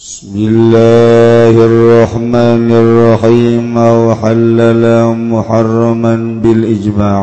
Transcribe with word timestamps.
بسم 0.00 0.32
الله 0.36 1.54
الرحمن 1.70 2.68
الرحيم. 2.72 3.76
وحلل 3.76 4.84
محرما 5.32 6.40
بالإجماع. 6.42 7.22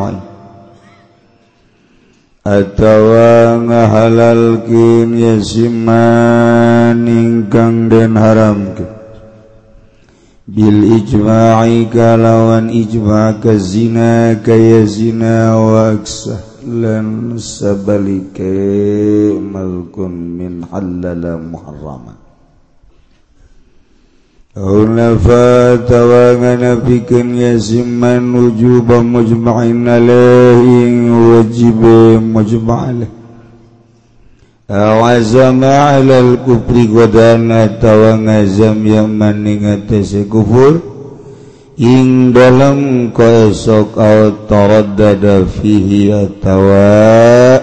أتوان 2.46 3.70
حلال 3.92 4.42
كين 4.70 5.10
يسمان 5.18 7.02
إن 7.08 7.44
كان 7.50 7.88
دين 7.88 8.14
حرام 8.18 8.60
بالإجماع 10.48 11.82
كالوان 11.82 12.70
إجماع 12.70 13.30
كزنا 13.42 14.32
كيزنا 14.46 15.56
وأكسه 15.56 16.38
لن 16.66 17.34
سبلك 17.38 18.38
ملك 19.54 19.98
من 20.38 20.64
حلل 20.72 21.24
محرماً. 21.52 22.17
Hunafa 24.58 25.78
tawangan 25.86 26.82
pikeun 26.82 27.38
yasiman 27.38 28.26
wujuba 28.34 29.06
mujma'in 29.06 29.86
alaihi 29.86 31.06
wajib 31.06 31.78
mujma'al 32.26 33.06
Awazama 34.66 35.94
ala 35.94 36.18
al-kufri 36.18 36.90
godana 36.90 37.78
tawangazam 37.78 38.82
yang 38.82 39.06
maningatasi 39.14 40.26
kufur 40.26 40.82
Ing 41.78 42.34
dalam 42.34 43.14
kaesok 43.14 43.94
au 43.94 44.42
taraddada 44.50 45.46
fihi 45.46 46.10
atawa 46.10 47.62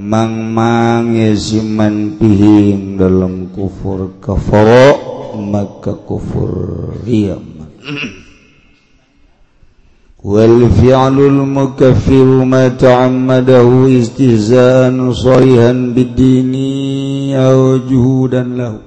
Mang-mang 0.00 1.12
yasiman 1.20 2.16
pihing 2.16 2.96
dalam 2.96 3.52
kufur 3.52 4.16
kafarok 4.24 4.95
maka 5.38 5.92
kufur 5.92 6.96
wal 10.26 10.66
fi'lul 10.74 11.46
mukaffiru 11.46 12.42
ma 12.42 12.66
ta'ammadahu 12.74 13.86
istihza'an 13.94 14.98
sharihan 15.14 15.94
bid-dini 15.94 17.30
aw 17.38 17.78
juhudan 17.86 18.58
lahu. 18.58 18.82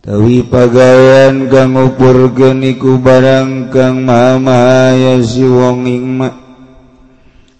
Tawi 0.00 0.48
pagawean 0.48 1.52
kang 1.52 1.76
ngupurkeun 1.76 2.64
iku 2.72 2.96
barang 2.96 3.68
kang 3.68 4.08
maha-maha 4.08 4.96
ya 4.96 5.14
si 5.20 5.44
wong 5.44 5.84
ingmah 5.84 6.32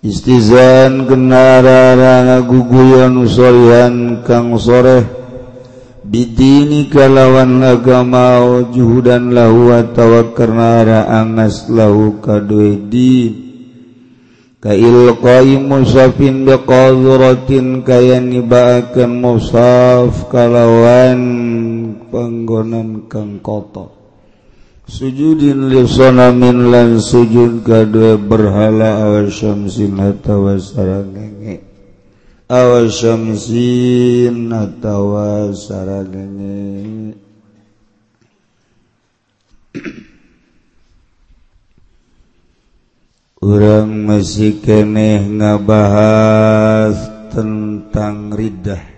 istizan 0.00 1.04
kenara 1.04 1.92
ngaguguyan 2.24 3.12
usorihan 3.20 4.24
kang 4.24 4.56
soreh. 4.56 5.17
bidini 6.08 6.88
kalawan 6.88 7.60
agama 7.60 8.64
juhudan 8.72 9.36
lahu 9.36 9.76
atawa 9.76 10.32
karena 10.32 11.04
angas 11.04 11.68
lahu 11.68 12.18
kadue 12.24 12.80
din. 12.88 13.32
Kailqai 14.58 15.54
musafin 15.62 16.42
biqadratin 16.42 17.86
kaya 17.86 18.18
nibaakeun 18.18 19.22
musaf 19.22 20.26
kalawan 20.34 21.20
panggonan 22.10 23.06
kang 23.06 23.38
kotor. 23.38 23.94
Sujudin 24.88 25.70
li 25.70 25.84
sonamin 25.86 26.74
lan 26.74 26.98
sujud 26.98 27.62
kadue 27.62 28.18
berhala 28.18 29.06
awasyamsin 29.06 29.94
atawa 29.94 30.58
sarangeng. 30.58 31.37
awamsin 32.48 34.48
atawa 34.48 35.52
saragenge 35.52 37.12
orang 43.44 44.08
masih 44.08 44.64
keneh 44.64 45.28
ngabahas 45.28 46.96
tentang 47.28 48.32
ridah. 48.32 48.96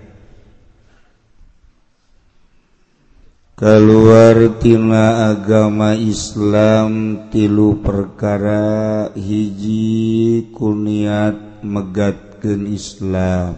Keluar 3.60 4.56
tina 4.56 5.36
agama 5.36 5.92
Islam 5.92 7.28
tilu 7.28 7.84
perkara 7.84 9.12
hiji 9.12 10.48
kuniat 10.56 11.60
megat. 11.60 12.29
ngajarkan 12.40 12.64
Islam. 12.72 13.54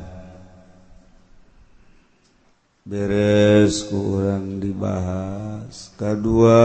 Beres 2.82 3.86
kurang 3.86 4.58
dibahas. 4.58 5.94
Kedua 5.94 6.58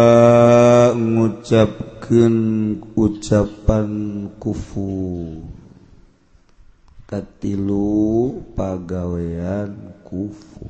mengucapkan 0.97 2.33
ucapan 2.97 3.89
kufu 4.41 5.45
katilu 7.07 8.43
pagawean 8.51 9.95
kufu 10.03 10.67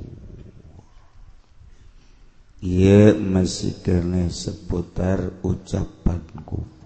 ia 2.62 3.10
masih 3.18 3.74
kene 3.82 4.30
seputar 4.30 5.34
ucapan 5.42 6.22
kufu 6.46 6.77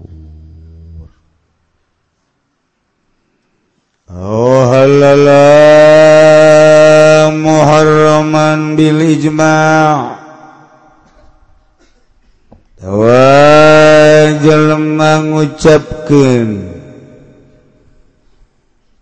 Oh, 4.12 4.68
muharraman 7.32 8.76
bil 8.76 9.00
ijma. 9.00 9.56
بالإجماع 12.76 12.92
Wajal 12.92 14.76
mengucapkan 14.76 16.48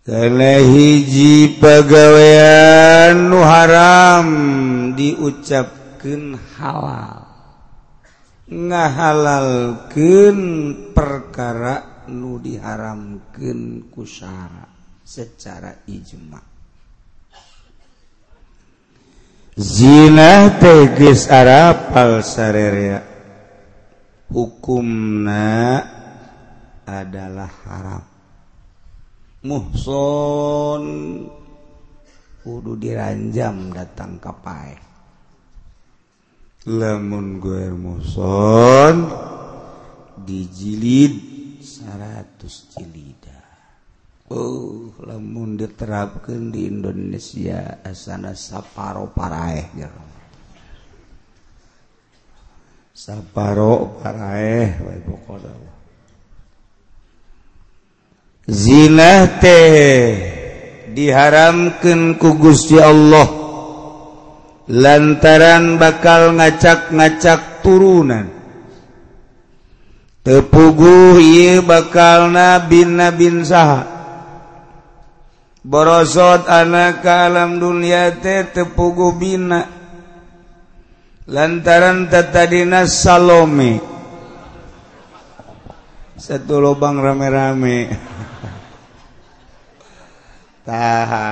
Salah 0.07 0.63
hiji 0.63 1.59
pagawean 1.59 3.35
nu 3.35 3.43
haram 3.43 4.29
diucapkan 4.95 6.39
halal. 6.55 7.27
Ngahalalkan 8.47 10.39
perkara 10.95 12.07
nu 12.07 12.39
diharamkan 12.39 13.91
kusara 13.91 14.70
secara 15.11 15.75
ijma. 15.91 16.39
Zina 19.59 20.55
tegis 20.63 21.27
arapal 21.27 22.23
sarerea 22.23 23.03
hukumna 24.31 25.83
adalah 26.87 27.51
haram. 27.67 28.05
Muhson 29.43 30.85
kudu 32.47 32.79
diranjam 32.79 33.75
datang 33.75 34.23
ke 34.23 34.33
pae. 34.39 34.75
Lamun 36.71 37.43
gue 37.43 37.73
muhson 37.75 39.11
dijilid 40.23 41.15
seratus 41.59 42.71
jilid. 42.79 43.30
Oh 44.31 44.95
lamun 45.03 45.59
diterapkan 45.59 46.55
di 46.55 46.71
Indonesia 46.71 47.83
asana 47.83 48.31
saparo 48.31 49.11
paraeh 49.11 49.75
jero. 49.75 50.07
Saparo 52.95 53.99
paraeh 53.99 54.79
wae 54.87 55.01
pokona. 55.03 55.51
Zina 58.47 59.27
teh 59.43 60.15
diharamkan 60.95 62.15
ku 62.15 62.39
Gusti 62.39 62.79
Allah 62.79 63.27
lantaran 64.71 65.75
bakal 65.75 66.39
ngacak-ngacak 66.39 67.67
turunan. 67.67 68.31
Tepuguh 70.23 71.19
ieu 71.19 71.67
bakalna 71.67 72.63
bin 72.71 72.95
nabin 72.95 73.43
saha. 73.43 74.00
borosot 75.61 76.49
anak 76.49 77.05
ke 77.05 77.13
alam 77.13 77.61
dunia 77.61 78.17
teh 78.17 78.49
tepugu 78.49 79.13
bina. 79.17 79.81
Lantaran 81.31 82.11
tatadina 82.11 82.91
Salome. 82.91 83.79
Satu 86.19 86.59
lubang 86.59 86.99
rame-rame. 86.99 87.87
Taha. 90.67 91.31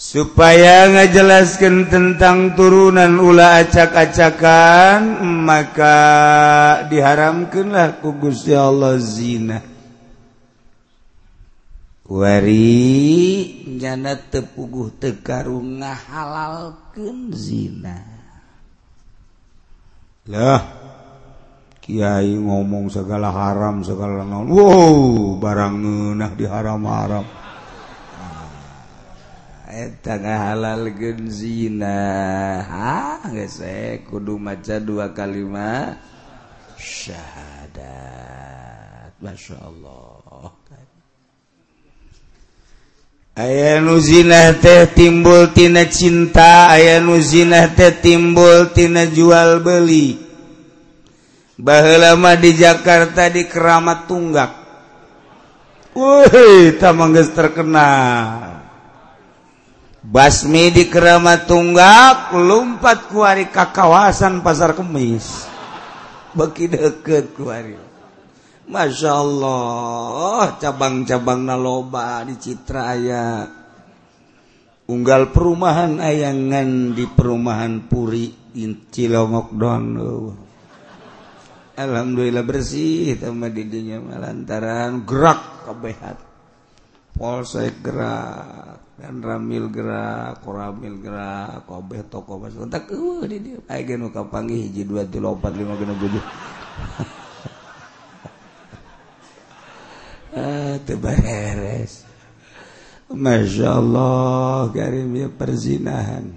Supaya 0.00 0.88
ngejelaskan 0.90 1.92
tentang 1.92 2.56
turunan 2.56 3.20
ulah 3.20 3.60
acak-acakan 3.62 5.20
maka 5.44 6.00
diharamkanlah 6.88 8.00
ku 8.00 8.16
Gusti 8.16 8.56
Allah 8.56 8.96
zina. 8.98 9.60
wari 12.10 13.62
nyana 13.70 14.18
tepuguh 14.18 14.98
tekarung 14.98 15.78
halal 15.78 16.74
zina. 17.30 18.02
Lah 20.26 20.62
kiai 21.78 22.34
ngomong 22.34 22.90
segala 22.90 23.30
haram 23.30 23.86
segala 23.86 24.26
non 24.26 24.50
wow 24.50 25.38
barang 25.38 25.74
ngeunah 25.78 26.34
di 26.34 26.44
haram-haram. 26.50 27.22
Ah, 28.18 29.70
eta 29.70 30.18
ngahalalkeun 30.18 31.30
zina. 31.30 31.98
Ha 32.66 33.22
geus 33.30 33.62
eh, 33.62 34.02
kudu 34.02 34.34
maca 34.34 34.82
dua 34.82 35.14
kalimat 35.14 35.94
syahadat 36.74 37.80
masyaallah 39.22 40.89
aya 43.40 43.80
nuzina 43.80 44.52
teh 44.60 44.84
timbultina 44.92 45.88
cinta 45.88 46.68
aya 46.76 47.00
nuzina 47.00 47.72
teh 47.72 47.96
timbultina 47.96 49.08
jual 49.08 49.64
beli. 49.64 50.20
Bahlama 51.60 52.36
di 52.40 52.56
Jakarta 52.56 53.28
di 53.28 53.44
keramat 53.44 54.08
tunggak. 54.08 54.52
Woi 55.92 56.76
tamangges 56.80 57.32
terkenal. 57.36 58.60
Basmi 60.00 60.72
di 60.72 60.88
keramat 60.88 61.44
tunggak 61.44 62.32
lumpat 62.32 63.12
kuari 63.12 63.52
ka 63.52 63.68
kawasan 63.68 64.40
pasar 64.40 64.72
kemis. 64.72 65.44
Beki 66.32 66.72
deket 66.72 67.36
kuari 67.36 67.89
Masya 68.70 69.10
Allah 69.10 70.54
cabang-cabang 70.62 71.42
naloba 71.42 72.22
di 72.22 72.38
Citraya 72.38 73.42
unggal 74.86 75.34
perumahan 75.34 75.98
ayangan 75.98 76.94
di 76.94 77.02
perumahan 77.10 77.90
Puri 77.90 78.54
Cilongok 78.94 79.48
doang. 79.58 79.86
Alhamdulillah 81.74 82.46
bersih 82.46 83.18
sama 83.18 83.50
didinya 83.50 83.98
lantaran 84.22 85.02
gerak 85.02 85.66
kebehat 85.66 86.18
polsek 87.14 87.82
gerak 87.82 88.78
dan 89.00 89.18
ramil 89.18 89.66
gerak 89.72 90.44
koramil 90.44 91.00
gerak 91.00 91.64
kobeh 91.64 92.04
toko 92.06 92.36
pas 92.36 92.52
tak 92.68 92.92
uh 92.92 93.24
di 93.24 93.38
dia 93.40 93.58
ayo 93.72 94.08
kapangi 94.12 94.68
hiji 94.68 94.84
dua 94.84 95.08
tilu 95.08 95.34
empat 95.34 95.52
lima 95.56 95.74
genap 95.76 95.96
tujuh 96.00 96.20
Ah, 100.30 100.78
beres 100.78 102.06
Masya 103.10 103.74
Allah 103.74 104.70
garimnya 104.70 105.26
perzinahan. 105.26 106.30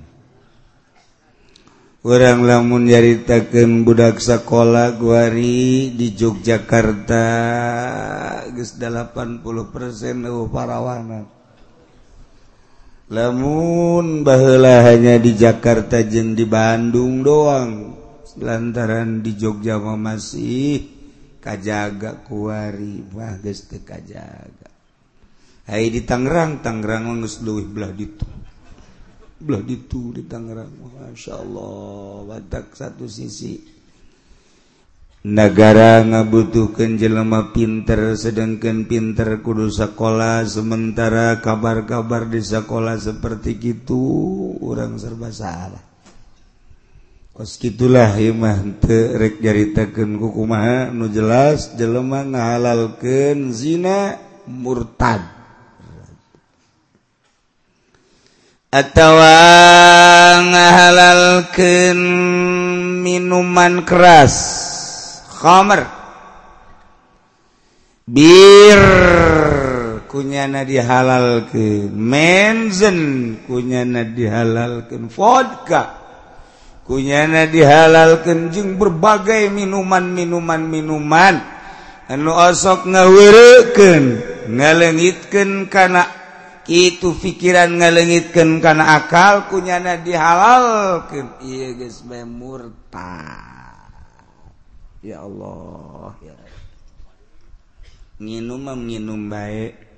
Orang 2.04 2.44
lamun 2.44 2.90
nyaritakan 2.90 3.86
budak 3.88 4.20
sekolah 4.20 4.98
guari 5.00 5.94
di 5.96 6.12
Yogyakarta 6.12 7.28
geus 8.52 8.76
80% 8.76 9.40
eueuh 10.28 10.52
parawanan 10.52 11.26
lamun 13.14 14.28
baheula 14.28 14.84
hanya 14.84 15.16
di 15.16 15.32
Jakarta 15.36 16.04
jeung 16.04 16.36
di 16.36 16.44
Bandung 16.44 17.24
doang 17.24 17.96
lantaran 18.40 19.22
di 19.22 19.38
Jogja 19.38 19.78
masih 19.78 20.93
kajaga 21.44 22.24
kuari 22.24 23.04
bagus 23.04 23.68
ke 23.68 23.84
kajaga. 23.84 24.72
Hai 25.68 25.92
di 25.92 26.08
Tangerang 26.08 26.64
Tangerang 26.64 27.20
ngus 27.20 27.44
luwih 27.44 27.68
belah 27.68 27.92
ditu. 27.92 28.24
Belah 29.44 29.60
ditu 29.60 30.16
di 30.16 30.24
Tangerang 30.24 30.72
Masya 30.72 31.34
Allah 31.36 32.24
watak 32.32 32.72
satu 32.72 33.04
sisi. 33.12 33.60
Negara 35.24 36.04
ngabutuhkan 36.04 37.00
jelema 37.00 37.56
pinter 37.56 38.16
sedangkan 38.20 38.84
pinter 38.88 39.40
kudu 39.40 39.72
sekolah 39.72 40.44
sementara 40.44 41.40
kabar-kabar 41.40 42.28
di 42.28 42.44
sekolah 42.44 43.00
seperti 43.00 43.56
itu 43.56 44.04
orang 44.60 45.00
serba 45.00 45.32
salah. 45.32 45.93
Oskilah 47.34 48.14
imahrek 48.22 49.42
jaritaken 49.42 50.22
kukumaha 50.22 50.94
nu 50.94 51.10
jelas 51.10 51.74
jelema 51.74 52.22
ngahalalken 52.22 53.50
zina 53.50 54.22
murtad 54.46 55.26
atawa 58.70 59.34
ngahalalken 60.46 61.98
minuman 63.02 63.82
keras 63.82 64.36
khamr. 65.42 65.90
bir 68.06 68.78
kunyana 70.06 70.62
dihalalkeun, 70.70 71.90
menzen 71.98 73.00
kunyana 73.50 74.06
dihalalkan 74.06 75.10
vodka 75.10 76.03
kunyana 76.84 77.48
dihalalkan 77.48 78.52
jeung 78.52 78.76
berbagai 78.76 79.48
minuman-minuman 79.52 80.62
minuman 80.64 81.36
anu 82.12 82.32
osok 82.36 82.92
ngawirken 82.92 84.04
ngalengitkan 84.52 85.72
karena 85.72 86.04
itu 86.68 87.16
pikiran 87.20 87.80
ngalengitkan 87.80 88.60
karena 88.60 89.00
akal 89.00 89.48
kunyana 89.48 90.00
dihalalkan 90.00 91.40
iya 91.44 91.76
guys 91.76 92.04
murta 92.08 93.24
ya 95.00 95.24
Allah 95.24 96.16
ya 96.24 96.36
minum 98.20 98.64
minum 98.80 99.32
baik 99.32 99.94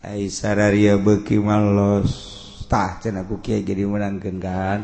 Aisyah 0.00 0.56
Raria 0.56 0.96
beki 0.96 1.36
malos. 1.44 2.40
Tah 2.64 2.96
cen 3.02 3.20
aku 3.20 3.44
kiai 3.44 3.60
jadi 3.60 3.84
menangkan 3.84 4.36
kan? 4.40 4.80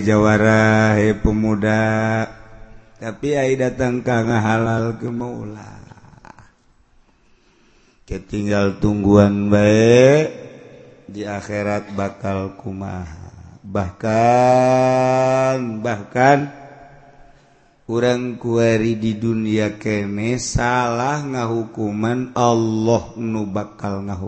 Jawara. 0.00 0.96
Pemuda. 1.18 1.82
Tapi 2.98 3.28
datang 3.58 4.00
ka 4.00 4.22
halal 4.24 4.96
ke 4.96 5.10
maulah 5.12 5.84
ketinggal 8.04 8.84
tungguan 8.84 9.48
baik 9.48 10.28
di 11.08 11.24
akhirat 11.24 11.96
bakal 11.96 12.52
kuma 12.60 13.08
bahkan 13.64 14.36
bahkan 15.80 16.52
kurang 17.88 18.36
kuari 18.36 19.00
di 19.00 19.16
dunia 19.16 19.80
kene 19.80 20.36
salah 20.36 21.24
nga 21.24 21.48
hukuman 21.48 22.36
Allah 22.36 23.16
nu 23.16 23.48
bakal 23.48 24.04
nga 24.04 24.20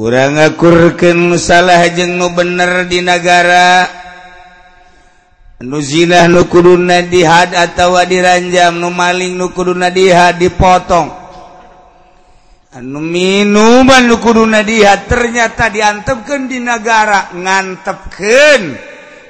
urang 0.00 0.40
ngakurkeun 0.40 1.36
salah 1.36 1.84
jeung 1.92 2.16
nu 2.16 2.32
bener 2.32 2.88
di 2.88 3.04
nagara 3.04 3.84
nu 5.60 5.76
zinah 5.76 6.24
nu 6.24 6.48
kuduna 6.48 7.04
dihad 7.04 7.52
atawa 7.52 8.08
diranjam 8.08 8.80
nu 8.80 8.88
maling 8.88 9.36
nu 9.36 9.52
kuduna 9.52 9.92
dihad 9.92 10.40
dipotong 10.40 11.12
anu 12.80 13.00
minuman 13.04 14.08
nu 14.08 14.16
kuduna 14.16 14.64
dihad 14.64 15.04
ternyata 15.04 15.68
diantepkeun 15.68 16.48
di 16.48 16.64
nagara 16.64 17.36
ngantepkeun 17.36 18.62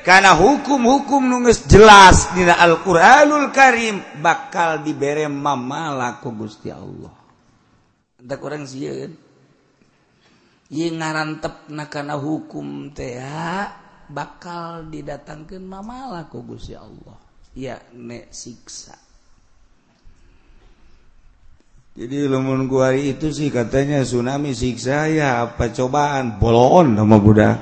karena 0.07 0.39
hukum-hukum 0.39 1.27
nu 1.27 1.43
geus 1.51 1.67
jelas 1.67 2.31
dina 2.31 2.63
Al-Qur'anul 2.63 3.51
Karim 3.51 4.23
bakal 4.23 4.87
dibere 4.87 5.27
mamalaku 5.27 6.31
Gusti 6.33 6.73
Allah. 6.73 7.13
kurang 8.17 8.65
urang 8.65 8.65
sieun. 8.65 9.30
ngarantep 10.71 11.67
nakana 11.75 12.15
hukum 12.15 12.95
T 12.95 13.19
bakal 14.11 14.87
didatangkan 14.87 15.63
mamalah 15.63 16.31
ku 16.31 16.47
Guya 16.47 16.83
Allah. 16.83 17.19
Ya 17.55 17.83
nek 17.95 18.31
siksa. 18.31 18.95
Jadi 21.91 22.31
lemun 22.31 22.71
guari 22.71 23.19
itu 23.19 23.35
sih 23.35 23.51
katanya 23.51 24.07
tsunami 24.07 24.55
siksa 24.55 25.11
ya 25.11 25.43
apa 25.43 25.75
cobaan? 25.75 26.39
Bolon 26.39 26.95
sama 26.95 27.19
budak 27.19 27.59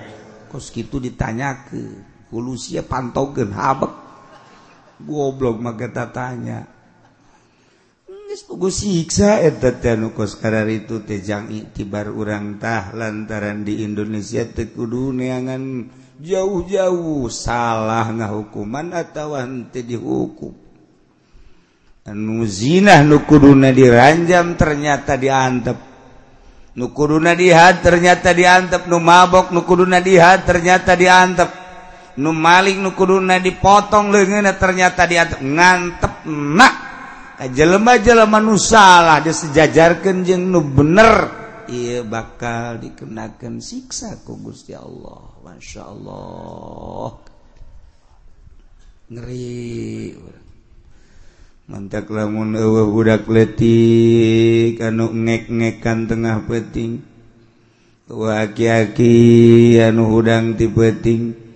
kos 0.49 0.73
gitu 0.73 0.97
ditanya 0.97 1.69
ke 1.69 1.81
kulusia 2.33 2.81
pantogen 2.85 3.53
habek. 3.53 3.93
Goblok 4.99 5.63
maka 5.63 6.11
tanya 6.11 6.67
siksa 8.71 9.43
itujang 9.43 11.51
urang 11.51 12.15
urangtah 12.15 12.95
lantaran 12.95 13.67
di 13.67 13.83
Indonesia 13.83 14.47
Tekudu 14.47 15.11
neangan 15.11 15.91
jauh-jauh 16.23 17.27
salah 17.35 18.07
nga 18.15 18.31
hukuman 18.31 18.95
atauwanti 18.95 19.83
dihukum. 19.83 20.55
Zina 22.49 23.03
nukuruna 23.03 23.75
diranjam 23.75 24.55
ternyata 24.55 25.19
diantep. 25.19 25.79
Nukuruna 26.79 27.35
dihat 27.35 27.83
ternyata 27.83 28.31
diantep. 28.33 28.87
Nu 28.87 29.03
mabok 29.03 29.51
nukuruna 29.51 29.99
dihat 29.99 30.47
ternyata 30.47 30.95
diantep. 30.95 31.51
Nu 32.23 32.33
maling 32.33 32.81
nukuruna 32.81 33.43
dipotong 33.43 34.15
lengan 34.15 34.47
ternyata 34.57 35.05
diantep. 35.05 35.43
Ngantep 35.43 36.13
nak! 36.31 36.89
jelema-jelema 37.47 38.43
nusalah 38.43 39.23
dia 39.23 39.31
sejajarkan 39.31 40.27
jeng 40.27 40.51
nu 40.51 40.59
bener. 40.67 41.31
Ia 41.69 42.03
bakal 42.03 42.83
dikenakan 42.83 43.63
siksa 43.63 44.19
ku 44.27 44.35
Gusti 44.43 44.75
Allah. 44.75 45.39
Masya 45.47 45.83
Allah. 45.87 47.15
Ngeri. 49.13 50.17
Mantak 51.69 52.09
lamun 52.09 52.57
ewe 52.57 52.83
budak 52.89 53.29
letik 53.29 54.81
anu 54.81 55.13
ngek-ngekan 55.13 56.09
tengah 56.09 56.49
peting 56.49 57.05
aki-aki 58.09 59.77
anu 59.77 60.09
hudang 60.09 60.57
ti 60.57 60.65
peting 60.65 61.48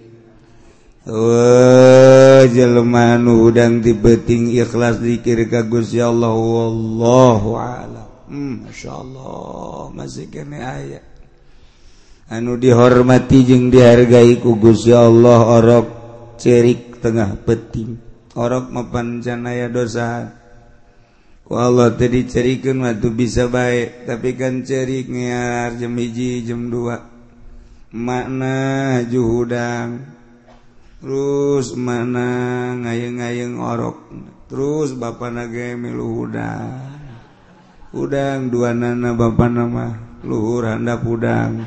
Oh, 1.03 2.47
Jelmaan 2.47 3.27
udang 3.27 3.83
dibeting 3.83 4.55
ikhlas 4.55 5.03
dikir 5.03 5.51
kagus 5.51 5.91
ya 5.91 6.15
Allah 6.15 6.31
wallahu 6.31 7.59
alam. 7.59 8.07
Hmm, 8.31 8.63
Masya 8.63 9.03
Allah 9.03 9.91
masih 9.91 10.31
kene 10.31 10.63
ayat. 10.63 11.03
Anu 12.31 12.55
dihormati 12.55 13.43
jeung 13.43 13.75
dihargai 13.75 14.39
ku 14.39 14.55
Gusti 14.63 14.95
ya 14.95 15.11
Allah 15.11 15.43
orok 15.59 15.87
cerik 16.39 17.03
tengah 17.03 17.35
peting. 17.35 17.99
Orok 18.39 18.71
mapancanaya 18.71 19.67
dosa. 19.67 20.39
Ku 21.43 21.59
Allah 21.59 21.99
tadi 21.99 22.31
cerikeun 22.31 22.79
waktu 22.87 23.11
bisa 23.11 23.51
baik, 23.51 24.07
tapi 24.07 24.39
kan 24.39 24.63
cerik 24.63 25.11
ngear 25.11 25.83
jam 25.83 25.99
hiji 25.99 26.47
jam 26.47 26.71
dua. 26.71 27.11
Makna 27.91 29.03
juhudang 29.03 30.22
terus 31.03 31.75
mana 31.75 32.31
ngayeng-ngayeng 32.79 33.59
orok. 33.59 33.99
Terus 34.47 34.95
Bapak 34.95 35.35
naga 35.35 35.75
milu 35.75 36.31
udang 36.31 37.03
udang 37.91 38.49
dua 38.49 38.71
nana 38.73 39.11
Bapak 39.13 39.51
nama 39.51 39.99
luhur 40.23 40.65
handap 40.65 41.03
udang 41.03 41.67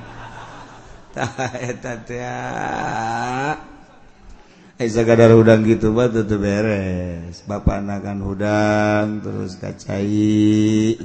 kadar 4.80 5.32
udang 5.36 5.64
gitu 5.64 5.92
batu 5.96 6.24
tuh 6.28 6.40
beres. 6.40 7.44
Bapak 7.48 7.80
anakan 7.84 8.20
udang 8.24 9.08
terus 9.24 9.56
kacai 9.60 10.96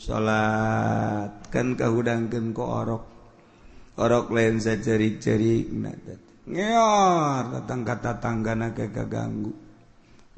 salat 0.00 1.32
kan 1.52 1.76
kau 1.76 2.00
udangkan 2.00 2.52
kok 2.56 2.68
orok. 2.68 3.04
Orok 3.98 4.30
lain 4.30 4.62
saya 4.62 4.78
ceri-ceri 4.78 5.68
nah 5.74 5.92
ngeor 6.48 7.42
datang 7.52 7.80
kata 7.84 8.12
tanggana 8.18 8.72
kayak 8.72 8.96
keganggu. 8.96 9.52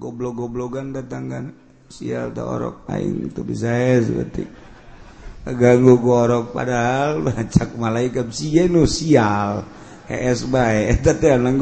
Goblok 0.01 0.47
goblogan 0.47 0.97
datang 0.97 1.53
sial 1.91 2.31
da 2.31 2.47
orok 2.47 2.89
aing 2.89 3.31
itu 3.31 3.43
bisa 3.43 3.75
berarti. 4.07 4.45
Kaganggu 5.41 5.97
gorok 5.99 6.53
padahal 6.53 7.25
bacak 7.25 7.73
malaikat 7.75 8.29
sia 8.31 8.69
nu 8.69 8.85
sial. 8.85 9.65
Es 10.11 10.45
bae. 10.45 10.95
Teh 11.05 11.17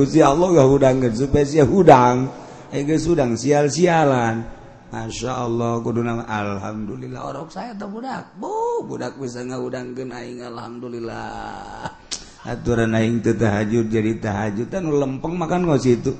si 0.08 0.20
Allah 0.24 0.48
gak 0.50 0.68
hudangkeun 0.68 1.14
supaya 1.14 1.44
sia 1.46 1.64
hudang. 1.68 2.26
Ai 2.68 2.84
geus 2.84 3.06
hudang 3.06 3.38
sial-sialan. 3.38 4.44
Masya 4.88 5.32
Allah 5.44 5.78
kuduna 5.84 6.24
alhamdulillah. 6.24 7.20
Orok 7.22 7.52
saya 7.52 7.76
teh 7.76 7.84
budak. 7.84 8.34
Bu 8.40 8.82
budak 8.88 9.20
bisa 9.20 9.44
ngahudangkeun 9.44 10.10
aing 10.10 10.40
alhamdulillah. 10.42 12.07
aturan 12.48 12.96
aing 12.96 13.20
teu 13.20 13.36
tahajud 13.36 13.92
jadi 13.92 14.16
tahajud 14.16 14.72
anu 14.72 14.96
lempeng 14.96 15.36
makan 15.36 15.68
ngos 15.68 15.84
itu. 15.84 16.12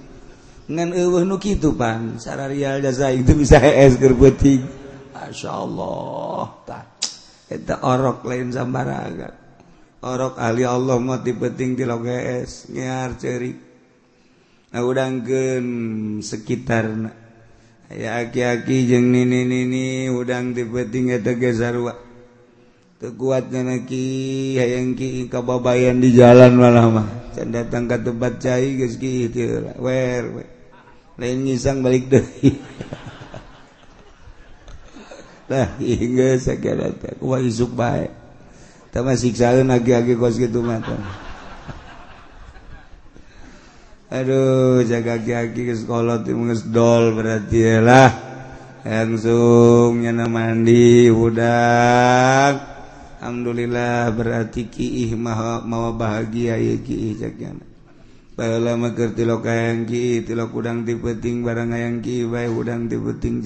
Ngan 0.68 0.92
eueuh 0.92 1.24
nu 1.24 1.40
kitu 1.40 1.72
pan 1.72 2.20
sararial 2.20 2.84
jasa 2.84 3.08
itu 3.08 3.32
bisa 3.32 3.56
es 3.56 3.96
keur 3.96 4.12
beuting 4.12 4.68
masyaallah 5.16 6.44
tah. 6.68 6.84
Eta 7.48 7.80
orok 7.80 8.28
lain 8.28 8.52
sambarangan 8.52 9.32
orok 10.04 10.36
ahli 10.36 10.68
Allah 10.68 11.00
mah 11.00 11.24
ti 11.24 11.32
penting 11.32 11.74
ti 11.74 11.88
loge 11.88 12.44
es 12.44 12.68
ngear 12.68 13.16
ceurik. 13.16 13.56
Nah 14.68 14.84
udangkeun 14.84 15.66
sekitarna. 16.20 17.10
Aya 17.88 18.20
aki-aki 18.20 18.84
jeung 18.84 19.08
nini-nini 19.16 20.12
udang 20.12 20.52
ti 20.52 20.68
penting 20.68 21.08
eta 21.16 21.32
ge 21.32 21.56
sarua. 21.56 22.07
kuatki 22.98 24.58
hayangki 24.58 25.30
kababayan 25.30 26.02
di 26.02 26.18
jalan 26.18 26.58
malamah 26.58 27.06
can 27.30 27.54
datang 27.54 27.86
ke 27.86 27.94
tempat 28.02 28.42
cai 28.42 28.74
geus 28.74 28.98
kitu 28.98 29.62
wer 29.78 30.26
lain 31.14 31.46
ngisang 31.46 31.78
balik 31.86 32.10
deui 32.10 32.58
lah 35.48 35.80
hingga 35.80 36.36
sagara 36.36 36.92
teh. 36.92 37.16
Kumaha 37.16 37.40
isuk 37.40 37.72
bae. 37.72 38.12
Tama 38.92 39.16
siksaeun 39.16 39.72
agi-agi 39.72 40.16
kos 40.16 40.36
kitu 40.36 40.60
mah 40.64 40.80
aduh 44.08 44.80
jaga 44.88 45.20
aki-aki 45.20 45.68
geus 45.68 45.84
kolot 45.84 46.24
geus 46.24 46.64
dol 46.68 47.16
berarti 47.16 47.80
lah. 47.80 48.12
Langsung 48.88 50.00
nyana 50.00 50.30
mandi 50.30 51.12
budak 51.12 52.77
Alhamdulillah 53.18 54.14
berarti 54.14 54.70
Ki 54.70 55.10
maha 55.18 55.58
mawa 55.66 55.90
bahagia 55.90 56.54
kudang 60.54 60.86
dipeting 60.86 61.42
barang 61.42 61.74
yang 61.74 61.98
Ki 61.98 62.22
udang 62.46 62.86
dipeting 62.86 63.42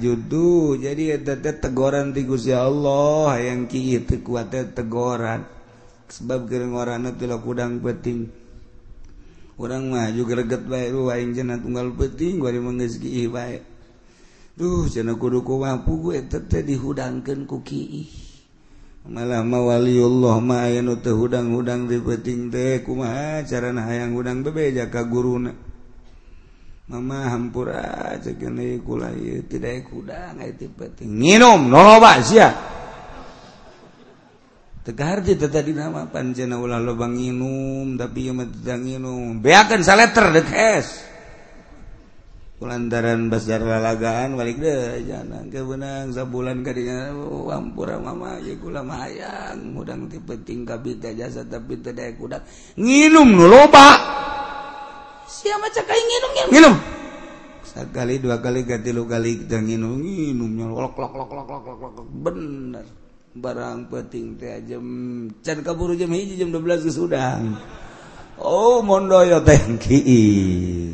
judu 0.00 0.80
jadi 0.80 1.20
tegoran 1.60 2.16
ti 2.16 2.24
ya 2.24 2.64
Allah. 2.64 3.36
Yang 3.36 3.60
Ki 3.68 3.80
itu 4.00 4.16
tegoran 4.72 5.44
sebab 6.08 6.48
kering 6.48 6.72
orang 6.72 7.12
itu 7.12 7.28
kudang 7.44 7.84
peting 7.84 8.32
orang 9.60 9.92
maju 9.92 10.22
greget 10.24 10.64
baik 10.64 10.96
ruang 10.96 11.36
jenat 11.36 11.60
tunggal 11.60 11.92
peting 11.92 12.40
gua 12.40 12.54
dimengezki 12.54 13.28
baik 13.28 13.60
duh 14.58 14.90
kuduku 14.90 15.62
wampu 15.62 16.02
gue 16.02 16.26
tete 16.26 16.66
dihudangkan 16.66 17.46
kuki 17.46 18.10
malah 19.08 19.40
mawaliullah 19.40 20.36
ma 20.44 20.68
anu 20.68 21.00
teu 21.00 21.16
hudang-hudang 21.16 21.88
di 21.88 21.96
peting 21.96 22.52
teh 22.52 22.84
kumaha 22.84 23.40
carana 23.48 23.88
hayang 23.88 24.12
hudang 24.12 24.44
bebeja 24.44 24.92
ka 24.92 25.08
guruna. 25.08 25.52
Mama 26.88 27.28
hampura 27.28 28.16
cekene 28.20 28.80
kula 28.84 29.12
ieu 29.16 29.44
teu 29.48 29.60
tidak 29.60 29.88
hudang 29.92 30.40
eta 30.44 30.68
peting 30.68 31.24
nginum 31.24 31.72
noloba 31.72 32.20
sia. 32.20 32.52
Tegarti 34.84 35.40
teh 35.40 35.48
tadi 35.48 35.72
nama 35.72 36.04
panjena 36.08 36.60
ulah 36.60 36.76
lobang 36.76 37.16
nginum 37.16 37.96
tapi 37.96 38.28
ieu 38.28 38.36
mah 38.36 38.44
teu 38.44 38.76
nginum. 38.76 39.40
Beakeun 39.40 39.80
saleter 39.80 40.36
dek 40.36 40.48
es 40.52 40.88
lantaran 42.58 43.30
besar 43.30 43.62
lalagaan 43.62 44.34
balik 44.34 44.58
deh 44.58 45.06
jangan 45.06 45.46
ke 45.46 45.62
benang 45.62 46.10
sabulan 46.10 46.66
kadinya 46.66 47.14
oh, 47.14 47.54
ampura 47.54 48.02
mama 48.02 48.34
ya 48.42 48.58
kula 48.58 48.82
hayang 48.82 49.78
mudang 49.78 50.10
ti 50.10 50.18
penting 50.18 50.66
kabita 50.66 51.14
jasa 51.14 51.46
tapi 51.46 51.78
teu 51.78 51.94
daek 51.94 52.18
nginum 52.74 53.28
nu 53.30 53.46
loba. 53.46 53.88
Siapa 55.30 55.70
cak 55.70 55.86
nginum 55.86 56.30
nginum. 56.34 56.50
Nginum. 56.50 56.74
Sekali 57.62 58.18
dua 58.18 58.42
kali 58.42 58.66
ganti 58.66 58.90
lu 58.90 59.06
kali 59.06 59.46
dan 59.46 59.62
nginum 59.62 60.02
nginumnya 60.02 60.66
lok 60.66 60.98
lok 60.98 61.14
lok 61.14 61.30
lok 61.30 61.46
lok 61.46 61.62
lok 61.62 61.92
lok. 61.94 62.06
Bener. 62.10 62.86
Barang 63.38 63.86
penting 63.86 64.34
teh 64.34 64.66
jam 64.66 64.82
can 65.46 65.62
kaburu 65.62 65.94
jam 65.94 66.10
hiji 66.10 66.42
jam 66.42 66.50
12 66.50 66.90
geus 66.90 66.98
udang 66.98 67.54
oh 68.42 68.82
mondoyo 68.82 69.38
teh 69.46 69.58
kieu 69.78 70.90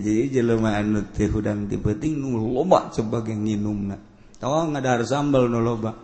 jemaan 0.00 1.06
hudang 1.14 1.70
tipeting 1.70 2.20
loba 2.34 2.90
sebagai 2.90 3.34
nginum 3.34 3.94
tawa 4.38 4.68
nggak 4.68 4.84
ada 4.84 5.04
sambal 5.06 5.48
nu 5.48 5.62
loba. 5.62 5.94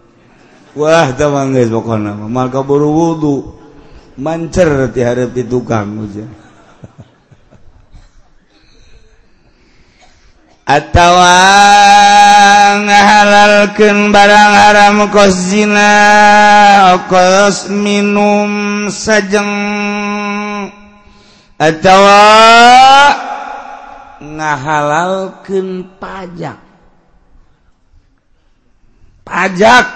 Wah 0.78 1.11
tawang 1.18 1.50
guys 1.50 1.66
pokoknya 1.66 2.14
maka 2.30 2.62
buru 2.62 2.88
wudu. 2.94 3.59
Mancer 4.20 4.92
tiharap 4.92 5.32
di 5.32 5.49
tukang 5.49 6.04
aja 6.04 6.28
atau 10.76 11.14
ngahalalkan 12.85 14.12
barang 14.12 14.52
haram 14.61 15.09
kos 15.09 15.35
zina 15.49 17.00
kos 17.09 17.73
minum 17.73 18.87
sajeng. 18.92 19.49
Atau 21.56 22.00
ngahalalkan 24.20 25.88
pajak. 25.96 26.60
Pajak. 29.24 29.86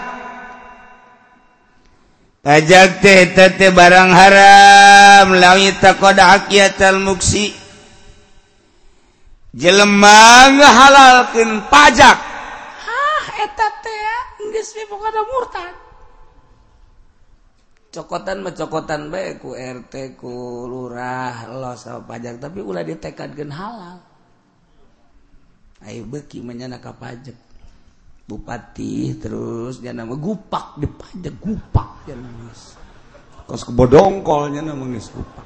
Pajak 2.45 3.01
teh 3.01 3.33
teh 3.33 3.71
barang 3.73 4.11
haram. 4.13 5.27
Lawi 5.37 5.73
takoda 5.81 6.41
akiatal 6.41 7.01
muksi. 7.01 7.53
Jelema 9.55 10.51
ngahalalkan 10.51 11.69
pajak. 11.71 12.17
Hah 12.85 13.25
eta 13.39 13.69
teh 13.81 13.97
ya? 13.97 14.19
geus 14.53 14.73
ada 14.77 15.23
murtad. 15.25 15.75
Cokotan 17.95 18.43
mecokotan 18.43 19.07
baik 19.07 19.39
ku 19.39 19.55
RT 19.55 20.19
ku 20.19 20.67
lurah 20.67 21.47
los 21.55 21.87
pajak. 21.87 22.43
Tapi 22.43 22.59
ulah 22.59 22.83
gen 22.85 23.55
halal. 23.55 24.14
Ayo 25.85 26.09
beki 26.09 26.41
menyana 26.41 26.81
ka 26.81 26.97
pajak. 26.97 27.37
Bupati 28.25 29.21
terus 29.21 29.85
dia 29.85 29.93
nama 29.93 30.17
gupak 30.17 30.81
di 30.81 30.89
pajak 30.89 31.35
gupak 31.45 32.09
dia 32.09 32.17
nangis. 32.17 32.73
Kos 33.45 33.69
kebodongkolnya 33.69 34.65
nama 34.65 34.81
geus 34.89 35.13
gupak. 35.13 35.45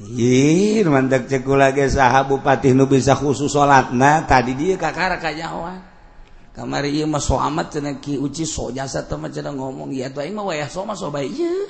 Ih, 0.00 0.84
mandak 0.88 1.28
cekula 1.28 1.72
ge 1.76 1.88
saha 1.88 2.24
bupati 2.24 2.72
nu 2.72 2.88
bisa 2.88 3.16
khusus 3.16 3.52
salatna 3.52 4.24
tadi 4.24 4.56
dia 4.56 4.80
kakara 4.80 5.20
ka 5.20 5.32
Jawa. 5.32 5.76
Kamari 6.56 6.96
ieu 6.96 7.04
mah 7.04 7.20
so 7.20 7.36
amat 7.36 7.76
Ki 8.00 8.16
Uci 8.16 8.48
so 8.48 8.72
jasa 8.72 9.04
teh 9.04 9.16
mah 9.20 9.28
ngomong 9.28 9.92
ieu 9.92 10.04
ya, 10.04 10.08
tuh 10.08 10.24
aing 10.24 10.32
mah 10.32 10.48
wayah 10.48 10.72
so 10.72 10.88
mah 10.88 10.96
so 10.96 11.12
bae 11.12 11.28
ieu. 11.28 11.68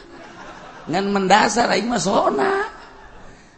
Ngan 0.86 1.10
mendasar 1.10 1.66
aing 1.74 1.90
mah 1.90 1.98
sona. 1.98 2.70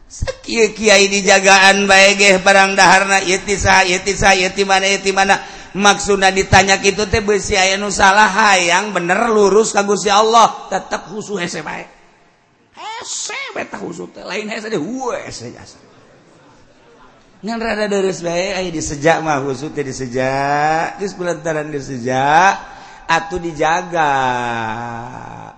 Sakyu 0.08 0.72
Kyai 0.72 1.12
di 1.12 1.20
jagaan 1.20 1.84
baik 1.84 2.40
barangdahharna 2.40 3.28
yeti 3.28 4.64
mana 4.64 4.88
mana. 5.12 5.36
Maksudnya 5.76 6.32
ditanya 6.32 6.80
itu 6.80 7.04
teh 7.12 7.20
besi 7.20 7.52
aya 7.52 7.76
nu 7.76 7.92
salah 7.92 8.24
hayang 8.24 8.96
bener 8.96 9.28
lurus 9.28 9.76
kagu 9.76 9.92
si 10.00 10.08
Allah. 10.08 10.72
Tetap 10.72 11.12
husu 11.12 11.36
hese 11.36 11.60
bae. 11.60 11.84
Hese 12.72 13.36
beta 13.52 13.76
husu 13.76 14.08
teh 14.08 14.24
lain 14.24 14.48
hese 14.48 14.72
deh 14.72 14.80
hese 15.28 15.52
jasa. 15.52 15.76
Ngan 17.44 17.58
rada 17.60 17.84
deureus 17.84 18.24
bae 18.24 18.56
aya 18.56 18.70
disejak 18.72 19.20
mah 19.20 19.44
husu 19.44 19.68
teh 19.76 19.84
disejak 19.84 20.96
di 20.96 21.04
sebelantaran 21.04 21.68
disejak 21.68 22.77
atau 23.08 23.40
dijaga. 23.40 24.12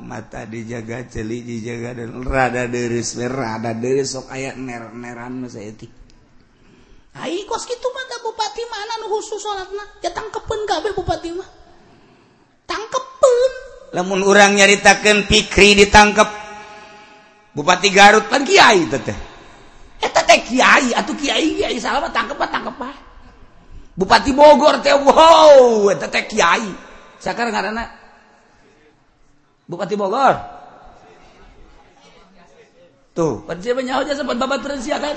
Mata 0.01 0.47
dijaga 0.47 1.05
celi 1.11 1.43
dijaga 1.43 1.99
dan 1.99 2.23
rada 2.23 2.71
deris 2.71 3.19
rada 3.19 3.75
deris 3.75 4.15
sok 4.15 4.31
aya 4.31 4.55
ner 4.57 4.95
neran 4.95 5.45
mah 5.45 5.51
saya 5.51 5.75
Hai 7.11 7.43
kos 7.43 7.67
kitu 7.67 7.91
mah 7.91 8.07
bupati 8.23 8.63
mana 8.71 8.95
nu 9.03 9.11
khusus 9.11 9.43
salatna 9.43 9.83
ya 9.99 10.15
tangkepeun 10.15 10.63
kabeh 10.63 10.95
bupati 10.95 11.31
mah? 11.35 11.49
Tangkepeun. 12.71 13.53
Lamun 13.99 14.23
urang 14.23 14.55
nyaritakeun 14.55 15.27
Fikri 15.27 15.75
ditangkep 15.75 16.31
Bupati 17.51 17.91
Garut 17.91 18.31
pan 18.31 18.47
kiai 18.47 18.87
teh 18.87 19.19
eta 19.99 20.23
teh 20.23 20.39
kiai 20.47 20.95
atuh 20.95 21.19
kiai 21.19 21.59
kiai 21.59 21.77
salah 21.83 22.07
mah 22.07 22.15
tangkep 22.15 22.39
tangkep 22.39 22.79
Bupati 23.99 24.31
Bogor 24.31 24.79
teh 24.79 24.95
wow 24.95 25.91
eta 25.91 26.07
teh 26.07 26.31
kiai. 26.31 26.90
Sekarang 27.21 27.53
ngaranna 27.53 27.85
Bupati 29.71 29.95
Bogor. 29.95 30.35
Tuh, 33.15 33.43
pada 33.47 33.61
siapa 33.63 33.83
nyaho 33.85 34.03
sempat 34.07 34.39
babat 34.39 34.59
terus 34.65 34.87
ya 34.91 34.99
kan? 34.99 35.15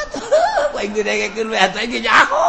Atuh, 0.00 0.72
paling 0.72 0.92
gede 0.96 1.12
kayak 1.12 1.32
atuh 1.36 1.80
atuh 1.80 2.00
nyaho. 2.00 2.48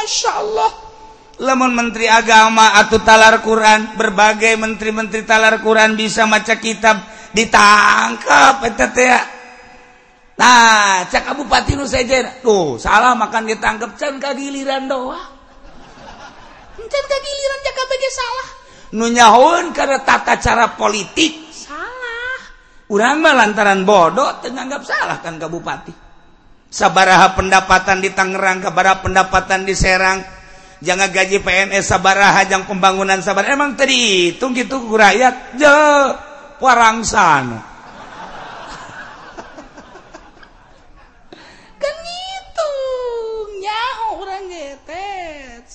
Masya 0.00 0.32
Allah 0.42 0.70
lemon 1.40 1.72
Menteri 1.72 2.10
Agama 2.10 2.76
atau 2.76 2.98
talar 3.00 3.40
Quran 3.46 3.96
berbagai 3.96 4.58
menteri-menteri 4.58 5.24
talar 5.24 5.62
Quran 5.62 5.96
bisa 5.96 6.26
maca 6.28 6.58
kitab 6.58 7.00
ditangkap 7.32 8.58
Nah, 10.40 11.04
cak 11.04 11.28
Kabupati 11.28 11.76
nu 11.76 11.84
sejen. 11.84 12.24
Tuh, 12.40 12.80
salah 12.80 13.12
makan 13.12 13.44
ditangkep 13.44 13.92
can 14.00 14.16
kagiliran 14.16 14.88
doa. 14.88 15.20
Can 16.80 17.04
kagiliran 17.04 17.58
cak 17.60 17.74
KBG 17.76 18.04
salah. 18.08 18.48
Nu 18.96 19.12
nyahoeun 19.12 19.76
karena 19.76 20.00
tata 20.00 20.40
cara 20.40 20.72
politik 20.80 21.52
salah. 21.52 22.40
Urang 22.88 23.20
mah 23.20 23.36
lantaran 23.36 23.84
bodoh 23.84 24.40
teu 24.40 24.48
nganggap 24.48 24.80
salah 24.88 25.20
kan 25.20 25.36
Kabupati. 25.36 26.08
Sabaraha 26.72 27.36
pendapatan 27.36 28.00
di 28.00 28.08
Tangerang, 28.14 28.64
sabaraha 28.64 29.02
pendapatan 29.02 29.66
di 29.66 29.74
Serang, 29.74 30.22
jangan 30.80 31.10
gaji 31.12 31.44
PNS 31.44 31.84
sabaraha 31.84 32.46
jang 32.48 32.64
pembangunan 32.64 33.20
sabar 33.20 33.44
emang 33.50 33.76
tadi 33.76 34.32
itu 34.38 34.44
gitu 34.54 34.88
rakyat 34.96 35.58
je 35.60 35.76
warang 36.62 37.04
sana 37.04 37.69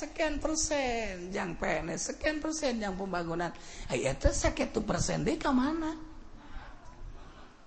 sekian 0.06 0.38
persen 0.38 1.34
yang 1.34 1.58
PNS 1.58 2.14
sekian 2.14 2.38
persen 2.38 2.78
yang 2.78 2.94
pembangunan. 2.94 3.50
Eh, 3.90 4.06
Ayah 4.06 4.14
sakit 4.22 4.70
tuh 4.70 4.86
persen 4.86 5.26
deh 5.26 5.34
ke 5.34 5.50
mana? 5.50 5.98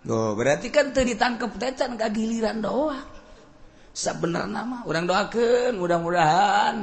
Oh 0.07 0.39
berarti 0.39 0.71
kan 0.71 0.95
tadi 0.95 1.19
ditangkep 1.19 1.59
tecan 1.59 1.99
ke 1.99 2.07
giliran 2.15 2.63
doa. 2.63 3.03
Sebenar 3.91 4.47
nama 4.47 4.87
orang 4.87 5.11
doakan 5.11 5.73
mudah-mudahan. 5.83 6.77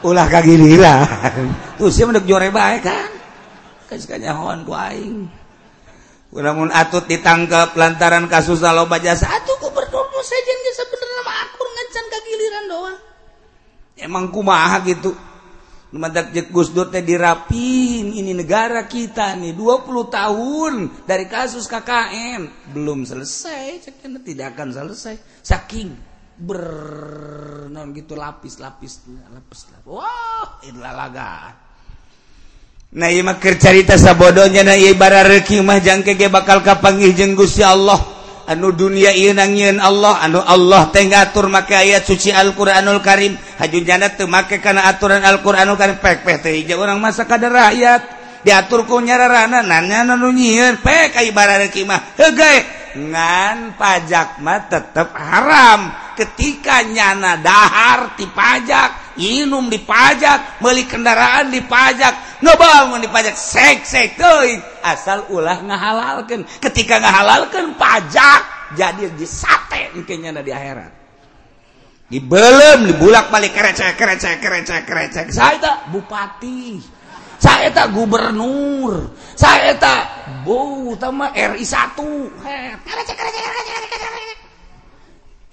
Ulah 0.00 0.26
ke 0.32 0.40
giliran. 0.48 1.52
Tuh 1.76 1.92
sih 1.92 2.08
mendek 2.08 2.24
jore 2.24 2.48
baik 2.48 2.88
kan? 2.88 3.10
Ku 4.64 4.72
aing. 4.72 5.28
Atut 6.72 7.04
ditangkap 7.04 7.76
lantaran 7.76 8.24
kasus 8.32 8.64
loba 8.64 8.96
jasa. 8.96 9.28
Atuh 9.28 9.60
ku 9.60 9.68
berdoa 9.68 10.20
saja 10.24 10.52
mah 11.20 11.36
akur 11.44 11.68
ngecan 11.68 12.04
ke 12.08 12.18
giliran 12.24 12.64
doang 12.72 13.09
emang 14.00 14.32
kumaha 14.32 14.80
gitu? 14.84 15.12
Numadak 15.90 16.30
jek 16.30 16.54
Gus 16.54 16.70
Dur 16.70 16.86
teh 16.86 17.02
dirapin. 17.02 18.14
Ini 18.14 18.30
negara 18.30 18.86
kita 18.86 19.34
nih 19.34 19.58
20 19.58 19.90
tahun 20.06 20.72
dari 21.02 21.26
kasus 21.26 21.66
KKN 21.66 22.72
belum 22.72 23.02
selesai 23.02 23.90
ceknya 23.90 24.22
tidak 24.22 24.46
akan 24.54 24.70
selesai. 24.70 25.42
Saking 25.42 26.10
ber 26.40 26.64
non 27.68 27.92
gitu 27.92 28.16
lapis 28.16 28.56
lapis 28.64 29.04
lapis 29.04 29.68
lapis 29.68 29.84
wah 29.84 30.56
laga 30.72 31.52
nah 32.96 33.12
ieu 33.12 33.20
mah 33.20 33.36
keur 33.36 33.60
carita 33.60 34.00
sabodonya 34.00 34.64
na 34.64 34.72
ieu 34.72 34.96
bara 34.96 35.20
reki 35.20 35.60
mah 35.60 35.84
jangkege 35.84 36.32
bakal 36.32 36.64
kapanggih 36.64 37.12
jeung 37.14 37.36
Gusti 37.36 37.62
Allah. 37.62 38.19
anu 38.50 38.74
dunia 38.74 39.14
nangin 39.30 39.78
Allah 39.78 40.18
anu 40.26 40.42
Allah 40.42 40.90
Tengatur 40.90 41.46
make 41.46 41.70
ayat 41.70 42.02
suci 42.02 42.34
Alquranul 42.34 42.98
Karim. 42.98 43.38
Haju 43.38 43.78
jana 43.86 44.10
make 44.26 44.58
karena 44.58 44.90
aturan 44.90 45.22
Alquranul 45.22 45.78
Karim. 45.78 46.02
Pek 46.02 46.26
pek 46.26 46.42
orang 46.74 46.98
masa 46.98 47.22
kada 47.22 47.46
rakyat. 47.46 48.18
Diatur 48.42 48.88
ku 48.88 48.98
nyararana 48.98 49.60
nanya 49.62 50.02
nanu 50.02 50.32
nyieun 50.32 50.80
pek 50.80 51.12
ka 51.12 51.20
ibarat 51.20 51.68
kimah 51.68 52.16
heugae 52.16 52.64
ngan 52.96 53.78
pajak 53.78 54.42
mah 54.42 54.66
tetep 54.66 55.14
haram. 55.14 55.94
Ketika 56.18 56.82
nyana 56.84 57.38
dahar 57.38 58.18
ti 58.18 58.26
pajak 58.28 59.09
minum 59.20 59.68
di 59.68 59.76
pajak 59.84 60.64
beli 60.64 60.88
kendaraan 60.88 61.52
di 61.52 61.60
pajak. 61.60 62.40
Ngebangun 62.40 63.04
di 63.04 63.08
pajak. 63.12 63.36
Sek 63.36 63.84
sek 63.84 64.16
tuh 64.16 64.48
asal 64.80 65.28
ulah 65.28 65.60
ngahalalkan 65.60 66.48
ketika 66.64 66.96
ngahalalkan 66.96 67.76
pajak 67.76 68.40
jadi 68.72 69.12
disate 69.12 69.92
mungkinnya 69.92 70.40
di 70.40 70.52
akhirat. 70.56 70.92
Di 72.10 72.18
belum 72.18 72.90
dibulak 72.90 73.30
balik 73.30 73.54
kerecek 73.54 73.94
kerecek 73.94 74.40
kerecek 74.40 74.82
kerecek. 74.88 75.26
Saya 75.30 75.60
tak 75.60 75.78
bupati. 75.92 76.80
Saya 77.40 77.72
tak 77.72 77.94
gubernur. 77.96 79.14
Saya 79.32 79.72
tak 79.78 80.34
bu 80.42 80.92
tama 80.98 81.30
RI 81.32 81.62
satu. 81.62 82.28
Kerecek 82.82 83.14
kerecek 83.14 83.42
kerecek 83.44 83.89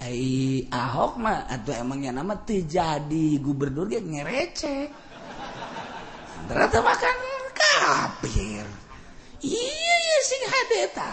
Hai 0.08 0.64
Ahok 0.72 1.20
mah 1.20 1.44
atau 1.52 1.76
emangnya 1.76 2.16
nama 2.16 2.32
tuh 2.40 2.64
jadi 2.64 3.36
gubernur 3.44 3.92
dia 3.92 4.00
ngerecek. 4.00 4.88
Ternyata 6.48 6.80
makan 6.80 7.16
kafir. 7.52 8.64
Iya 9.44 9.68
iya 10.00 10.16
sing 10.24 10.42
hadeta. 10.48 11.12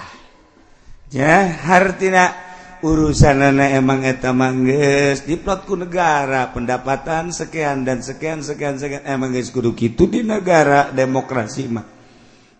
Ya 1.11 1.43
hartina 1.43 2.31
urusan 2.87 3.43
anak 3.43 3.83
emang 3.83 3.99
eta 4.07 4.31
mangges 4.31 5.27
diplot 5.27 5.67
ku 5.67 5.75
negara 5.75 6.55
pendapatan 6.55 7.35
sekian 7.35 7.83
dan 7.83 7.99
sekian 7.99 8.47
sekian 8.47 8.79
sekian 8.79 9.03
emang 9.03 9.35
guys 9.35 9.51
kudu 9.51 9.75
gitu 9.75 10.07
di 10.07 10.23
negara 10.23 10.95
demokrasi 10.95 11.67
mah. 11.67 11.83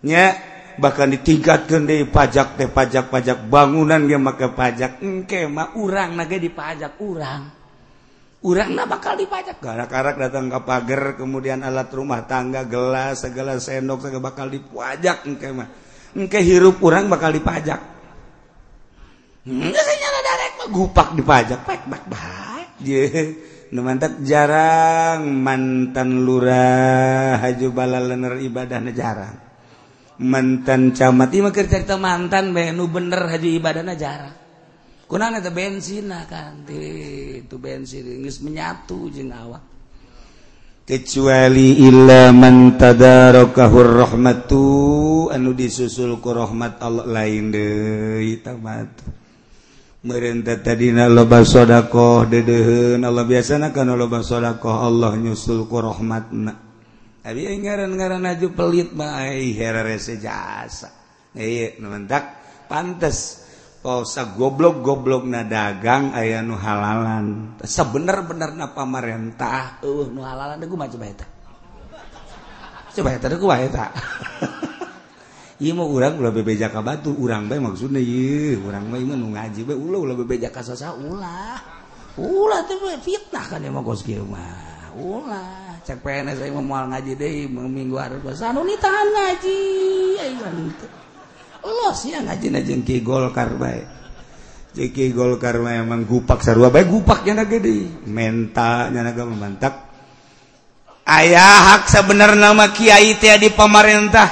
Ya 0.04 0.36
bahkan 0.78 1.12
ditingkatkan 1.12 1.88
di 1.88 2.04
pajak 2.08 2.60
teh 2.60 2.68
pajak 2.68 3.08
pajak 3.08 3.48
bangunan 3.48 4.04
dia 4.04 4.20
maka 4.20 4.52
pajak. 4.52 5.00
Engke 5.00 5.48
mah 5.48 5.76
urang 5.80 6.20
naga 6.20 6.36
dipajak 6.36 7.00
urang. 7.00 7.52
Urang 8.46 8.78
nah 8.78 8.86
bakal 8.86 9.18
dipajak. 9.18 9.58
Karak-karak 9.58 10.22
datang 10.22 10.54
ke 10.54 10.60
pagar 10.62 11.18
kemudian 11.18 11.66
alat 11.66 11.90
rumah 11.90 12.30
tangga 12.30 12.62
gelas 12.68 13.26
segala 13.26 13.58
sendok 13.58 14.06
segala 14.06 14.22
bakal 14.22 14.48
dipajak 14.52 15.26
engke 15.26 15.50
mah. 15.50 15.70
Engke 16.14 16.40
hirup 16.46 16.78
urang 16.86 17.10
bakal 17.10 17.34
dipajak. 17.34 17.82
Gupak 20.70 21.14
dipajak. 21.18 21.62
Mantap 23.76 24.24
jarang 24.24 25.26
mantan 25.42 26.24
lurah 26.24 27.42
haju 27.44 27.68
bala 27.76 28.00
lener 28.00 28.40
ibadah 28.40 28.80
jarang 28.96 29.45
mantan 30.22 30.96
camat. 30.96 31.32
Ini 31.34 31.44
makir 31.44 31.68
cerita 31.68 32.00
mantan 32.00 32.56
menu 32.56 32.88
bener 32.88 33.28
haji 33.28 33.60
ibadahnya 33.60 33.96
jarang. 33.98 34.36
Kunana 35.06 35.38
teh 35.38 35.54
bensin 35.54 36.10
kan 36.26 36.66
itu 36.66 37.56
bensin 37.62 38.26
geus 38.26 38.42
menyatu 38.42 39.06
jeng 39.14 39.30
awak. 39.30 39.62
Kecuali 40.86 41.82
illa 41.82 42.30
man 42.34 42.78
tadarakahur 42.78 44.06
rahmatu 44.06 44.66
anu 45.34 45.54
disusul 45.54 46.22
ku 46.22 46.30
rahmat 46.34 46.78
Allah 46.82 47.06
lain 47.06 47.50
deui 47.50 48.38
tamat 48.42 48.94
meureun 50.06 50.46
tadina 50.46 51.10
loba 51.10 51.42
sedekah 51.42 52.30
dedeuheun 52.30 53.02
Allah 53.02 53.26
biasana 53.26 53.74
kana 53.74 53.98
loba 53.98 54.22
sedekah 54.22 54.86
Allah 54.86 55.18
nyusul 55.18 55.66
ku 55.66 55.82
rahmatna. 55.82 56.65
ngaran-garan 57.34 58.22
aju 58.30 58.48
pelit 58.54 58.94
jasa. 60.22 60.90
Pantes. 62.70 63.46
Pausa 63.86 64.34
goblok 64.34 64.82
goblok 64.82 65.30
na 65.30 65.46
dagang 65.46 66.10
aya 66.18 66.42
nu 66.42 66.58
halalan. 66.58 67.54
Sebener-bener 67.62 68.58
na 68.58 68.74
pamarentah. 68.74 69.78
Uh 69.86 70.10
nu 70.10 70.26
halalan 70.26 70.58
deku 70.58 70.74
mah 70.74 70.90
coba 70.90 71.06
eta. 71.06 71.26
Coba 72.98 73.14
eta 73.14 73.30
deku 73.30 73.46
wae 73.46 73.70
eta. 73.70 73.94
Ieu 75.62 75.78
mah 75.78 75.86
urang 75.86 76.18
ulah 76.18 76.34
bebeja 76.34 76.74
ka 76.74 76.82
batu. 76.82 77.14
Urang 77.14 77.46
bae 77.46 77.62
maksudna 77.62 78.02
ieu 78.02 78.58
urang 78.66 78.90
mah 78.90 78.98
ieu 78.98 79.14
nu 79.14 79.38
ngaji 79.38 79.62
bae 79.70 79.78
ulah 79.78 80.02
ulah 80.02 80.18
bebeja 80.18 80.50
ka 80.50 80.66
sasa 80.66 80.98
ulah. 80.98 81.62
Ulah 82.18 82.66
teh 82.66 82.82
fitnah 83.06 83.46
kan 83.46 83.62
emang 83.62 83.86
kos 83.86 84.02
mah. 84.26 84.98
Ulah. 84.98 85.65
cek 85.86 86.02
PNS 86.02 86.42
saya 86.42 86.50
mau 86.50 86.66
ngaji 86.66 87.14
deh 87.14 87.46
minggu 87.46 87.94
harus 88.02 88.18
bahasa 88.26 88.50
anu 88.50 88.66
nih 88.66 88.74
tahan 88.82 89.08
ngaji 89.14 89.60
ayo 90.18 90.50
lo 91.66 91.94
sih 91.94 92.14
ngaji 92.14 92.48
na 92.54 92.62
jeung 92.62 92.86
ki 92.86 93.02
Golkar 93.02 93.58
bae. 93.58 93.82
Jeung 94.74 94.94
ki 94.94 95.14
Golkar 95.14 95.58
mah 95.62 95.82
emang 95.82 96.06
gupak 96.06 96.46
sarua 96.46 96.70
bae. 96.70 96.86
Gupak 96.86 97.26
nyana 97.26 97.46
gede 97.46 98.06
mental 98.06 98.94
nyana 98.94 99.14
memantak 99.14 99.74
ayah 101.06 101.74
hak 101.74 101.90
sebenarnya 101.90 102.50
nama 102.50 102.70
kiai 102.74 103.18
teh 103.18 103.34
di 103.38 103.50
pemerintah 103.54 104.30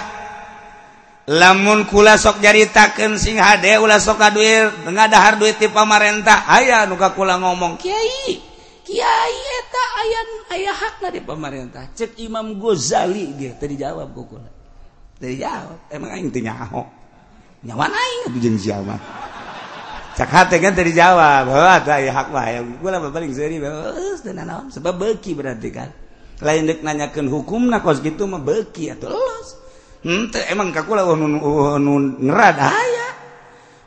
lamun 1.30 1.86
kula 1.89 2.18
sok 2.18 2.42
nyaritakeun 2.42 3.18
sing 3.18 3.38
hade 3.42 3.78
ulah 3.78 3.98
sok 4.02 4.22
kaduir 4.22 4.74
tengah 4.86 5.06
ngadahar 5.10 5.38
duit 5.42 5.58
ti 5.58 5.70
pamarentah. 5.70 6.50
Aya 6.50 6.86
nu 6.86 6.98
kula 6.98 7.38
ngomong 7.42 7.78
kiai 7.78 8.53
Kiai 8.84 9.38
eta 9.63 9.84
aya 9.96 10.19
aya 10.52 10.72
hakna 10.76 11.08
di 11.08 11.24
pemarintah 11.24 11.88
cek 11.96 12.19
Imam 12.19 12.60
Ghazali 12.60 13.32
dia 13.39 13.56
tadi 13.56 13.80
jawab 13.80 14.12
kukuna. 14.12 14.52
tadi 15.15 15.39
jawab 15.39 15.88
emang 15.88 16.12
aing 16.12 16.28
teu 16.28 16.43
nyaho. 16.43 16.84
Nyawa 17.63 17.88
aing 17.88 18.22
atuh 18.28 18.41
jeung 18.43 18.60
siapa. 18.60 19.00
Cak 20.19 20.30
hate 20.30 20.60
kan 20.60 20.76
tadi 20.76 20.91
jawab. 20.91 21.48
Heuh 21.48 21.67
aya 21.80 22.12
hak 22.12 22.28
mah 22.36 22.46
yang 22.52 22.65
kukula 22.76 23.00
paling 23.08 23.32
seuri 23.32 23.63
geus 23.63 24.19
teu 24.19 24.36
naon 24.36 24.67
sebab 24.67 25.00
beuki 25.00 25.32
berarti 25.32 25.69
kan. 25.72 25.89
Lain 26.43 26.67
deuk 26.67 26.84
nanyakeun 26.84 27.32
hukumna 27.32 27.80
kos 27.80 28.04
gitu 28.04 28.28
mah 28.28 28.43
beuki 28.43 28.91
atuh 28.91 29.08
los. 29.08 29.48
Hmm 30.04 30.28
emang 30.52 30.76
kakula 30.76 31.08
uh, 31.08 31.15
nun, 31.15 31.39
uh, 31.39 31.80
ngerad. 32.19 32.56
Ah, 32.60 32.76
aya 32.76 33.03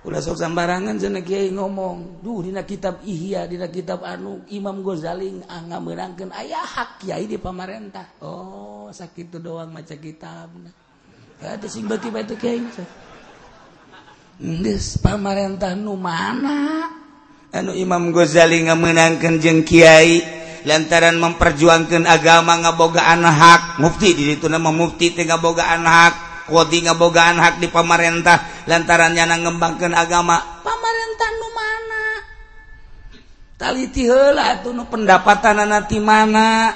ulah 0.06 0.22
sok 0.22 0.38
sambarangan 0.38 0.94
cenah 1.02 1.26
kiai 1.26 1.50
ngomong. 1.50 2.22
Duh 2.22 2.46
dina 2.46 2.62
kitab 2.62 3.02
ihya 3.02 3.50
dina 3.50 3.66
kitab 3.66 4.06
anu 4.06 4.46
Imam 4.54 4.86
Ghazali 4.86 5.42
ngameurangkeun 5.42 6.30
aya 6.30 6.62
hak 6.62 7.02
kiai 7.02 7.26
di 7.26 7.36
pamarentah. 7.42 8.22
Oh 8.22 8.86
sakitu 8.94 9.42
doang 9.42 9.74
maca 9.74 9.98
kitabna 9.98 10.70
eta 11.36 11.68
sing 11.68 11.84
beuki 11.84 12.08
bae 12.08 12.24
teh 12.24 12.38
kiai 12.40 12.64
hmm, 14.40 14.64
geus 14.64 14.96
pamarentah 14.96 15.76
nu 15.76 15.98
mana? 15.98 16.88
Anu 17.52 17.76
Imam 17.76 18.14
Ghazali 18.14 18.64
ngameunangkeun 18.64 19.42
jeung 19.42 19.60
kiai 19.66 20.22
lantaran 20.66 21.18
memperjuangkan 21.20 22.06
agama 22.08 22.58
ngabogaan 22.62 23.22
hak. 23.22 23.78
Mufti 23.82 24.14
di 24.16 24.34
ditu 24.34 24.48
nama 24.48 24.72
mufti 24.72 25.12
teh 25.12 25.26
ngabogaan 25.26 25.84
hak. 25.84 26.14
kodi 26.46 26.86
ngabogaan 26.86 27.36
hak 27.42 27.58
di 27.58 27.68
pamarentah 27.68 28.66
lantarannya 28.70 29.24
na 29.26 29.36
ngembangkan 29.42 29.92
agama. 29.92 30.62
Pamarentah 30.62 31.30
nu 31.36 31.48
mana? 31.50 32.04
Taliti 33.58 34.02
heula 34.06 34.62
tuh 34.62 34.72
nu 34.72 34.86
pendapatan 34.86 35.66
nanti 35.66 35.98
mana? 35.98 36.72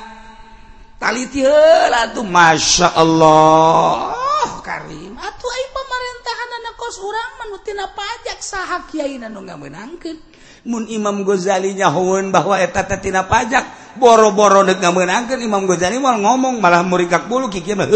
Taliti 0.98 1.46
heula 1.46 2.10
tuh 2.10 2.26
masya 2.26 2.92
Allah. 2.98 4.18
Karim. 4.60 5.16
Atuh 5.16 5.50
ai 5.50 5.66
pemerintahan 5.72 6.50
anak 6.62 6.74
kos 6.76 7.00
urang 7.00 7.32
manutina 7.42 7.90
pajak 7.90 8.38
saha 8.38 8.86
kiai 8.86 9.16
nu 9.18 9.40
ngamenangkeun 9.40 10.30
Mun 10.60 10.84
Imam 10.92 11.24
Ghazali 11.24 11.72
nyahuun 11.72 12.28
bahwa 12.28 12.60
eta 12.60 12.84
teh 12.84 13.00
tina 13.00 13.24
pajak 13.24 13.96
boro-boro 13.96 14.60
deuk 14.60 14.78
ngamenangkeun 14.84 15.40
Imam 15.40 15.64
Ghazali 15.64 15.96
mal 15.96 16.20
ngomong 16.20 16.60
malah 16.60 16.84
murikak 16.84 17.24
bulu 17.26 17.48
kieu 17.48 17.72
mah 17.72 17.88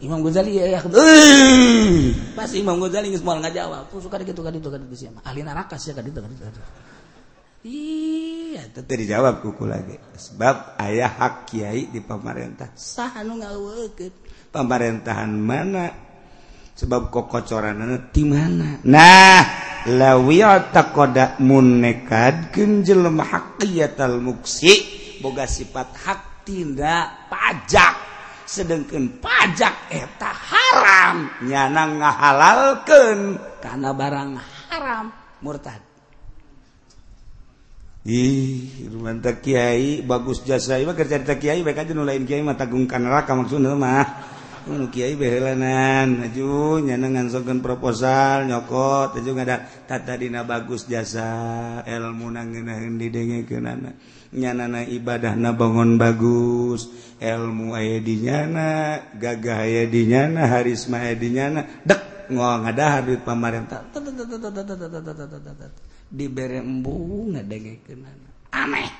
Imam 0.00 0.24
Ghazali 0.24 0.56
ya, 0.56 0.64
ya. 0.64 0.80
Pas 2.32 2.48
Imam 2.56 2.80
Ghazali 2.80 3.12
nggak 3.12 3.20
semuanya 3.20 3.40
nggak 3.48 3.56
jawab. 3.60 3.82
Tuh 3.92 4.00
suka 4.00 4.16
gitu 4.24 4.40
kan 4.40 4.52
itu 4.56 4.68
kan 4.72 4.80
itu 4.80 4.96
siapa? 4.96 5.20
Ahli 5.28 5.44
neraka 5.44 5.76
sih 5.76 5.92
kan 5.92 6.04
itu 6.04 6.16
kan 6.16 6.30
itu 6.32 6.44
iya 7.60 8.64
teteh 8.72 9.04
dijawab 9.04 9.44
kuku 9.44 9.68
lagi. 9.68 10.00
Sebab 10.16 10.80
ayah 10.80 11.12
hak 11.12 11.52
kiai 11.52 11.92
di 11.92 12.00
pemerintah 12.00 12.72
sah 12.72 13.20
anu 13.20 13.36
ngaweket 13.44 14.48
pemerintahan 14.48 15.28
mana? 15.36 15.92
Sebab 16.72 17.12
kokocoran 17.12 18.08
di 18.08 18.24
mana? 18.24 18.80
Nah 18.88 19.44
lawi 19.84 20.40
takoda 20.72 21.36
munekad 21.44 22.48
kenjel 22.48 23.04
mahakiyatal 23.12 24.16
muksi 24.16 24.72
boga 25.20 25.44
sifat 25.44 25.92
hak 25.92 26.20
tindak 26.48 27.28
pajak. 27.28 27.99
sedangkan 28.50 29.22
pajak 29.22 29.94
eh, 29.94 30.02
eta 30.02 30.32
haram. 30.34 31.30
Nyana 31.46 31.82
ngahalalkan 32.02 33.18
karena 33.62 33.90
barang 33.94 34.30
haram. 34.74 35.06
Murtad 35.38 35.90
ih 38.08 38.90
mantap 38.96 39.44
kiai 39.44 40.00
bagus 40.00 40.40
jasa. 40.42 40.80
Ieu 40.80 40.90
kerja 40.96 41.20
cerita 41.20 41.36
kiai 41.36 41.60
baik 41.60 41.84
aja 41.84 41.92
nulain 41.92 42.24
kiai 42.24 42.40
mah 42.40 42.56
tagungkan 42.56 43.04
neraka 43.04 43.36
maksudnya 43.36 43.76
mah. 43.76 44.06
Nu 44.68 44.92
kiai 44.92 45.16
behelanan 45.16 46.28
aju 46.28 46.84
nyanang 46.84 47.16
ngansongkeun 47.16 47.64
proposal 47.64 48.44
nyokot 48.44 49.16
aju 49.16 49.30
ngada 49.32 49.64
tata 49.88 50.20
dina 50.20 50.44
bagus 50.44 50.84
jasa 50.84 51.80
ilmu 51.88 52.28
nanggeunaheun 52.28 53.00
didengekeunana 53.00 53.96
nyanana 54.34 54.86
ibadah 54.86 55.34
nabangon 55.34 55.98
bagus. 56.00 56.88
Ilmu 57.20 57.76
aya 57.76 58.00
dinyana 58.00 58.68
gagah 59.12 59.68
aya 59.68 59.84
dinyana 59.84 60.48
harisma 60.48 61.04
aya 61.04 61.12
dinyana 61.12 61.84
dek 61.84 62.32
ngoal 62.32 62.64
ngadahar 62.64 63.04
duit 63.04 63.20
pamarentah. 63.20 63.84
Dibere 66.10 66.64
embung 66.64 67.36
ngadengekeun 67.36 68.02
aneh 68.50 68.90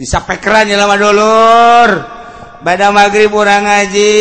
disapekeran 0.00 0.72
lama 0.72 0.96
dulur 0.96 1.90
pada 2.64 2.92
magrib 2.92 3.32
orang 3.32 3.64
ngaji, 3.64 4.12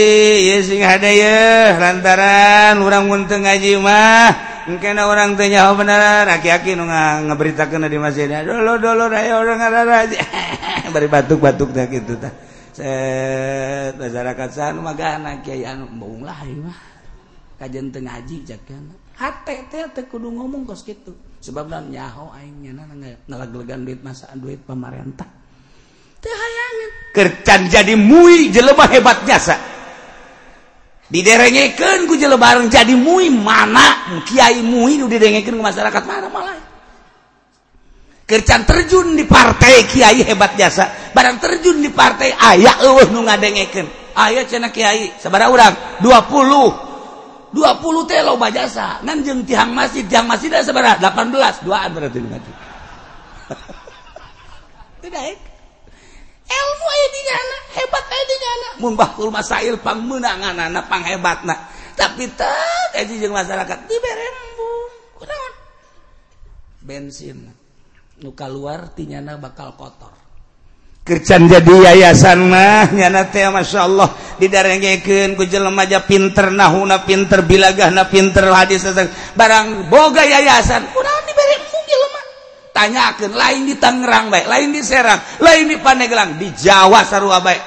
ya 0.48 0.58
sing 0.64 0.80
hadayah, 0.80 1.76
lantaran 1.76 2.80
orang 2.80 3.04
munteng 3.08 3.44
ngaji 3.44 3.76
mah, 3.84 4.59
mungkin 4.70 5.02
orang 5.02 5.34
tanya 5.34 5.74
benar 5.74 6.30
aki-aki 6.30 6.78
nu 6.78 6.86
ngeberitakan 6.86 7.90
di 7.90 7.98
masjid 7.98 8.30
dulu 8.46 8.78
dulu 8.78 9.10
raya 9.10 9.42
orang 9.42 9.58
ngaraja 9.58 10.20
bari 10.94 11.08
batuk-batuk 11.10 11.74
dah 11.74 11.86
kitu 11.90 12.14
tah. 12.22 12.34
Set 12.70 13.98
masyarakat 13.98 14.50
sanes 14.54 14.80
magana 14.80 15.42
kiai 15.42 15.66
anu 15.66 15.90
mbaung 15.90 16.22
lain 16.22 16.70
mah. 16.70 16.80
Kajian 17.60 17.92
teu 17.92 18.06
ngaji 18.06 18.36
jakeun 18.46 18.86
hate 19.20 19.68
teh 19.68 20.06
kudu 20.08 20.32
ngomong 20.32 20.64
kos 20.64 20.86
kitu. 20.86 21.12
Sebabna 21.42 21.82
nyaho 21.84 22.32
aing 22.38 22.70
nyana 22.70 23.46
duit 23.50 24.00
masa 24.06 24.32
duit 24.38 24.62
pemerintah 24.64 25.40
kercan 27.16 27.72
jadi 27.72 27.96
mui 27.96 28.52
jelema 28.52 28.86
hebat 28.92 29.24
jasa 29.24 29.56
diderengeken 31.10 32.06
ku 32.06 32.16
jelo 32.16 32.38
bareng. 32.38 32.70
Jadi 32.70 32.94
mui 32.94 33.28
mana? 33.34 34.22
Kiai 34.24 34.62
mui 34.62 35.02
didengeken 35.02 35.58
ke 35.58 35.62
masyarakat 35.62 36.04
mana 36.06 36.30
malah? 36.30 36.58
Kercan 38.30 38.62
terjun 38.62 39.18
di 39.18 39.26
partai 39.26 39.90
kiai 39.90 40.22
hebat 40.22 40.54
jasa. 40.54 41.10
Barang 41.12 41.42
terjun 41.42 41.82
di 41.82 41.90
partai 41.90 42.30
ayah 42.38 42.78
eueuh 42.86 43.10
nu 43.10 43.26
ngadengeken 43.26 44.14
aya 44.14 44.46
cenah 44.46 44.70
kiai 44.70 45.18
sabaraha 45.18 45.50
urang 45.50 45.74
20 46.06 47.58
20 47.58 48.10
teh 48.10 48.22
loba 48.22 48.54
jasa. 48.54 49.02
Ngan 49.02 49.18
jeung 49.26 49.42
tihang 49.50 49.74
masjid 49.74 50.06
tiang 50.06 50.30
masjid 50.30 50.54
ada 50.54 50.62
sabaraha 50.62 51.02
18 51.02 51.66
duaan 51.66 51.90
berarti 51.90 52.18
nu 52.22 52.30
ngaji. 52.30 52.52
Tidak 55.10 55.24
eh? 55.26 55.49
hebatpang 58.80 60.00
menanganpang 60.06 61.04
hebat 61.06 61.46
nah 61.46 61.70
tapi 61.96 62.32
masyarakat 63.30 63.80
bensin. 66.90 67.54
Luka 68.20 68.50
luar 68.50 68.92
tinyana 68.98 69.38
bakal 69.38 69.78
kotor. 69.78 70.12
Kerjaan 71.06 71.48
jadi 71.48 71.94
yayasan 71.94 72.52
mah 72.52 72.92
nyana 72.92 73.30
teh 73.32 73.48
masya 73.48 73.88
Allah. 73.88 74.10
Didarengekeun 74.42 75.40
ku 75.40 75.48
jelema 75.48 75.88
aja 75.88 76.04
pinter 76.04 76.52
nahuna 76.52 77.08
pinter 77.08 77.46
bilagah 77.46 77.94
na 77.94 78.10
pinter 78.12 78.52
hadis 78.52 78.84
barang 79.38 79.88
boga 79.88 80.26
yayasan. 80.26 80.92
Kunaon? 80.92 81.19
tanyakan 82.72 83.34
lain 83.34 83.62
di 83.70 83.76
Tangerang 83.76 84.30
baik 84.30 84.48
lain 84.48 84.70
di 84.74 84.82
Serang 84.86 85.20
lain 85.42 85.66
di 85.70 85.78
Pandeglang 85.82 86.38
di 86.38 86.50
Jawa 86.54 87.04
sarua 87.04 87.42
baik 87.42 87.62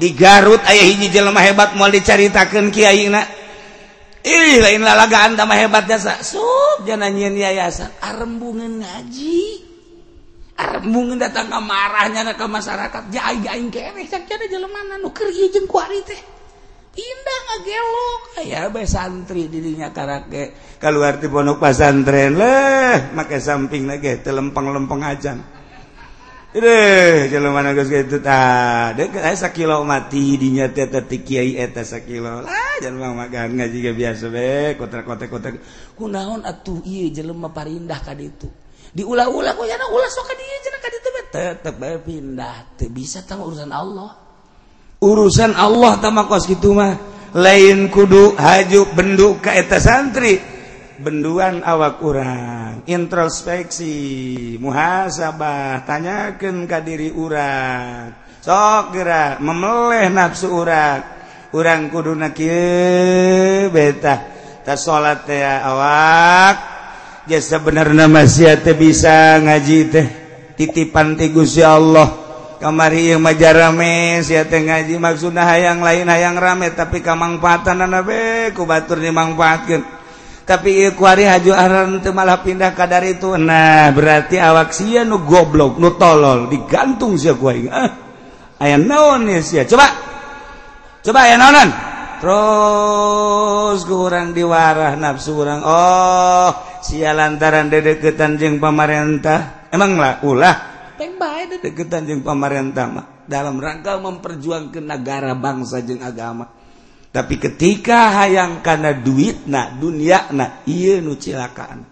di 0.00 0.16
Garut 0.16 0.64
ayah 0.64 0.86
hiji 0.88 1.12
jelema 1.12 1.44
hebat 1.44 1.76
mau 1.76 1.92
diceritakan 1.92 2.72
Kiai 2.72 3.12
na 3.12 3.20
ih 4.24 4.60
lain 4.60 4.84
lalagaan 4.84 5.36
tambah 5.36 5.56
hebat 5.56 5.88
jasa. 5.88 6.20
Sup 6.20 6.84
jangan 6.84 7.12
nyian 7.12 7.36
yayasan. 7.36 7.88
Arembungan 8.00 8.80
ngaji. 8.80 9.68
Arembungan 10.60 11.16
datang 11.16 11.48
ke 11.48 11.60
marahnya 11.60 12.32
ke 12.36 12.44
masyarakat. 12.44 13.02
Jai 13.12 13.40
aing 13.44 13.72
keneh 13.72 14.04
eh, 14.04 14.08
cak 14.08 14.28
jelema 14.28 15.00
nu 15.00 15.08
keur 15.12 15.32
ieu 15.32 15.48
jeung 15.48 15.64
kuari 15.64 16.00
teh. 16.04 16.39
indah 16.96 17.40
ngagelok 17.46 18.22
aya 18.42 18.60
bae 18.66 18.86
santri 18.86 19.46
dirinya 19.46 19.94
karake 19.94 20.76
keluar 20.82 21.22
ti 21.22 21.30
pondok 21.30 21.62
pesantren 21.62 22.34
leh 22.34 23.14
make 23.14 23.38
samping 23.38 23.86
lagi 23.86 24.18
teu 24.18 24.34
lempeng-lempeng 24.34 25.02
ajan 25.06 25.38
Deh, 26.50 27.30
jalan 27.30 27.54
mana 27.54 27.70
geus 27.78 27.86
kitu 27.86 28.18
tah. 28.18 28.90
Dek, 28.98 29.22
aya 29.22 29.38
sakilo 29.38 29.86
mati 29.86 30.34
dinya 30.34 30.66
teh 30.66 30.90
teh 30.90 31.22
kiai 31.22 31.54
eta 31.54 31.86
sakilo. 31.86 32.42
Lah, 32.42 32.74
jalan 32.82 32.98
mah 32.98 33.22
magan 33.22 33.54
ngaji 33.54 33.78
ge 33.78 33.92
biasa 33.94 34.34
bae, 34.34 34.74
kotak-kotak-kotak. 34.74 35.62
Kunaon 35.94 36.42
atuh 36.42 36.82
ieu 36.82 37.06
jelema 37.14 37.54
parindah 37.54 38.02
ka 38.02 38.18
ditu. 38.18 38.50
Diulah-ulah 38.90 39.54
kok 39.54 39.62
yana 39.62 39.86
ulah 39.94 40.10
sok 40.10 40.26
ka 40.26 40.34
dieu 40.34 40.58
cenah 40.66 40.80
ka 40.82 40.88
ditu 40.90 41.08
bae 41.14 41.24
tetep 41.30 41.74
bae 41.78 41.96
pindah, 42.02 42.74
teu 42.74 42.90
bisa 42.90 43.22
tang 43.22 43.46
urusan 43.46 43.70
Allah. 43.70 44.29
urusan 45.00 45.56
Allah 45.56 45.96
tamakos 45.98 46.44
gitu 46.46 46.76
mah. 46.76 46.94
Lain 47.30 47.88
kudu 47.88 48.36
haju 48.36 48.80
benduk 48.92 49.40
keeta 49.42 49.80
santri. 49.80 50.38
Benduan 51.00 51.64
awak 51.64 52.04
urang. 52.04 52.84
Introspeksi 52.84 53.96
muhasabah 54.60 55.88
tanyakan 55.88 56.68
kadiri 56.68 57.08
urang. 57.16 58.12
Sok 58.44 58.92
geura 58.92 59.40
memeleh 59.40 60.12
nafsu 60.12 60.52
urang. 60.52 61.00
Urang 61.56 61.88
kudu 61.88 62.12
nakieu 62.12 63.72
betah. 63.72 64.20
Tas 64.60 64.84
salat 64.84 65.24
teh 65.24 65.40
awak 65.40 66.56
jasa 67.24 67.56
bener 67.64 67.96
nama 67.96 68.28
sia 68.28 68.60
teh 68.60 68.76
bisa 68.76 69.40
ngaji 69.40 69.78
teh. 69.88 70.06
Titipan 70.60 71.16
ti 71.16 71.32
Gusti 71.32 71.64
Allah. 71.64 72.19
kamari 72.60 73.16
maja 73.16 73.56
rame 73.56 74.20
si 74.20 74.36
ngaji 74.36 75.00
maksudnya 75.00 75.48
hayang 75.48 75.80
lain 75.80 76.06
hayang 76.06 76.36
rame 76.36 76.70
tapi 76.76 77.00
kamangpatan 77.00 77.80
nabe 77.88 78.52
ku 78.52 78.68
batur 78.68 79.00
dimangfaatkan 79.00 79.80
tapi 80.44 80.92
kuari 80.92 81.24
haju 81.24 81.56
aran 81.56 82.04
teu 82.04 82.12
malah 82.12 82.44
pindah 82.44 82.76
ka 82.76 82.84
dari 82.84 83.16
itu 83.16 83.32
nah 83.40 83.88
berarti 83.90 84.36
awak 84.36 84.76
sia 84.76 85.08
nu 85.08 85.24
goblok 85.24 85.80
nu 85.80 85.96
tolol 85.96 86.52
digantung 86.52 87.16
sia 87.16 87.32
kuai 87.32 87.64
ah. 87.72 88.10
Aya 88.60 88.76
naon 88.76 89.24
sia? 89.40 89.64
Coba. 89.64 89.88
Coba 91.00 91.18
aya 91.24 91.40
naonan. 91.40 91.68
Terus 92.20 93.80
kurang 93.88 94.36
diwarah 94.36 94.92
nafsu 95.00 95.32
kurang 95.32 95.64
oh 95.64 96.52
sia 96.84 97.16
lantaran 97.16 97.72
dedeketan 97.72 98.36
jeung 98.36 98.60
pamarentah. 98.60 99.72
Emang 99.72 99.96
lah 99.96 100.20
ulah? 100.20 100.69
deketan 101.64 102.04
mah, 102.20 103.24
dalam 103.24 103.56
rangka 103.56 103.96
memperjuangkan 103.96 104.84
negara 104.84 105.32
bangsa 105.32 105.80
jeng 105.80 106.04
agama. 106.04 106.46
Tapi 107.10 107.42
ketika 107.42 108.22
hayang 108.22 108.62
karena 108.62 108.94
duit 108.94 109.48
nah 109.50 109.74
dunia 109.74 110.30
nah 110.30 110.62
iya 110.68 111.02
nu 111.02 111.18
cilakaan. 111.18 111.82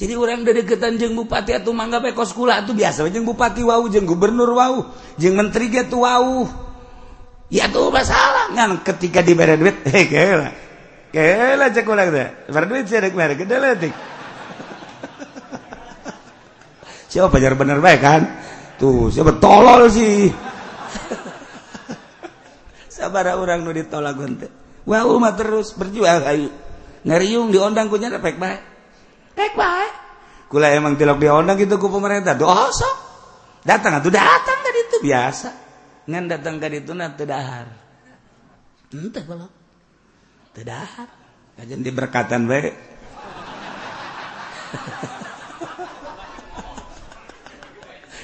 Jadi 0.00 0.16
orang 0.16 0.40
dedeketan 0.42 0.96
jeng 0.96 1.12
bupati 1.12 1.52
atau 1.52 1.76
mangga 1.76 2.00
pekos 2.00 2.32
kula 2.32 2.64
itu 2.64 2.72
biasa 2.72 3.04
jeng 3.12 3.28
bupati 3.28 3.60
wau 3.60 3.84
jeng 3.92 4.08
gubernur 4.08 4.56
wau 4.56 4.88
jeng 5.20 5.36
menteri 5.36 5.68
gitu 5.68 6.08
wau. 6.08 6.48
Ya 7.52 7.68
tuh 7.68 7.92
masalah. 7.92 8.48
Kan 8.56 8.80
ketika 8.80 9.20
diberi 9.20 9.60
duit 9.60 9.84
hei 9.92 10.08
kela. 10.08 10.48
Kela 11.12 11.68
cek 11.68 11.84
ulang 11.84 12.08
deh 12.08 12.28
berduit 12.48 12.88
sih 12.88 12.96
ada 12.96 13.12
kemarin 13.12 13.36
kedeletik 13.36 13.92
siapa 17.12 17.28
pajar 17.28 17.52
bener 17.52 17.84
baik 17.84 18.00
kan? 18.00 18.24
Tuh 18.80 19.12
siapa 19.12 19.36
tolol 19.36 19.92
sih? 19.92 20.32
Sabar 22.88 23.36
orang 23.36 23.60
nu 23.60 23.76
ditolak 23.76 24.16
gonte 24.16 24.48
wah 24.88 25.04
umat 25.04 25.36
terus 25.36 25.76
berjuang 25.76 26.24
ayo 26.26 26.48
ngeriung 27.04 27.52
diondang 27.52 27.90
kunya 27.90 28.10
pek 28.18 28.38
baik 28.38 28.62
pek 29.34 29.52
baik 29.54 29.92
kula 30.48 30.72
emang 30.72 30.96
tilok 30.96 31.16
diondang 31.16 31.56
gitu 31.56 31.80
ku 31.80 31.88
pemerintah. 31.88 32.36
Doa 32.36 32.68
sok 32.68 32.96
datang 33.64 34.00
atau 34.00 34.12
datang 34.12 34.58
tadi 34.60 34.80
itu 34.84 34.96
biasa. 35.00 35.48
Ngan 36.08 36.24
datang 36.28 36.60
ke 36.60 36.68
itu 36.76 36.92
na 36.92 37.08
tedahar. 37.08 37.72
Ente 38.92 39.20
kalau 39.24 39.48
tedahar. 40.52 41.08
Kajian 41.52 41.84
diberkatan 41.84 42.48
baik 42.48 42.72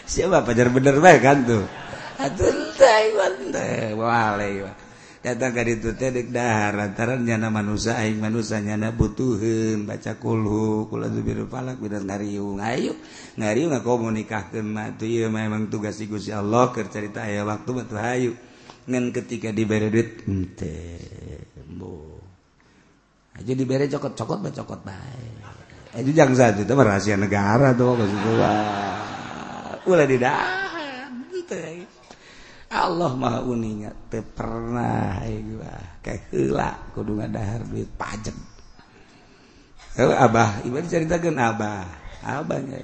siapa? 0.09 0.41
Pacar 0.43 0.73
bener 0.73 0.97
baik 0.99 1.21
kan 1.21 1.45
tuh. 1.45 1.65
Eh, 3.59 3.93
Datang 5.19 5.51
ke 5.51 5.67
itu 5.67 5.99
tedek 5.99 6.31
dahar 6.31 6.79
lantaran 6.79 7.27
nyana 7.27 7.51
manusia 7.51 7.99
aing 7.99 8.23
manusia 8.23 8.63
nyana 8.63 8.95
butuhin 8.95 9.83
baca 9.83 10.15
kulhu 10.15 10.87
kula 10.87 11.11
zubir 11.11 11.43
palak 11.51 11.83
bidan 11.83 12.07
ngariung. 12.07 12.63
Ayo 12.63 12.95
ngariung 13.35 13.75
aku 13.75 13.99
mau 13.99 14.15
nikahkan 14.15 14.63
mah 14.63 14.95
tuh 14.95 15.11
iya 15.11 15.27
memang 15.27 15.67
tugas 15.69 15.99
igusi 15.99 16.31
Allah 16.31 16.71
kercerita 16.71 17.27
ayah 17.27 17.43
waktu 17.45 17.71
batu 17.71 17.99
hayu. 17.99 18.33
Ngan 18.89 19.11
ketika 19.11 19.51
diberi 19.51 19.91
duit 19.91 20.23
ente 20.25 21.03
bu 21.69 22.19
aja 23.39 23.53
diberi 23.55 23.87
cokot 23.87 24.13
cokot 24.19 24.39
bacokot 24.43 24.81
baik 24.83 25.45
aja 25.95 26.11
jangan 26.11 26.35
satu 26.35 26.61
itu 26.67 26.73
rahasia 26.75 27.17
negara 27.21 27.77
tuh 27.77 27.95
maksudnya 27.95 28.51
Allah 32.69 33.13
ma 33.17 33.41
teu 34.13 34.21
pernah 34.37 35.25
kayak 36.05 36.29
kudu 36.93 37.17
ngadahar 37.17 37.65
duit 37.65 37.89
pajak 37.97 38.37
Abah 39.99 40.63
ibadah 40.63 40.87
ceritakan 40.87 41.43
Abah. 41.43 41.83
Abahnya 42.23 42.79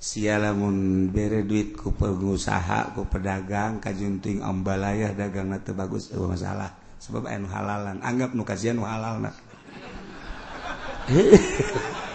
sialamun 0.00 1.08
bere 1.12 1.44
duit 1.48 1.72
ku 1.76 1.96
pengusaha 1.96 2.92
ku 2.92 3.08
pedagang 3.08 3.80
kajunting 3.80 4.44
ambalaya 4.44 5.16
dagang 5.16 5.48
teu 5.64 5.72
bagus 5.72 6.12
eueuh 6.12 6.28
masalah 6.28 6.76
sebab 7.00 7.24
anu 7.24 7.48
halalan. 7.48 8.04
Anggap 8.04 8.36
nu 8.36 8.44
kasihan 8.44 8.76
nu 8.76 8.84
halal 8.84 9.32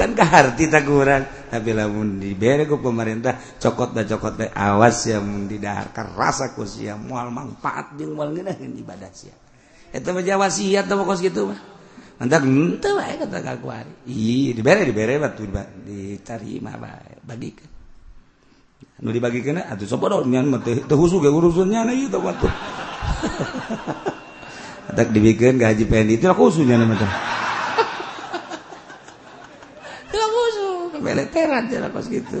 kan 0.00 0.16
keharti 0.16 0.72
taguran 0.72 1.28
tapi 1.52 1.76
lamun 1.76 2.16
diberi 2.16 2.64
ku 2.64 2.80
pemerintah 2.80 3.36
cokot 3.60 3.92
da 3.92 4.08
cokot 4.08 4.40
teh 4.40 4.48
awas 4.48 5.04
ya 5.04 5.20
mun 5.20 5.44
didahar 5.44 5.92
rasa 6.16 6.56
ku 6.56 6.64
sia 6.64 6.96
moal 6.96 7.28
manfaat 7.28 8.00
jeung 8.00 8.16
moal 8.16 8.32
ngeunaheun 8.32 8.80
ibadah 8.80 9.12
sia. 9.12 9.36
Eta 9.92 10.16
mah 10.16 10.24
wasiat 10.24 10.88
teh 10.88 10.96
kos 10.96 11.20
kitu 11.20 11.52
mah. 11.52 11.60
Hendak 12.16 12.48
henteu 12.48 12.96
wae 12.96 13.20
kata 13.20 13.44
kakuari. 13.44 13.92
Ih 14.08 14.56
dibere 14.56 14.88
dibere 14.88 15.20
batu 15.20 15.44
diterima 15.84 16.80
bae 16.80 17.20
bagikeun 17.20 17.68
nu 19.00 19.08
dibagikeun 19.12 19.64
atuh 19.64 19.88
sopodor 19.88 20.24
nyan 20.24 20.48
mah 20.48 20.64
teh 20.64 20.96
husu 20.96 21.20
ge 21.20 21.28
urusannya 21.28 21.84
na 21.84 21.92
ieu 21.92 22.08
teh 22.08 22.16
batu. 22.16 22.44
Hendak 24.88 25.12
dibikeun 25.12 25.60
gaji 25.60 25.84
pendi 25.84 26.16
itu 26.16 26.24
khususnya 26.32 26.80
nama 26.80 26.96
teh. 26.96 27.12
Beleteran 31.00 31.66
cenah 31.66 31.90
pas 31.90 32.04
gitu 32.04 32.38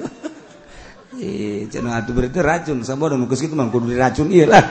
eh 1.18 1.66
cenah 1.66 2.04
atuh 2.04 2.12
berarti 2.14 2.38
racun 2.38 2.84
sama 2.86 3.10
dong 3.10 3.26
geus 3.26 3.42
kitu 3.42 3.56
mah 3.56 3.72
kudu 3.72 3.90
diracun 3.90 4.28
ieu 4.30 4.46
lah 4.46 4.62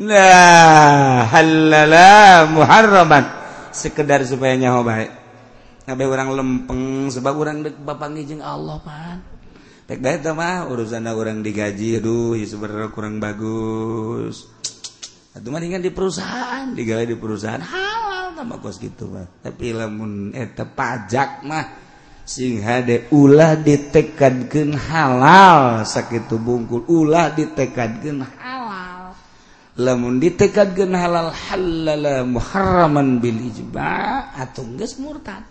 Nah, 0.00 1.28
halala 1.28 2.48
muharraman 2.48 3.20
sekedar 3.68 4.24
supaya 4.24 4.56
nyaho 4.56 4.80
baik. 4.80 5.12
Ngabe 5.84 6.04
orang 6.08 6.28
lempeng 6.32 7.12
sebab 7.12 7.36
orang 7.36 7.60
dek 7.60 7.76
bapak 7.84 8.08
ngijing 8.16 8.40
Allah 8.40 8.80
pan. 8.80 9.20
Pek 9.84 10.00
bae 10.00 10.16
mah 10.32 10.72
urusan 10.72 11.04
orang 11.04 11.44
digaji 11.44 12.00
aduh 12.00 12.32
ya 12.32 12.48
sebenarnya 12.48 12.88
kurang 12.96 13.20
bagus. 13.20 14.48
Atuh 15.36 15.50
mah 15.52 15.60
di 15.60 15.92
perusahaan, 15.92 16.72
digawe 16.72 17.04
di 17.04 17.20
perusahaan. 17.20 17.60
bagus 18.46 18.80
gitu 18.80 19.10
mah. 19.10 19.26
Tapi 19.40 19.72
lamun 19.72 20.32
eh, 20.32 20.48
eta 20.48 20.64
pajak 20.68 21.44
mah 21.44 21.66
sing 22.24 22.62
hade 22.62 23.10
ulah 23.10 23.58
ditekadkeun 23.58 24.78
halal 24.78 25.82
sakitu 25.82 26.38
bungkul 26.38 26.86
ulah 26.86 27.34
ditekadkeun 27.34 28.22
halal. 28.22 29.16
Lamun 29.80 30.20
ditekadkeun 30.20 30.92
halal 30.94 31.32
halala 31.32 32.22
muharraman 32.26 33.18
bil 33.18 33.40
ijba 33.50 34.30
atau 34.36 34.64
geus 34.76 34.98
murtad. 35.00 35.42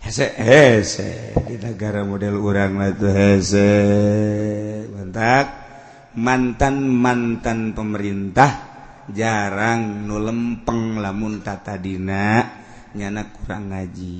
Hese 0.00 0.32
hese 0.32 1.36
di 1.44 1.60
negara 1.60 2.00
model 2.08 2.40
urang 2.40 2.72
mah 2.72 2.88
itu 2.88 3.08
hese. 3.12 3.72
Mantak 4.96 5.46
mantan 6.16 6.88
mantan 6.88 7.76
pemerintah 7.76 8.69
jarang 9.14 10.06
nu 10.06 10.18
lempeng 10.18 10.98
lamun 10.98 11.42
tatadina 11.44 12.46
nyana 12.96 13.28
kurang 13.30 13.70
ngaji. 13.70 14.18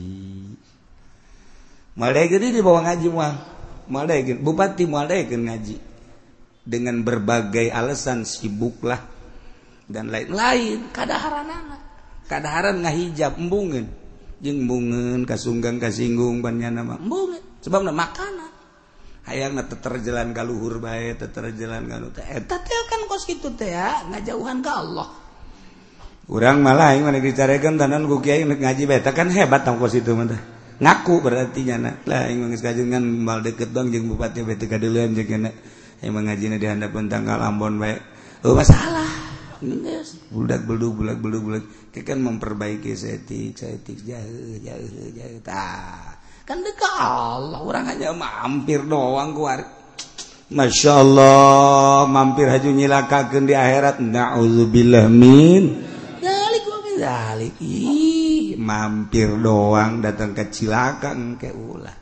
Malaikun 1.99 2.43
ini 2.45 2.57
dibawa 2.57 2.87
ngaji 2.87 3.07
mah. 3.11 3.35
Malaikun 3.91 4.39
bupati 4.41 4.85
Malaikun 4.87 5.51
ngaji. 5.51 5.77
Dengan 6.65 7.03
berbagai 7.03 7.73
alasan 7.73 8.23
sibuklah 8.23 9.01
dan 9.91 10.13
lain-lain. 10.13 10.93
Kadaharan 10.95 11.49
anak 11.51 11.81
kadaharan 12.31 12.87
ngahijab 12.87 13.43
embungan 13.43 13.91
jeng 14.39 14.71
bungen 14.71 15.27
kasunggang 15.27 15.83
kasinggung 15.83 16.39
banyak 16.39 16.71
nama 16.71 16.95
embungan 16.95 17.43
sebab 17.59 17.91
makanan 17.91 18.55
ayaang 19.31 19.55
terjalan 19.79 20.35
kalluhur 20.35 20.83
baik 20.83 21.23
terjalan 21.31 21.87
eh, 21.87 22.43
kan 22.91 23.01
kos 23.07 23.25
gitu 23.31 23.55
teh 23.55 23.71
ya 23.71 24.03
ngajauhan 24.11 24.59
ke 24.61 24.71
Allah. 24.71 25.09
Urang 26.31 26.63
malah 26.63 26.95
mana 27.03 27.19
dicarekeun 27.19 27.75
tanan 27.75 28.07
ku 28.07 28.23
kiai 28.23 28.47
ngaji 28.47 28.87
beta 28.87 29.11
kan 29.11 29.31
hebat 29.35 29.67
tong 29.67 29.83
kos 29.83 29.99
itu 29.99 30.15
mah 30.15 30.31
ngaku 30.81 31.21
berarti 31.21 31.61
nyana 31.69 32.01
lah 32.09 32.31
yang 32.31 32.49
mengis 32.49 32.65
kajengan 32.65 33.05
mal 33.05 33.45
deket 33.45 33.69
dong 33.75 33.93
jeung 33.93 34.09
bupati 34.09 34.41
beta 34.47 34.65
kadeuleun 34.65 35.13
jeung 35.13 35.29
kana 35.29 35.51
emang 36.01 36.25
ngajina 36.31 36.57
di 36.57 36.67
handapeun 36.71 37.11
tanggal 37.11 37.37
Ambon 37.37 37.77
bae. 37.77 37.99
Oh 38.47 38.57
masalah. 38.57 39.11
Geus? 39.61 40.17
Budak 40.33 40.65
beluk 40.65 41.05
budak 41.05 41.21
beluk 41.21 41.43
budak. 41.45 41.65
Kan 42.01 42.25
memperbaiki 42.25 42.97
setik 42.97 43.53
setik 43.61 44.01
jauh 44.09 44.57
jauh 44.65 45.09
jauh 45.13 45.41
tah. 45.45 46.10
kan 46.51 46.67
deka 46.67 46.91
Allah 46.99 47.63
orang 47.63 47.87
hanya 47.87 48.11
mampir 48.11 48.83
doang 48.83 49.31
keluar 49.31 49.63
Masya 50.51 50.93
Allah 50.99 52.11
mampir 52.11 52.51
haju 52.51 52.75
nyilakakan 52.75 53.47
di 53.47 53.55
akhirat. 53.55 54.03
Na'udzubillah 54.03 55.07
min. 55.07 55.87
Ih, 57.63 58.59
mampir 58.59 59.31
doang 59.39 60.03
datang 60.03 60.35
ke 60.35 60.51
cilaka 60.51 61.15
ke 61.39 61.55
ulah. 61.55 61.97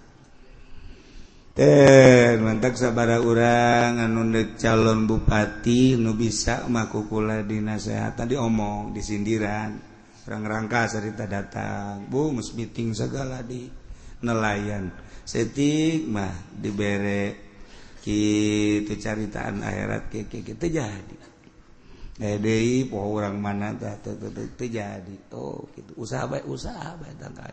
Eh 1.54 2.40
mantap 2.40 2.74
sabar 2.80 3.20
orang 3.20 4.00
anu 4.00 4.32
calon 4.56 5.04
bupati 5.04 6.00
nu 6.00 6.16
bisa 6.16 6.64
makukula 6.72 7.44
dinasehatan 7.44 8.32
diomong 8.32 8.96
disindiran 8.96 9.76
orang 10.24 10.42
rangka 10.48 10.88
cerita 10.88 11.28
datang. 11.28 12.08
Bu 12.08 12.32
mus 12.32 12.56
meeting 12.56 12.96
segala 12.96 13.44
di 13.44 13.87
nelayan 14.24 14.90
setik 15.22 16.08
mah 16.08 16.32
diberre 16.56 17.48
itu 18.08 18.88
caritaan 18.96 19.60
akhirat 19.60 20.08
kita 20.08 20.64
jadi 20.64 21.16
eh, 22.18 22.34
Dede, 22.40 22.88
poh 22.90 23.14
orang 23.14 23.38
mana 23.38 23.70
tah 23.78 23.94
jadi. 24.02 25.14
Oh, 25.30 25.70
gitu. 25.70 25.92
Usaha 25.94 26.26
baik, 26.26 26.50
usaha 26.50 26.98
baik 26.98 27.14
tangka 27.14 27.46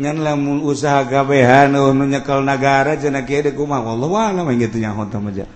Ngan 0.00 0.16
lamun 0.20 0.62
usaha 0.64 1.02
gabehan 1.04 1.74
oh 1.76 1.90
euh 1.90 1.96
nyekel 1.96 2.40
nagara 2.46 2.96
cenah 2.96 3.26
kieu 3.26 3.42
mah 3.66 3.82
allah 3.84 4.08
wallahu 4.08 4.16
alam 4.16 4.48
gitu 4.56 4.78
nya 4.78 4.94
honta 4.94 5.18
maja. 5.18 5.44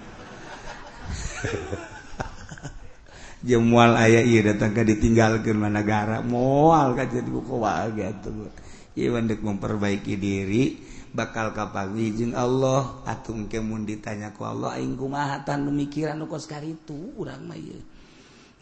Jemual 3.49 3.93
aya 4.01 4.25
ieu 4.25 4.41
datang 4.41 4.73
ka 4.73 4.81
ditinggalkeun 4.85 5.61
mana 5.61 5.85
negara 5.85 6.25
moal 6.25 6.97
kan 6.97 7.13
jadi 7.13 7.29
ku 7.29 7.61
gitu. 7.93 8.49
untuk 8.95 9.43
memperbaiki 9.43 10.15
diri 10.15 10.79
bakal 11.11 11.51
kapagi 11.51 12.15
jeung 12.15 12.35
Allah. 12.39 13.03
Atung 13.03 13.51
kemun 13.51 13.83
ditanyaku 13.83 14.47
Allah 14.47 14.79
aing 14.79 14.95
kumahatan 14.95 15.67
pemikiran 15.67 16.15
nu 16.15 16.31
kos 16.31 16.47
karitu 16.47 17.15
urang 17.19 17.43
mah 17.51 17.59
ieu. 17.59 17.79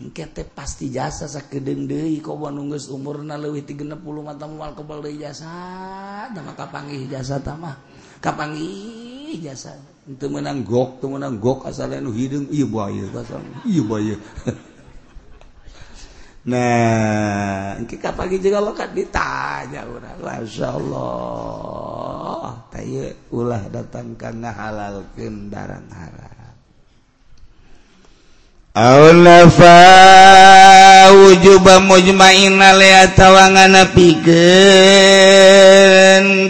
Engke 0.01 0.25
teh 0.33 0.49
pasti 0.49 0.89
jasa 0.89 1.29
sakedeung 1.29 1.85
deui 1.85 2.19
koban 2.25 2.57
geus 2.73 2.89
umurna 2.89 3.37
leuwih 3.37 3.63
ti 3.63 3.77
60 3.77 4.01
mata 4.25 4.49
moal 4.49 4.73
kebal 4.73 5.05
deui 5.05 5.21
jasa. 5.21 5.53
Tama 6.33 6.57
kapanggih 6.57 7.13
jasa 7.13 7.37
tama 7.45 7.77
kapanggih 8.25 9.37
jasa. 9.45 9.77
Teu 10.17 10.33
meunang 10.33 10.65
gok 10.65 10.99
teu 10.99 11.13
meunang 11.13 11.37
gok 11.37 11.69
asal 11.69 11.93
nu 12.01 12.11
hideung 12.11 12.49
ieu 12.49 12.67
bae 12.67 13.05
ieu 13.05 13.09
ieu 13.69 13.85
bae 13.85 14.17
Nah 16.43 17.79
pagi 18.19 18.43
juga 18.43 18.59
lokat 18.59 18.91
ditanya 18.99 19.87
Masya 20.19 20.69
Allah 20.75 22.59
tayo 22.67 23.15
ulah 23.31 23.63
datang 23.71 24.19
karena 24.19 24.51
halal 24.51 25.07
kendaraan 25.15 25.87
haram. 25.95 26.43
Aulafa 28.73 29.85
wujuba 31.13 31.77
mujmaina 31.85 32.73
lea 32.73 33.05
tawangan 33.13 33.85
pikeun 33.93 34.25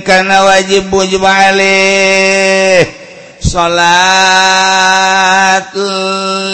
kana 0.06 0.46
wajib 0.46 0.86
mujma 0.86 1.50
alaih 1.50 2.86
salat 3.42 4.06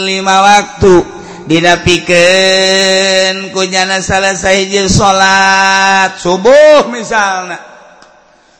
lima 0.08 0.40
waktu. 0.40 1.17
Dina 1.48 1.80
piken 1.80 3.56
kunyana 3.56 4.04
salah 4.04 4.36
sahijil 4.36 4.84
salat 4.92 6.20
subuh 6.20 6.92
misalnya. 6.92 7.56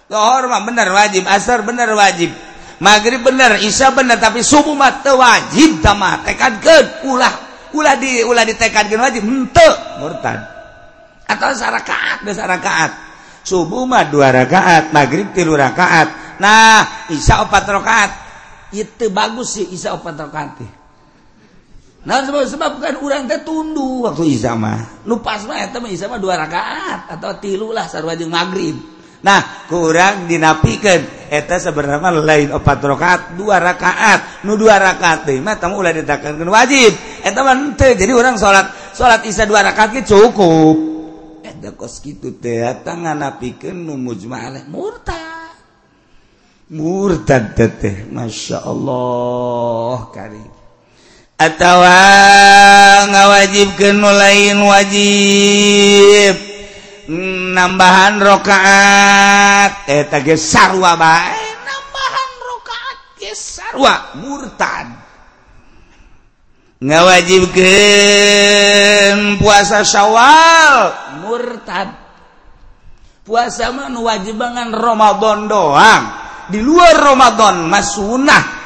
Lohor 0.09 0.48
mah 0.48 0.64
bener 0.64 0.88
wajib, 0.88 1.29
asar 1.29 1.68
bener 1.68 1.92
wajib, 1.92 2.33
magrib 2.81 3.20
bener, 3.20 3.61
isya 3.61 3.92
bener 3.92 4.16
tapi 4.16 4.40
subuh 4.40 4.72
mah 4.72 5.05
teu 5.05 5.20
wajib 5.20 5.85
tamah 5.85 6.24
ke 6.64 7.05
ulah 7.05 7.35
ulah 7.77 8.01
di 8.01 8.24
ulah 8.24 8.48
ditekadkeun 8.48 9.05
wajib 9.05 9.20
hmm, 9.20 9.53
henteu 9.53 9.72
murtad. 10.01 10.40
Atau 11.28 11.53
sarakaat 11.53 12.24
da 12.24 12.32
sarakaat. 12.32 12.91
Subuh 13.45 13.84
mah 13.84 14.09
dua 14.09 14.32
rakaat, 14.32 14.97
magrib 14.97 15.36
tilu 15.36 15.53
rakaat. 15.61 16.41
Nah, 16.41 17.05
isya 17.12 17.45
opat 17.45 17.68
rakaat. 17.68 18.11
Itu 18.72 19.12
bagus 19.12 19.61
sih 19.61 19.68
isya 19.76 19.93
opat 19.93 20.16
rakaat. 20.16 20.78
Nah 22.09 22.25
sebab 22.25 22.49
sebabkan 22.49 23.05
orang 23.05 23.29
teh 23.29 23.45
tundu 23.45 24.09
waktu 24.09 24.33
izama. 24.33 25.05
Lupas 25.05 25.45
mah 25.45 25.61
eta 25.61 25.77
mah 25.77 25.93
izama 25.93 26.17
dua 26.17 26.41
rakaat 26.41 27.13
atau 27.13 27.37
tilu 27.37 27.69
lah 27.69 27.85
sarua 27.85 28.17
jeung 28.17 28.33
magrib. 28.33 28.81
Nah 29.21 29.69
kurang 29.69 30.25
dinapikeun 30.25 31.29
eta 31.29 31.61
sebenarnya 31.61 32.09
lain 32.25 32.49
opat 32.57 32.81
rakaat 32.81 33.37
dua 33.37 33.61
rakaat 33.61 34.41
nu 34.49 34.57
dua 34.57 34.81
rakaat 34.81 35.29
teh 35.29 35.37
mah 35.37 35.61
tamu 35.61 35.85
ulah 35.85 35.93
ditakankeun 35.93 36.49
wajib. 36.49 36.97
Eta 37.21 37.45
mah 37.45 37.77
teu 37.77 37.93
jadi 37.93 38.17
orang 38.17 38.41
salat 38.41 38.73
salat 38.97 39.29
isya 39.29 39.45
dua 39.45 39.61
rakaat 39.61 40.01
ge 40.01 40.03
cukup. 40.09 40.77
Eta 41.45 41.77
kos 41.77 42.01
kitu 42.01 42.41
teh 42.41 42.65
eta 42.65 42.97
nganapikeun 42.97 43.85
nu 43.85 44.01
mujma'al 44.01 44.65
murtad. 44.73 45.61
Murtad 46.73 47.53
teh 47.53 48.09
Masya 48.09 48.65
Allah 48.65 50.09
karim. 50.09 50.58
atawa 51.39 53.07
ngawajibkeun 53.07 54.03
nu 54.03 54.11
lain 54.11 54.59
wajib. 54.66 56.34
Nambahan 57.57 58.20
rakaat 58.20 59.89
eta 59.89 60.20
eh, 60.20 60.28
geus 60.28 60.45
sarua 60.45 60.93
bae. 60.99 61.41
Nambahan 61.64 62.30
rakaat 62.45 62.99
ge 63.16 63.32
sarua. 63.32 64.12
Murtad. 64.20 64.93
Ngawajibkeun 66.84 69.41
puasa 69.41 69.89
Syawal. 69.89 70.93
Murtad. 71.24 71.89
Puasa 73.24 73.72
mah 73.72 73.89
nu 73.89 74.05
wajib 74.05 74.36
banget 74.36 74.68
Ramadan 74.76 75.49
doang. 75.49 76.05
Di 76.49 76.61
luar 76.61 76.97
Ramadan 76.97 77.68
mah 77.68 77.84
sunah 77.84 78.58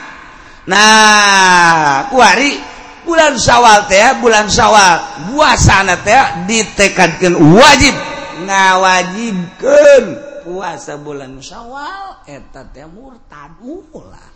Nah 0.63 2.07
kuari 2.07 2.55
bulan 3.03 3.35
sawwal 3.35 3.91
teh 3.91 4.15
bulan 4.23 4.47
sawwal 4.47 5.27
buasana 5.35 5.99
teh 6.07 6.47
ditekadkan 6.47 7.35
wajib 7.35 7.95
ngawajibkan 8.47 10.03
puasa 10.47 10.95
bulan 11.03 11.43
sawwal 11.43 12.23
eta 12.31 12.63
teh 12.71 12.87
murtad 12.87 13.59
ulah. 13.91 14.31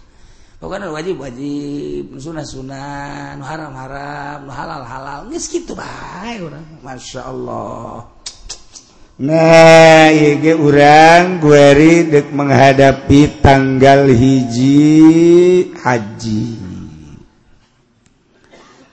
Pokoknya 0.56 0.88
wajib 0.88 1.20
wajib 1.20 2.16
sunah 2.16 2.42
sunah 2.42 3.36
haram 3.44 3.76
haram 3.76 4.40
halal 4.48 4.82
halal 4.88 5.20
geus 5.28 5.52
kitu 5.52 5.76
bae 5.76 6.40
urang 6.40 6.64
masyaallah 6.80 8.15
nah 9.16 10.12
iya 10.12 10.52
orang 10.52 11.40
gue 11.40 12.08
dek 12.12 12.28
menghadapi 12.36 13.40
tanggal 13.40 14.12
hiji 14.12 15.72
haji. 15.80 16.44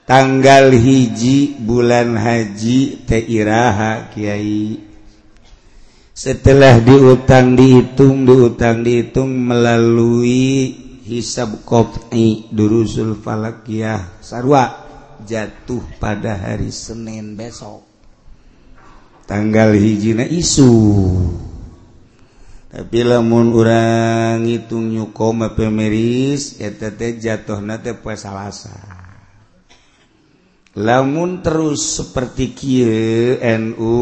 Tanggal 0.03 0.75
hiji 0.75 1.59
bulan 1.59 2.15
haji 2.19 3.07
teiraha 3.07 4.11
kiai. 4.11 4.79
Setelah 6.13 6.79
diutang 6.79 7.55
dihitung 7.57 8.23
diutang 8.23 8.85
dihitung 8.85 9.31
melalui 9.33 10.75
hisab 11.03 11.67
qat'i 11.67 12.47
durusul 12.53 13.19
falakiyah 13.19 14.23
sarwa 14.23 14.87
jatuh 15.27 15.83
pada 15.99 16.37
hari 16.37 16.71
Senin 16.71 17.35
besok 17.35 17.92
tanggal 19.25 19.75
hijina 19.75 20.23
isu. 20.27 20.73
Tapi 22.73 23.05
lamun 23.05 23.53
orang 23.53 24.49
ngitung 24.49 24.89
nyukoma 24.89 25.53
pemeris 25.53 26.57
eta 26.57 26.89
teh 26.89 27.21
jatuhna 27.21 27.77
teh 27.77 27.93
poe 27.93 28.17
Salasa 28.17 29.03
lamun 30.73 31.45
terus 31.45 32.01
seperti 32.01 32.57
kieu 32.57 33.37
NU 33.37 33.93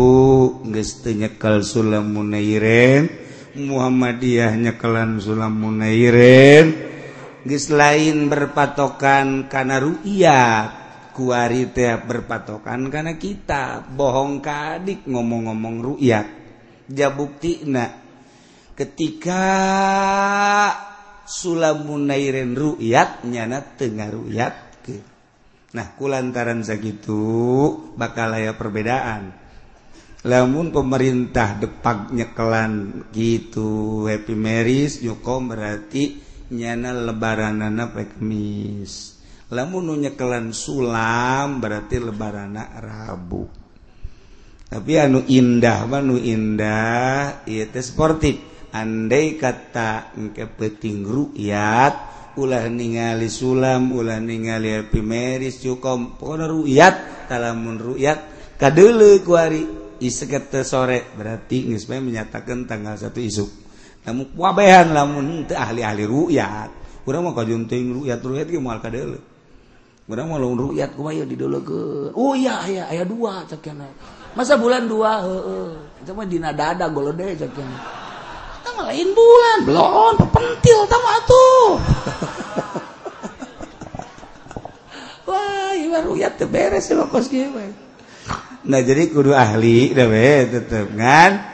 geus 0.72 1.04
teu 1.04 1.12
nyekel 1.12 1.68
sulamunairen 1.68 3.12
Muhammadiyah 3.60 4.56
nyekelan 4.56 5.20
sulamunairen 5.20 6.72
geus 7.44 7.68
lain 7.76 8.32
berpatokan 8.32 9.52
kana 9.52 9.84
ru'yat 9.84 10.81
kuari 11.14 11.70
teh 11.72 11.96
berpatokan 12.00 12.88
karena 12.92 13.16
kita. 13.16 13.84
Bohong 13.84 14.40
kadik 14.40 15.08
ngomong-ngomong 15.08 15.76
rukyat 15.84 16.42
jabukti 16.92 17.64
nak 17.66 17.92
ketika 18.76 19.44
Sulamunairen 21.22 22.60
rukyat 22.60 23.24
nyana 23.24 23.64
tengah 23.64 24.12
rukyat 24.12 24.56
ke. 24.84 25.00
Nah 25.72 25.96
kulantaran 25.96 26.60
segitu 26.60 27.24
bakal 27.96 28.36
aya 28.36 28.52
perbedaan. 28.60 29.32
Lamun 30.28 30.76
pemerintah 30.76 31.56
depak 31.56 32.12
nyekelan 32.12 33.08
gitu 33.16 34.06
happy 34.06 34.36
marriage 34.36 35.02
nyukom 35.02 35.50
berarti 35.50 36.20
nyana 36.52 36.94
lebaran 36.94 37.64
anak 37.64 37.96
pekemis 37.96 39.21
lamun 39.52 40.00
nyekelan 40.00 40.56
sulam 40.56 41.60
berarti 41.60 42.00
lebaran 42.00 42.56
Rabu. 42.56 43.44
Tapi 44.72 44.92
anu 44.96 45.28
indah 45.28 45.84
manu 45.84 46.16
indah 46.16 47.44
itu 47.44 47.80
sportif. 47.84 48.40
Andai 48.72 49.36
kata 49.36 50.16
engke 50.16 50.48
peting 50.48 51.04
rukyat 51.04 51.94
ulah 52.40 52.72
ningali 52.72 53.28
sulam 53.28 53.92
ulah 53.92 54.16
ningali 54.24 54.80
Happy 54.80 55.04
Meris 55.04 55.60
cukom 55.60 56.16
pokoknya 56.16 56.48
rukyat 56.48 56.96
talamun 57.28 57.76
rukyat 57.76 58.32
kadele 58.56 59.20
kuari 59.28 59.68
iseket 60.00 60.64
sore 60.64 61.12
berarti 61.20 61.68
ngisme 61.68 62.00
menyatakan 62.00 62.64
tanggal 62.64 62.96
satu 62.96 63.20
isuk. 63.20 63.52
Namun 64.08 64.32
wabehan 64.40 64.96
lamun 64.96 65.44
ahli-ahli 65.52 66.08
rukyat 66.08 67.04
kurang 67.04 67.28
mau 67.28 67.36
kajunting 67.36 67.92
rukyat 67.92 68.24
rukyat 68.24 68.48
gimana 68.48 68.80
kadele 68.80 69.31
Oh 72.18 72.34
iya 72.34 72.54
aya 72.66 72.84
aya 72.90 73.04
dua 73.06 73.46
cakena. 73.46 73.86
Masa 74.34 74.58
bulan 74.58 74.90
dua 74.90 75.22
heeh. 75.22 75.70
Itu 76.02 76.12
mah 76.18 76.26
dina 76.26 76.50
dada 76.56 76.90
golode 76.90 77.38
cakena. 77.38 77.78
Eta 78.62 78.70
mah 78.74 78.90
lain 78.90 79.10
bulan, 79.14 79.58
belon 79.68 80.14
pepentil 80.26 80.80
tamu 80.90 81.10
atuh. 81.10 81.70
Wah, 85.30 85.72
iya 85.78 86.00
ruyat 86.02 86.42
teh 86.42 86.50
beres 86.50 86.90
lokos 86.92 87.30
kieu 87.30 87.54
Nah 88.62 88.80
jadi 88.86 89.10
kudu 89.10 89.34
ahli 89.34 89.94
dah 89.94 90.06
we 90.06 90.46
tetep 90.50 90.94
kan. 90.94 91.51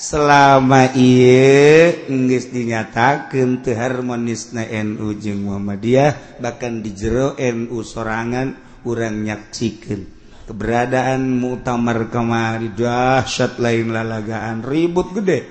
selama 0.00 0.96
ia 0.96 1.92
Inggris 2.08 2.48
dinyatakan 2.48 3.60
ke 3.60 3.76
harmonis 3.76 4.56
na 4.56 4.64
NU 4.64 5.12
jeung 5.20 5.44
Muhammadiyah 5.44 6.40
bahkan 6.40 6.80
di 6.80 6.96
jero 6.96 7.36
NU 7.36 7.84
sorangan 7.84 8.80
urang 8.88 9.20
nyaksikan. 9.20 10.16
Keberadaan 10.48 11.36
muktamar 11.36 12.08
kemari 12.08 12.72
dahsyat 12.72 13.60
lain 13.60 13.92
lalagaan 13.92 14.64
ribut 14.64 15.14
gede 15.14 15.46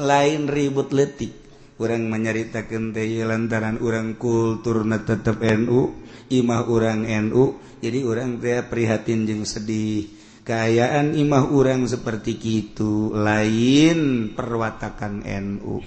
lain 0.00 0.48
ribut 0.48 0.90
letik 0.90 1.30
orang 1.78 2.08
menyeritakan 2.08 2.90
teh 2.96 3.22
lantaran 3.22 3.76
orang 3.78 4.16
kultur 4.16 4.88
na 4.88 5.04
tetep 5.04 5.36
NU 5.36 5.94
imah 6.32 6.64
orang 6.66 7.06
NU 7.28 7.60
jadi 7.84 8.02
orang 8.08 8.40
teh 8.40 8.64
prihatin 8.66 9.28
jeung 9.28 9.44
sedih. 9.44 10.21
kayaan 10.42 11.14
imah 11.14 11.50
urang 11.50 11.86
seperti 11.86 12.34
itu 12.38 13.14
lain 13.14 14.30
perwatakan 14.34 15.22
NU 15.22 15.82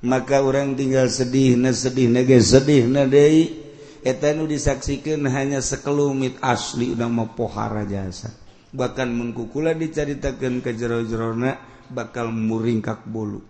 maka 0.00 0.40
orang 0.40 0.78
tinggal 0.78 1.12
sedih 1.12 1.60
na 1.60 1.76
sedih 1.76 2.08
nage 2.08 2.40
sedih 2.40 2.88
nadei 2.88 3.60
etanu 4.00 4.48
disaksikan 4.48 5.28
hanya 5.28 5.60
sekelumit 5.60 6.40
asli 6.40 6.96
udah 6.96 7.08
mau 7.08 7.28
pohara 7.32 7.84
jasa. 7.84 8.32
Bahkan 8.70 9.08
mengkukula 9.10 9.74
diceritakan 9.74 10.62
ke 10.62 10.72
jero-jerona 10.78 11.58
bakal 11.90 12.30
muringkak 12.30 13.04
bulu. 13.04 13.42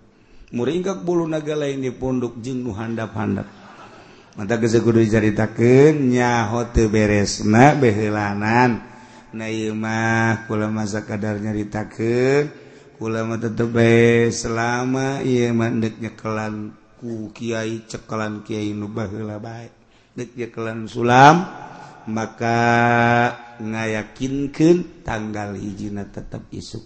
Muringkak 0.51 1.07
bulu 1.07 1.29
naga 1.29 1.55
lain 1.55 1.85
di 1.85 1.93
pondok 1.95 2.41
jeung 2.43 2.67
nu 2.67 2.73
handap-handap. 2.75 3.47
Mata 4.35 4.57
gesekudu 4.57 5.05
diceritakan 5.05 6.09
nyaho 6.09 6.67
beresna 6.89 7.77
behelanan. 7.77 8.91
Naimah 9.31 10.51
masa 10.75 11.07
kadar 11.07 11.39
nyaritakan 11.39 12.51
ulama 12.99 13.39
tetep 13.39 13.71
selama 14.35 15.23
ia 15.23 15.55
mandeknya 15.55 16.11
nyekelan 16.11 16.75
ku 16.99 17.31
kiai 17.31 17.87
cekelan 17.87 18.43
kiai 18.43 18.75
nu 18.75 18.91
baheula 18.91 19.39
bae. 19.39 19.71
Nyekelan 20.19 20.91
sulam 20.91 21.47
maka 22.11 22.59
ngayakinkeun 23.63 25.07
tanggal 25.07 25.55
hijina 25.55 26.11
tetep 26.11 26.51
isuk. 26.51 26.83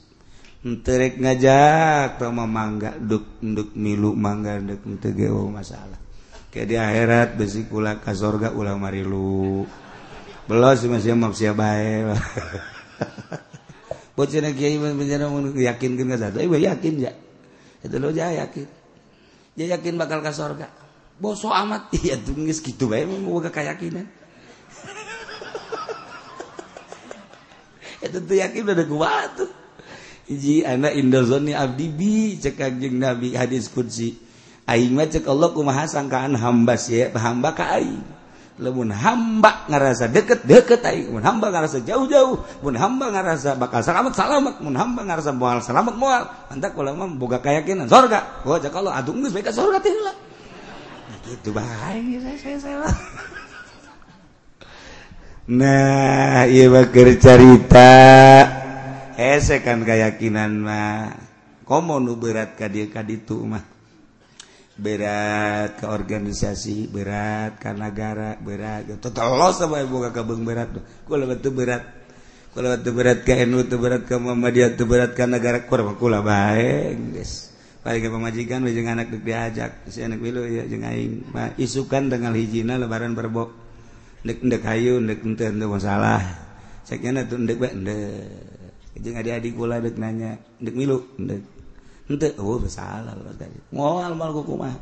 Terek 0.65 1.21
ngajak 1.21 2.21
Roma 2.21 2.45
mangga 2.45 2.97
duk 2.97 3.41
nduk 3.41 3.73
milu 3.77 4.13
mangga 4.13 4.61
dek 4.61 4.85
teu 5.01 5.33
oh, 5.33 5.49
masalah. 5.49 6.01
Ke 6.53 6.69
di 6.69 6.77
akhirat 6.77 7.41
besi 7.41 7.67
kula 7.67 7.99
ka 8.05 8.13
sorga 8.13 8.53
ulama 8.55 8.93
rilu 8.93 9.65
belos 10.45 10.85
masih 10.85 11.17
mau 11.17 11.33
siapa 11.33 11.61
bae 11.61 12.05
bocina 14.17 14.53
kiai 14.55 14.79
penjara 14.79 15.27
yakin 15.57 15.91
kan 15.99 16.19
satu 16.21 16.39
ibu 16.45 16.55
yakin 16.61 16.95
ya 17.01 17.13
itu 17.85 18.01
lo 18.01 18.09
jaya 18.09 18.49
yakin. 18.49 18.65
Dia 19.55 19.77
yakin 19.77 20.01
bakal 20.01 20.25
ke 20.25 20.33
surga 20.33 20.73
boso 21.21 21.53
amat. 21.53 21.93
Iya 22.01 22.17
tuh 22.19 22.33
nggak 22.33 22.59
gitu 22.65 22.89
bae 22.89 23.05
mau 23.05 23.39
gak 23.45 23.53
keyakinan. 23.61 24.09
Itu 28.05 28.19
tuh 28.25 28.37
yakin 28.41 28.65
udah 28.65 28.89
kuat 28.89 29.31
tuh. 29.37 29.53
Hiji 30.25 30.65
anak 30.65 30.97
indozoni 30.97 31.53
abdi 31.53 31.93
bi 31.93 32.41
cek 32.41 32.57
kajeng 32.57 32.97
nabi 32.97 33.37
hadis 33.37 33.69
kunci 33.69 34.17
aing 34.65 34.97
mah 34.97 35.05
cek 35.05 35.29
Allah 35.29 35.53
kumaha 35.53 35.85
sangkaan 35.85 36.33
hambas 36.33 36.89
ya 36.89 37.13
hamba 37.13 37.53
ka 37.53 37.77
aing. 37.77 38.01
lemun 38.55 38.95
hamba 38.95 39.67
ngerasa 39.67 40.07
deket 40.15 40.47
deket 40.47 40.79
aing 40.87 41.11
mun 41.11 41.27
hamba 41.27 41.51
ngerasa 41.51 41.83
jauh 41.83 42.07
jauh 42.07 42.39
mun 42.63 42.79
hamba 42.79 43.11
ngerasa 43.11 43.59
bakal 43.59 43.83
selamat 43.83 44.15
selamat. 44.15 44.55
Mun 44.63 44.79
hamba 44.79 45.03
ngerasa 45.03 45.35
moal 45.35 45.59
selamat 45.59 45.95
moal. 45.99 46.23
Antak 46.55 46.79
ulama 46.79 47.11
boga 47.11 47.43
keyakinan 47.43 47.91
surga 47.91 48.47
gua 48.47 48.55
oh, 48.55 48.59
aja 48.63 48.71
kalau 48.71 48.95
aduh 48.95 49.11
geus 49.19 49.35
bae 49.35 49.43
ka 49.43 49.51
surga 49.51 49.83
teh 49.83 49.91
lah 49.91 50.17
gitu 51.25 51.51
bae 51.51 52.21
saya 52.21 52.37
saya, 52.39 52.59
saya. 52.63 52.89
nah 55.59 56.47
ieu 56.47 56.71
mah 56.71 56.87
carita. 56.95 57.91
Hese 59.19 59.63
kan 59.67 59.83
keyakinan 59.83 60.63
mah. 60.63 61.11
Komo 61.67 61.99
nu 61.99 62.15
berat 62.15 62.55
ka 62.55 62.71
dieu 62.71 62.87
ka 62.87 63.03
ditu 63.03 63.43
mah. 63.43 63.74
berat 64.75 65.79
ke 65.79 65.87
organisasi 65.87 66.91
berat 66.91 67.59
ke 67.63 67.71
negara 67.75 68.35
berat. 68.39 68.89
Tetelos 68.99 69.59
sama 69.59 69.83
ibu 69.83 70.03
kakak 70.03 70.25
beng 70.27 70.43
berat 70.43 70.71
kula 71.07 71.25
batu 71.27 71.51
berat. 71.55 71.83
Kula 72.55 72.79
batu 72.79 72.91
berat 72.95 73.19
ke 73.23 73.47
NU 73.47 73.67
tu 73.67 73.77
berat 73.79 74.03
ke 74.07 74.15
Muhammadiyah 74.19 74.75
tu 74.75 74.87
berat 74.87 75.15
ke 75.15 75.25
negara. 75.27 75.63
Kurang 75.67 75.95
kula 75.99 76.23
baik 76.23 77.19
guys. 77.19 77.55
Paling 77.85 78.01
ke 78.01 78.09
pemajikan 78.09 78.65
jeung 78.65 78.89
anak 78.89 79.13
dek 79.13 79.23
diajak. 79.23 79.73
Si 79.93 80.01
anak 80.01 80.19
bilu 80.19 80.43
ya 80.49 80.65
jeung 80.67 80.83
aing. 80.83 81.23
Isukan 81.61 82.11
tanggal 82.11 82.35
hijina 82.35 82.81
lebaran 82.81 83.13
berbok 83.15 83.65
ndek 84.25 84.41
ndek 84.41 84.63
hayu 84.65 85.05
ndek 85.05 85.21
ente 85.21 85.45
ente 85.53 85.69
masalah 85.69 86.25
sakena 86.89 87.29
tu 87.29 87.37
ndek 87.37 87.61
bae 87.61 87.77
ndek 87.77 88.01
jeung 89.05 89.21
adik-adik 89.21 89.53
kula 89.53 89.85
dek 89.85 90.01
nanya 90.01 90.41
ndek 90.65 90.73
milu 90.73 91.05
ndek 91.21 91.45
ente 92.11 92.37
oh 92.37 92.61
salah 92.69 93.17
tadi 93.37 93.59
moal 93.73 94.13
mal 94.17 94.33
kumaha? 94.33 94.77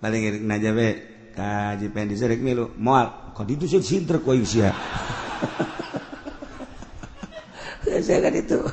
Paling 0.00 0.48
naja 0.48 0.72
be 0.72 0.88
kaji 1.36 1.86
pendi 1.92 2.16
serek 2.18 2.40
milu 2.42 2.72
moal 2.80 3.32
kok 3.36 3.46
itu 3.46 3.68
sih 3.68 3.80
sinter 3.84 4.18
kok 4.18 4.34
isia 4.34 4.74
saya 8.00 8.18
kan 8.22 8.34
itu 8.34 8.58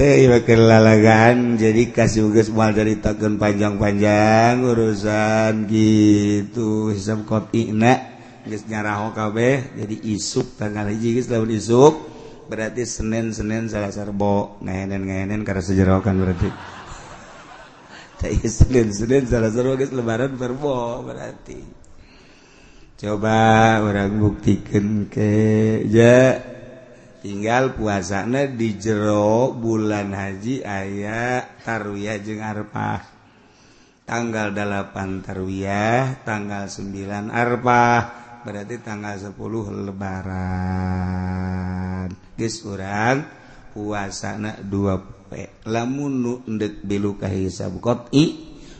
teh 0.00 0.24
kelalagan 0.48 1.60
jadi 1.60 1.92
kasih 1.92 2.32
ugas 2.32 2.48
mual 2.48 2.72
dari 2.72 2.96
takun 3.04 3.36
panjang-panjang 3.36 4.64
urusan 4.64 5.68
gitu. 5.68 6.88
Hisab 6.88 7.28
kopi 7.28 7.68
nak 7.76 8.08
geus 8.48 8.64
nyaraho 8.64 9.12
kabeh 9.12 9.76
jadi 9.76 9.96
isuk 10.00 10.56
tanggal 10.56 10.88
hiji 10.88 11.20
geus 11.20 11.28
lawan 11.28 11.52
isuk. 11.52 12.09
Berarti 12.50 12.82
Senin 12.82 13.30
Senin 13.30 13.70
salah 13.70 13.94
serbo 13.94 14.58
ngenen 14.58 15.06
ngenen 15.06 15.46
karena 15.46 15.62
sejerokan 15.62 16.18
berarti. 16.18 16.50
Senin 18.50 18.90
Senin 18.90 19.30
salah 19.30 19.54
serbo 19.54 19.78
guys 19.78 19.94
lebaran 19.94 20.34
serbo 20.34 21.06
berarti. 21.06 21.62
Coba 22.98 23.78
orang 23.80 24.18
buktikan 24.18 25.06
ke 25.06 25.30
ya. 25.86 26.50
Tinggal 27.20 27.76
puasanya 27.76 28.48
di 28.48 28.80
jero 28.80 29.52
bulan 29.52 30.10
haji 30.16 30.64
ayah 30.64 31.44
tarwiyah 31.62 32.16
jeng 32.18 32.40
arpah. 32.40 33.04
Tanggal 34.08 34.50
8 34.56 35.22
tarwiyah 35.22 36.24
tanggal 36.26 36.66
9 36.66 37.30
arpah 37.30 38.19
berarti 38.44 38.80
tanggal 38.80 39.16
10 39.20 39.36
lebaran. 39.88 41.30
Orang 42.40 43.18
puasa 43.70 44.40
puasana 44.40 44.56
2 44.64 45.28
poe 45.28 45.44
lamun 45.68 46.12
nu 46.24 46.40
endek 46.48 46.80
bilu 46.82 47.20
ka 47.20 47.28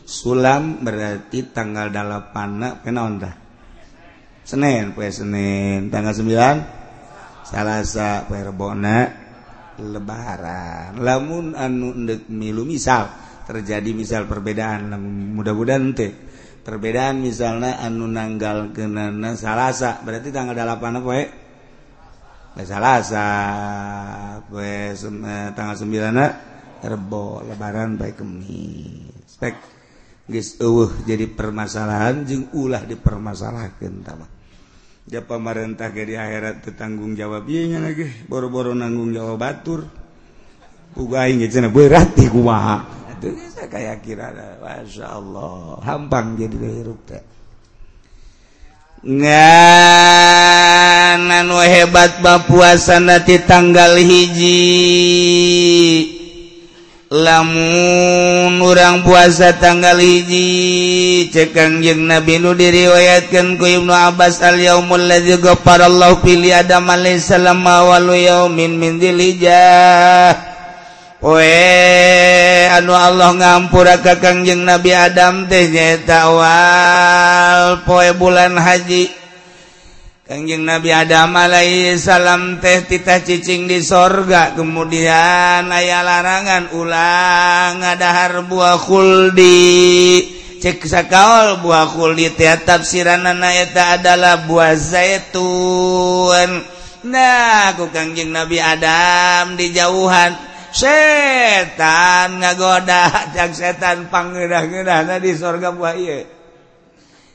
sulam 0.03 0.81
berarti 0.83 1.53
tanggal 1.53 1.93
8 1.93 2.59
na 2.59 2.81
penaon 2.81 3.21
tah? 3.21 3.35
Senin 4.41 4.97
poe 4.97 5.07
Senin 5.13 5.93
tanggal 5.93 6.17
9 6.17 6.81
Salasa 7.45 8.25
poe 8.25 8.41
Rebona 8.41 9.07
lebaran. 9.77 10.97
Lamun 10.99 11.53
anu 11.53 11.93
endek 11.93 12.29
milu 12.33 12.65
misal 12.65 13.09
terjadi 13.45 13.91
misal 13.93 14.25
perbedaan 14.25 14.93
mudah-mudahan 15.37 15.91
teh. 15.93 16.30
perbedaan 16.61 17.21
misalnya 17.21 17.81
anu 17.81 18.05
nanggal 18.07 18.73
genana 18.73 19.33
salasa. 19.37 20.01
Berarti 20.01 20.29
tanggal 20.29 20.55
8 20.55 20.99
apa 21.01 21.11
eh, 21.17 21.29
salasa. 22.65 23.27
Poe 24.47 24.93
sem, 24.97 25.15
eh, 25.25 25.49
tanggal 25.53 25.75
9 25.77 26.87
rebo 26.87 27.45
lebaran 27.45 27.97
baik 27.97 28.21
kemis. 28.21 29.29
Spek 29.29 29.55
geus 30.31 30.61
eueuh 30.63 31.03
jadi 31.03 31.27
permasalahan 31.27 32.23
jeung 32.23 32.53
ulah 32.55 32.87
dipermasalahkeun 32.87 33.95
tama 34.05 34.41
ja 35.11 35.19
pamarentah 35.25 35.91
ge 35.91 36.07
di 36.07 36.15
akhirat 36.15 36.63
tetanggung 36.63 37.17
jawab. 37.17 37.43
Ieu 37.49 37.67
nya 37.67 37.83
lagi 37.83 38.07
boro-boro 38.29 38.71
nanggung 38.71 39.11
jawab 39.11 39.41
batur. 39.41 39.83
Puga 40.91 41.27
aing 41.27 41.43
cenah 41.47 41.71
berat 41.71 42.15
kumaha? 42.31 43.00
tuh 43.21 43.37
kayak 43.69 44.01
kira 44.01 44.33
Masya 44.57 45.05
Allah. 45.21 45.77
Hampang 45.85 46.33
jadi 46.35 46.57
hirup 46.57 46.97
teh. 47.05 47.21
Nganan 49.01 50.37
we 51.49 51.65
hebat 51.65 52.21
bapuasana 52.21 53.21
ti 53.25 53.41
tanggal 53.45 53.97
hiji. 53.97 54.61
Lamun 57.11 58.55
urang 58.63 59.03
puasa 59.03 59.59
tanggal 59.59 59.99
hiji 59.99 61.27
cekang 61.27 61.83
jeng 61.83 62.07
Nabi 62.07 62.39
nu 62.39 62.55
diriwayatkeun 62.55 63.59
ku 63.59 63.67
Ibnu 63.67 63.91
Abbas 63.91 64.39
al 64.39 64.55
yaumul 64.55 65.11
ladzi 65.11 65.35
ghafarallahu 65.35 66.23
fil 66.23 66.47
adam 66.47 66.87
alaihi 66.87 67.19
salam 67.19 67.67
wa 67.67 67.99
yaumin 68.15 68.79
min 68.79 68.95
dzilhijjah 68.95 70.50
we 71.21 71.53
anu 72.65 72.97
Allah 72.97 73.29
ngampura 73.37 74.01
ka 74.01 74.17
Kangjeng 74.17 74.65
Nabi 74.65 74.89
Adam 74.89 75.45
teh 75.45 75.69
nyatawal 75.69 77.05
poe 77.85 78.09
bulan 78.17 78.57
haji. 78.57 79.21
Kangjeng 80.25 80.65
Nabi 80.65 80.89
Adam 80.89 81.35
alaihi 81.37 81.93
salam 82.01 82.57
teh 82.57 82.81
titah 82.89 83.21
cicing 83.21 83.69
di 83.69 83.85
sorga. 83.85 84.57
Kemudian 84.57 85.69
ayah 85.69 86.01
larangan 86.01 86.73
ulang 86.73 87.85
ngadahar 87.85 88.41
buah 88.49 88.81
khuldi. 88.81 90.41
Cek 90.57 90.89
sakaol 90.89 91.61
buah 91.61 91.85
khuldi 91.85 92.33
teh 92.33 92.49
tafsiranna 92.65 93.33
eta 93.61 94.01
adalah 94.01 94.49
buah 94.49 94.73
zaitun. 94.73 96.65
Nah 97.05 97.77
ku 97.77 97.93
Kangjeng 97.93 98.33
Nabi 98.33 98.57
Adam 98.57 99.53
dijauhan. 99.53 100.50
setan 100.71 102.39
ngagoda 102.39 103.31
jak 103.35 103.51
setan 103.55 104.07
panggerah-gerah 104.11 105.19
di 105.19 105.31
surga 105.35 105.69
buah 105.75 105.95
iya 105.95 106.41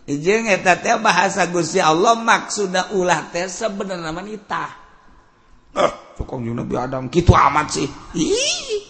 jeung 0.07 0.47
eta 0.47 0.79
teh 0.79 0.95
bahasa 1.03 1.51
Gusti 1.51 1.83
Allah 1.83 2.15
maksudna 2.15 2.95
ulah 2.95 3.27
teh 3.35 3.51
sebenarnya 3.51 4.15
mah 4.15 4.23
nitah. 4.23 4.71
Eh 5.75 5.93
sokong 6.15 6.47
Nabi 6.55 6.75
Adam 6.79 7.11
kitu 7.11 7.35
amat 7.35 7.67
sih. 7.75 7.91
Ih. 8.15 8.87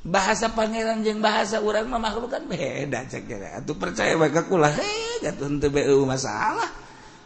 Bahasa 0.00 0.48
pangeran 0.56 1.04
jeung 1.04 1.20
bahasa 1.20 1.60
urang 1.60 1.92
mah 1.92 2.00
makhluk 2.00 2.32
kan 2.32 2.48
beda 2.48 3.04
cek 3.04 3.28
kira 3.28 3.60
atuh 3.60 3.76
percaya 3.76 4.16
bae 4.16 4.32
ka 4.32 4.48
kula 4.48 4.72
heh 4.72 5.28
atuh 5.28 5.44
henteu 5.44 5.68
bae 5.68 5.92
masalah. 6.08 6.72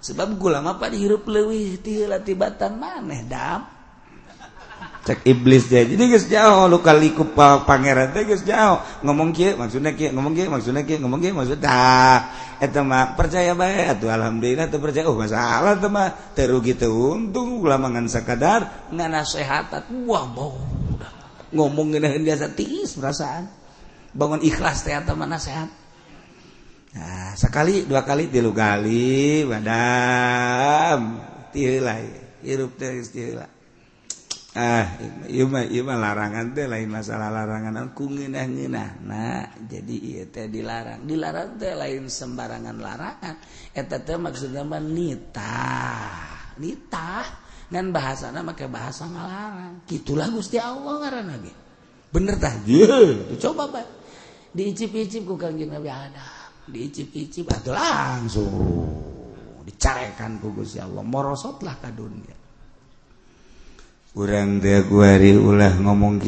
Sebab 0.02 0.34
kula 0.42 0.58
mah 0.58 0.74
dihirup 0.82 1.22
leuwih 1.30 1.78
ti 1.78 2.02
tibatan 2.02 2.82
maneh 2.82 3.22
dam. 3.30 3.73
Cek 5.04 5.20
iblis 5.28 5.68
jadi 5.68 5.84
jadi 5.84 6.04
guys 6.08 6.26
jauh 6.32 6.64
lu 6.64 6.80
kali 6.80 7.12
ku 7.12 7.28
pangeran 7.36 8.16
teh 8.16 8.24
guys 8.24 8.40
jauh. 8.40 8.80
Ngomong 9.04 9.36
kia 9.36 9.52
maksudnya 9.52 9.92
kia 9.92 10.08
ngomong 10.16 10.32
kia 10.32 10.48
maksudnya 10.48 10.80
kia 10.80 10.96
ngomong 10.96 11.20
kia 11.20 11.36
maksudnya 11.36 11.76
itu 12.56 12.80
mah 12.80 13.12
percaya 13.12 13.52
baik 13.52 14.00
atau 14.00 14.08
alhamdulillah 14.08 14.72
tuh 14.72 14.80
percaya. 14.80 15.04
Oh 15.04 15.12
masalah 15.12 15.76
tuh 15.76 15.92
mah 15.92 16.08
terugi 16.32 16.72
tuh 16.72 17.20
untung 17.20 17.60
ulamangan 17.60 18.08
sekadar 18.08 18.88
nggak 18.88 19.08
nasehat 19.12 19.68
wah 20.08 20.24
bau. 20.24 20.56
Ngomong 21.52 22.00
gini 22.00 22.24
biasa 22.24 22.56
tis 22.56 22.96
perasaan. 22.96 23.44
Bangun 24.16 24.40
ikhlas 24.40 24.88
teh 24.88 24.96
atau 24.96 25.12
mana 25.12 25.36
sehat 25.36 25.68
nah 26.94 27.34
sekali 27.34 27.82
dua 27.84 28.06
kali 28.06 28.32
tilu 28.32 28.56
kali 28.56 29.44
badam. 29.44 31.20
Tilai 31.52 32.08
hirup 32.40 32.80
teh 32.80 33.04
istilah 33.04 33.52
ah 34.54 34.86
yuma, 35.26 35.66
larangan 35.98 36.54
teh 36.54 36.70
lain 36.70 36.86
masalah 36.86 37.28
larangan 37.30 37.90
aku 37.90 38.06
ngenah 38.06 38.46
ngenah 38.46 38.90
nah 39.02 39.44
jadi 39.66 39.94
iya 39.94 40.24
teh 40.30 40.46
dilarang. 40.46 41.02
Dilarang 41.04 41.58
teh 41.58 41.74
lain 41.74 42.06
sembarangan 42.06 42.76
larangan. 42.78 43.34
Eta 43.74 43.98
teh 44.00 44.14
maksudnya 44.14 44.62
mah 44.62 44.78
nitah. 44.78 46.56
Nitah. 46.62 47.26
Ngan 47.74 47.90
bahasana 47.90 48.44
make 48.44 48.68
bahasa 48.68 49.08
ngalarang 49.08 49.88
kitulah 49.88 50.28
Gusti 50.28 50.60
Allah 50.60 51.00
ngaran 51.00 51.26
lagi 51.32 51.52
bener 52.14 52.38
tah? 52.38 52.54
Yeah. 52.62 53.34
coba 53.42 53.66
pak. 53.74 53.86
Diicip-icip 54.54 55.26
ku 55.26 55.34
Kanjeng 55.34 55.74
Nabi 55.74 55.90
Adam. 55.90 56.70
Diicip-icip 56.70 57.50
atuh 57.50 57.74
langsung. 57.74 58.54
Dicarekan 59.66 60.38
ku 60.38 60.54
Gusti 60.54 60.78
Allah. 60.78 61.02
Morosotlah 61.02 61.74
ka 61.82 61.90
dunia. 61.90 62.43
kurang 64.14 64.62
Guari 64.62 65.34
ulah 65.34 65.74
ngomong 65.74 66.22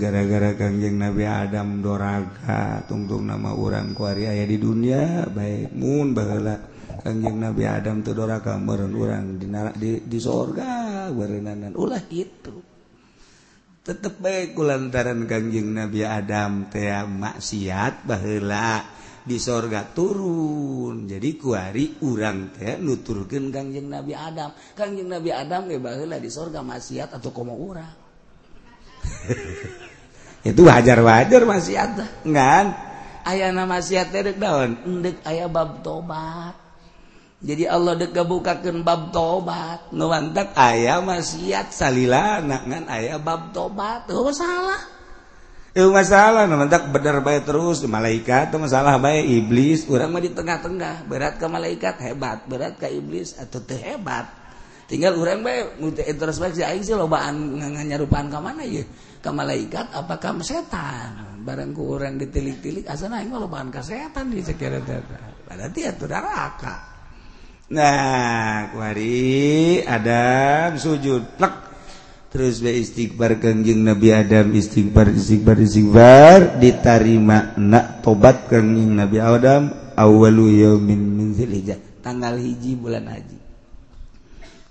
gara-gara 0.00 0.56
Kangjeng 0.56 0.96
Nabi 0.96 1.28
Adam 1.28 1.84
Doraga 1.84 2.88
tungtung 2.88 3.28
nama 3.28 3.52
orang 3.52 3.92
kuari 3.92 4.24
aya 4.24 4.48
di 4.48 4.56
dunia 4.56 5.28
baik 5.28 5.76
mun 5.76 6.16
bala 6.16 6.56
Kangjeng 7.04 7.36
Nabi 7.36 7.68
Adam 7.68 8.00
tuh 8.00 8.16
Doraga 8.16 8.56
meren 8.56 8.96
orang 8.96 9.36
di, 9.36 9.44
di, 9.76 9.90
di 10.08 10.18
sorga 10.24 11.12
berenanan 11.12 11.76
ulah 11.76 12.00
gitu. 12.08 12.64
Tetep 13.84 14.16
baik 14.16 14.56
kulantaran 14.56 15.28
Kangjeng 15.28 15.68
Nabi 15.68 16.08
Adam 16.08 16.72
teh 16.72 16.88
maksiat 16.96 18.08
bahela 18.08 18.88
di 19.22 19.38
sorga 19.38 19.86
turun. 19.86 21.06
Jadi 21.06 21.38
kuari 21.38 22.02
urang 22.02 22.50
teh 22.54 22.78
nuturkan 22.82 23.54
Kangjeng 23.54 23.88
Nabi 23.88 24.12
Adam. 24.12 24.50
Kangjeng 24.74 25.08
Nabi 25.08 25.30
Adam 25.30 25.70
ge 25.70 25.78
baheula 25.78 26.18
di 26.18 26.30
sorga 26.30 26.60
maksiat 26.60 27.18
atau 27.18 27.30
komo 27.30 27.54
urang? 27.54 27.94
Itu 30.50 30.66
wajar-wajar 30.66 31.46
maksiat 31.46 31.90
kan 32.26 32.66
ayana 33.22 33.62
maksiat 33.62 34.10
teh 34.10 34.26
deuk 34.26 34.38
daun 34.42 34.78
endek 34.82 35.22
aya 35.22 35.46
bab 35.46 35.86
tobat. 35.86 36.58
Jadi 37.42 37.66
Allah 37.66 37.98
dek 37.98 38.14
gabukakeun 38.14 38.86
bab 38.86 39.10
tobat. 39.10 39.90
Nu 39.90 40.06
aya 40.10 41.02
maksiat 41.02 41.74
salila 41.74 42.38
ngan? 42.38 42.86
Aya 42.86 43.18
bab 43.18 43.50
tobat. 43.50 44.06
Oh 44.14 44.30
salah. 44.30 45.01
Itu 45.72 45.88
masalah 45.88 46.44
nuwantak 46.44 46.92
benar 46.92 47.24
baik 47.24 47.48
terus 47.48 47.80
malaikat 47.88 48.52
itu 48.52 48.60
masalah 48.60 49.00
baik 49.00 49.24
iblis. 49.24 49.88
Orang 49.88 50.12
mah 50.12 50.20
di 50.20 50.28
tengah-tengah 50.28 51.08
berat 51.08 51.40
ke 51.40 51.48
malaikat 51.48 51.96
hebat 51.96 52.44
berat 52.44 52.76
ke 52.76 52.92
iblis 52.92 53.32
atau 53.40 53.56
teu 53.64 53.80
hebat. 53.80 54.28
Tinggal 54.84 55.16
orang 55.16 55.40
baik 55.40 55.80
introspeksi 56.04 56.60
aing 56.60 56.84
sih 56.84 56.92
lobaan 56.92 57.56
nganyarupaan 57.56 58.28
ke 58.28 58.36
mana 58.36 58.60
ya 58.68 58.84
ke 59.24 59.30
malaikat 59.32 59.88
apakah 59.96 60.36
setan? 60.44 61.40
Barang 61.40 61.72
orang 61.80 62.20
ditilik-tilik 62.20 62.84
asal 62.84 63.08
aing 63.08 63.32
mah 63.32 63.40
lobaan 63.40 63.72
ke 63.72 63.80
setan 63.80 64.28
di 64.28 64.44
sekitar 64.44 64.84
berarti 65.48 65.80
itu 65.88 66.04
neraka. 66.04 66.76
Nah 67.72 68.68
hari 68.76 69.80
Adam 69.88 70.76
sujud 70.76 71.40
plek 71.40 71.71
terus 72.32 72.64
be 72.64 72.72
istighbar 72.80 73.36
kangjeng 73.36 73.84
Nabi 73.84 74.08
Adam 74.08 74.56
istighbar 74.56 75.12
istighbar 75.12 75.60
istighbar 75.60 76.56
ditarima 76.56 77.52
nak 77.60 78.00
tobat 78.00 78.48
kangjeng 78.48 78.96
Nabi 78.96 79.20
Adam 79.20 79.92
awalu 79.92 80.64
yaumin 80.64 80.96
min 81.12 81.36
Zulhijjah 81.36 81.92
tanggal 82.02 82.40
hiji 82.40 82.74
bulan 82.74 83.06
haji. 83.06 83.38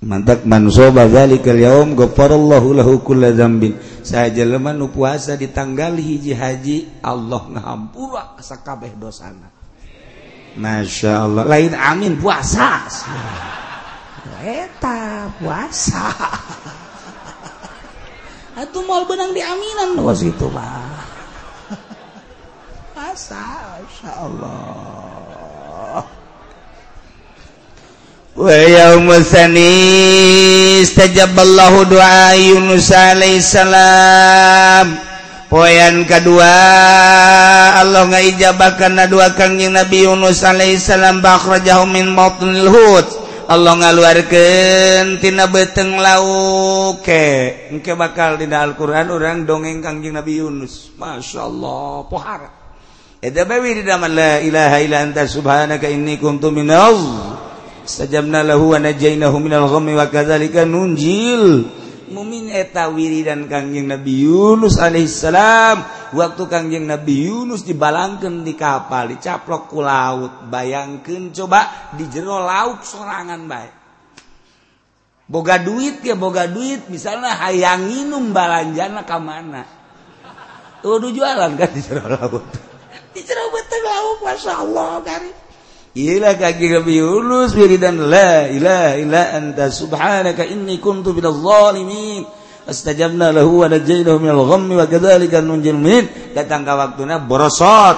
Mantak 0.01 0.49
manusia 0.49 0.89
bazalikal 0.89 1.61
yaum 1.61 1.93
ghafarallahu 1.93 2.73
lahu 2.81 3.05
kulla 3.05 3.29
dzambin. 3.29 3.77
Sajelema 4.01 4.73
nu 4.73 4.89
puasa 4.89 5.37
di 5.37 5.45
tanggal 5.53 5.93
hiji 5.93 6.33
haji 6.33 7.05
Allah 7.05 7.45
ngahampura 7.45 8.41
sakabeh 8.41 8.97
dosana. 8.97 9.53
Masya 10.57 11.29
Allah 11.29 11.45
lain 11.45 11.77
amin 11.77 12.17
puasa. 12.17 12.89
Eta 14.41 15.29
puasa. 15.37 16.09
Atuh 18.51 18.83
mau 18.83 19.07
benang 19.07 19.31
diaminan 19.31 19.95
was 20.03 20.19
itu 20.27 20.51
mah. 20.51 21.07
Masa, 22.95 23.79
Masya 23.79 24.11
Allah. 24.11 26.03
Wa 28.31 28.51
yawma 28.51 29.23
thani 29.23 29.71
istajaballahu 30.83 31.87
du'a 31.87 32.35
Yunus 32.35 32.91
alaihi 32.91 33.43
salam. 33.43 34.99
Poyan 35.51 36.07
kedua 36.07 36.47
Allah 37.75 38.07
ngaijabakan 38.07 38.79
karena 38.79 39.03
dua 39.03 39.35
kangjeng 39.35 39.75
Nabi 39.75 40.07
Yunus 40.07 40.47
alaihi 40.47 40.79
salam 40.79 41.19
min 41.91 42.07
mautnil 42.07 42.71
hud. 42.71 43.20
Allah 43.51 43.75
ngaluarkentina 43.75 45.51
beteng 45.51 45.99
lauke 45.99 47.27
bakal 47.99 48.39
dina 48.39 48.63
Al-Qur'an 48.63 49.11
orang 49.11 49.43
dongeng 49.43 49.83
Kangjing 49.83 50.15
Nabi 50.15 50.39
Yunus. 50.39 50.95
Masya 50.95 51.51
Allah 51.51 52.07
pohara 52.07 52.49
sajamna 57.83 58.39
lahu 58.39 58.71
wa 58.71 58.79
najainahu 58.79 59.35
minal 59.43 59.67
ghammi 59.67 59.99
wa 59.99 60.07
kadzalika 60.07 60.63
nunjil. 60.63 61.67
mukmin 62.11 62.51
eta 62.51 62.91
wiridan 62.91 63.47
Kangjeng 63.47 63.87
Nabi 63.87 64.27
Yunus 64.27 64.77
alaihissalam. 64.77 66.11
Waktu 66.11 66.43
Kangjeng 66.51 66.85
Nabi 66.85 67.31
Yunus 67.31 67.63
dibalangkan 67.63 68.43
di 68.43 68.53
kapal 68.53 69.15
dicaplok 69.15 69.71
ku 69.71 69.79
laut. 69.79 70.45
Bayangkan 70.51 71.31
coba 71.31 71.91
di 71.95 72.05
jero 72.11 72.43
laut 72.43 72.83
sorangan 72.83 73.41
baik 73.47 73.81
boga 75.31 75.55
duit 75.63 76.03
ya 76.03 76.19
boga 76.19 76.43
duit 76.51 76.91
misalnya 76.91 77.39
hayang 77.39 77.87
minum 77.87 78.35
balanjana 78.35 79.07
ke 79.07 79.15
mana? 79.15 79.63
Tuh 80.83 80.99
jualan 80.99 81.55
kan 81.55 81.69
di 81.71 81.79
jero 81.79 82.03
laut. 82.11 82.43
Di 83.15 83.23
jero 83.23 83.47
betul 83.55 83.79
laut 83.79 84.19
masya 84.27 84.59
Allah 84.59 84.99
kan 85.07 85.23
Ilah 85.91 86.39
kaki 86.39 86.71
Nabi 86.71 87.03
Yunus 87.03 87.51
wiridan 87.51 88.07
la 88.07 88.47
ilaha 88.47 88.95
illa 88.95 89.35
anta 89.35 89.67
subhanaka 89.67 90.47
inni 90.47 90.79
kuntu 90.79 91.11
minaz 91.11 91.35
zalimin. 91.35 92.23
Astajabna 92.63 93.35
lahu 93.35 93.59
wa 93.59 93.67
najaynahu 93.67 94.23
minal 94.23 94.47
ghammi 94.47 94.79
wa 94.79 94.87
kadzalika 94.87 95.43
nunjil 95.43 95.75
min 95.75 96.05
Datang 96.31 96.63
ka 96.63 96.79
waktuna 96.79 97.19
borosot 97.19 97.97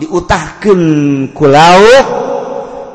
diutahkeun 0.00 0.82
ku 1.36 1.44
lauk. 1.44 2.06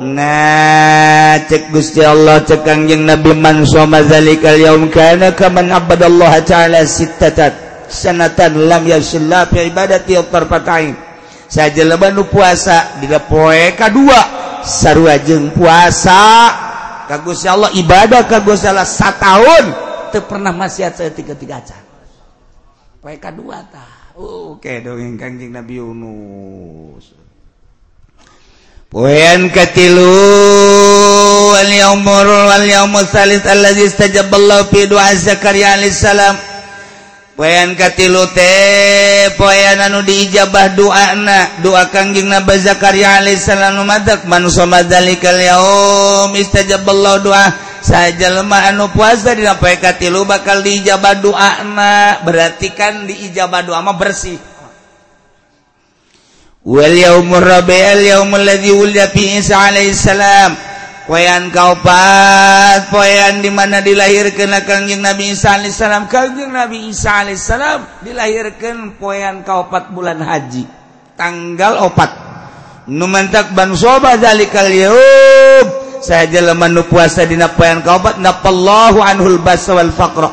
Nah, 0.01 1.37
cek 1.45 1.69
Gusti 1.69 2.01
Allah 2.01 2.41
cek 2.41 2.65
Kangjeng 2.65 3.05
Nabi 3.05 3.37
man 3.37 3.61
soma 3.69 4.01
zalikal 4.01 4.57
yaum 4.57 4.89
kana 4.89 5.37
kaman 5.37 5.69
abadallaha 5.69 6.41
ta'ala 6.41 6.81
sittatan 6.89 7.53
sanatan 7.85 8.65
lam 8.65 8.81
yasillah 8.89 9.45
fi 9.45 9.69
ibadati 9.69 10.17
at-tarfatain. 10.17 11.12
saja 11.53 11.85
lebanu 11.85 12.25
puasa 12.25 12.97
bila 12.97 13.21
poe 13.21 13.77
kedua 13.77 14.19
sarua 14.65 15.21
jeung 15.21 15.53
puasa. 15.53 16.49
Ka 17.05 17.21
Gusti 17.21 17.45
Allah 17.45 17.69
ibadah 17.77 18.25
ka 18.25 18.41
Gusti 18.41 18.65
Allah 18.65 18.89
sataun. 18.89 19.65
Teu 20.09 20.25
pernah 20.25 20.49
maksiat 20.49 20.97
saeutik-eutik 20.97 21.53
acan 21.53 21.83
poe 23.03 23.19
kedua 23.19 23.59
tah 23.67 24.15
oke 24.15 24.63
okay, 24.63 24.79
dongeng 24.79 25.19
Kanjeng 25.19 25.51
Nabi 25.51 25.75
Yunus. 25.77 27.11
Poean 28.87 29.49
katilu 29.49 30.05
wal 31.49 31.71
yaumur 31.73 32.29
wal 32.29 32.61
yaumus 32.61 33.09
salis 33.09 33.41
allazi 33.43 33.89
istajaballahu 33.89 34.69
fi 34.69 34.85
du'a 34.85 35.17
Zakaria 35.17 35.73
alaihi 35.73 35.91
salam 35.91 36.52
Poyan 37.33 37.73
katilu 37.73 38.29
teh 38.29 39.33
poyan 39.41 39.81
anu 39.81 40.05
diijabah 40.05 40.77
doa 40.77 41.17
na 41.17 41.57
doa 41.65 41.89
kangjing 41.89 42.29
Nabi 42.29 42.61
Zakaria 42.61 43.17
alaihissalam 43.17 43.81
madak 43.89 44.29
manusia 44.29 44.69
madzalikal 44.69 45.41
yaum 45.41 46.29
istajaballahu 46.37 47.25
doa 47.25 47.49
saja 47.81 48.29
lemah 48.37 48.69
anu 48.69 48.85
puasa 48.93 49.33
dina 49.33 49.57
poe 49.57 49.73
katilu 49.81 50.29
bakal 50.29 50.61
diijabah 50.61 51.25
doa 51.25 51.65
na 51.73 52.21
berarti 52.21 52.69
kan 52.69 53.09
diijabah 53.09 53.65
doa 53.65 53.81
mah 53.81 53.97
bersih. 53.97 54.37
Wal 56.61 56.93
yaumur 56.93 57.41
rabi'al 57.41 58.13
yaumul 58.13 58.45
ladzi 58.45 58.71
wulida 58.77 59.09
fi 59.09 59.41
Isa 59.41 59.57
alaihissalam 59.57 60.72
Poyan 61.03 61.51
kaupat 61.51 62.87
poyan 62.87 63.43
dimana 63.43 63.83
dilahirkan 63.83 64.55
Kangjeng 64.63 65.03
Nabi 65.03 65.35
Isa 65.35 65.59
Alaihissalam. 65.59 66.07
Kangjeng 66.07 66.47
Nabi 66.47 66.87
Isa 66.87 67.27
Alaihissalam 67.27 68.07
dilahirkan 68.07 68.95
poyan 68.95 69.43
kaupat 69.43 69.91
bulan 69.91 70.23
haji. 70.23 70.63
Tanggal 71.19 71.83
opat. 71.83 72.07
Numantak 72.87 73.51
bangsoba 73.51 74.15
zalikal 74.15 74.71
yaum 74.71 75.67
saya 76.03 76.27
jelema 76.27 76.67
nu 76.67 76.83
puasa 76.87 77.23
dina 77.27 77.51
poyan 77.51 77.83
kaupat 77.83 78.19
napallahu 78.23 79.03
anhul 79.03 79.43
basa 79.43 79.75
wal 79.75 79.91
faqra. 79.91 80.31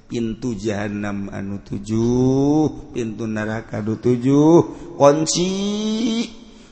Pintu 0.05 0.55
jahanam 0.55 1.33
anu 1.33 1.59
tujuh 1.65 2.93
pintu 2.95 3.25
neraka 3.27 3.81
anu 3.81 3.97
tujuh 3.99 4.69
kunci 5.01 5.49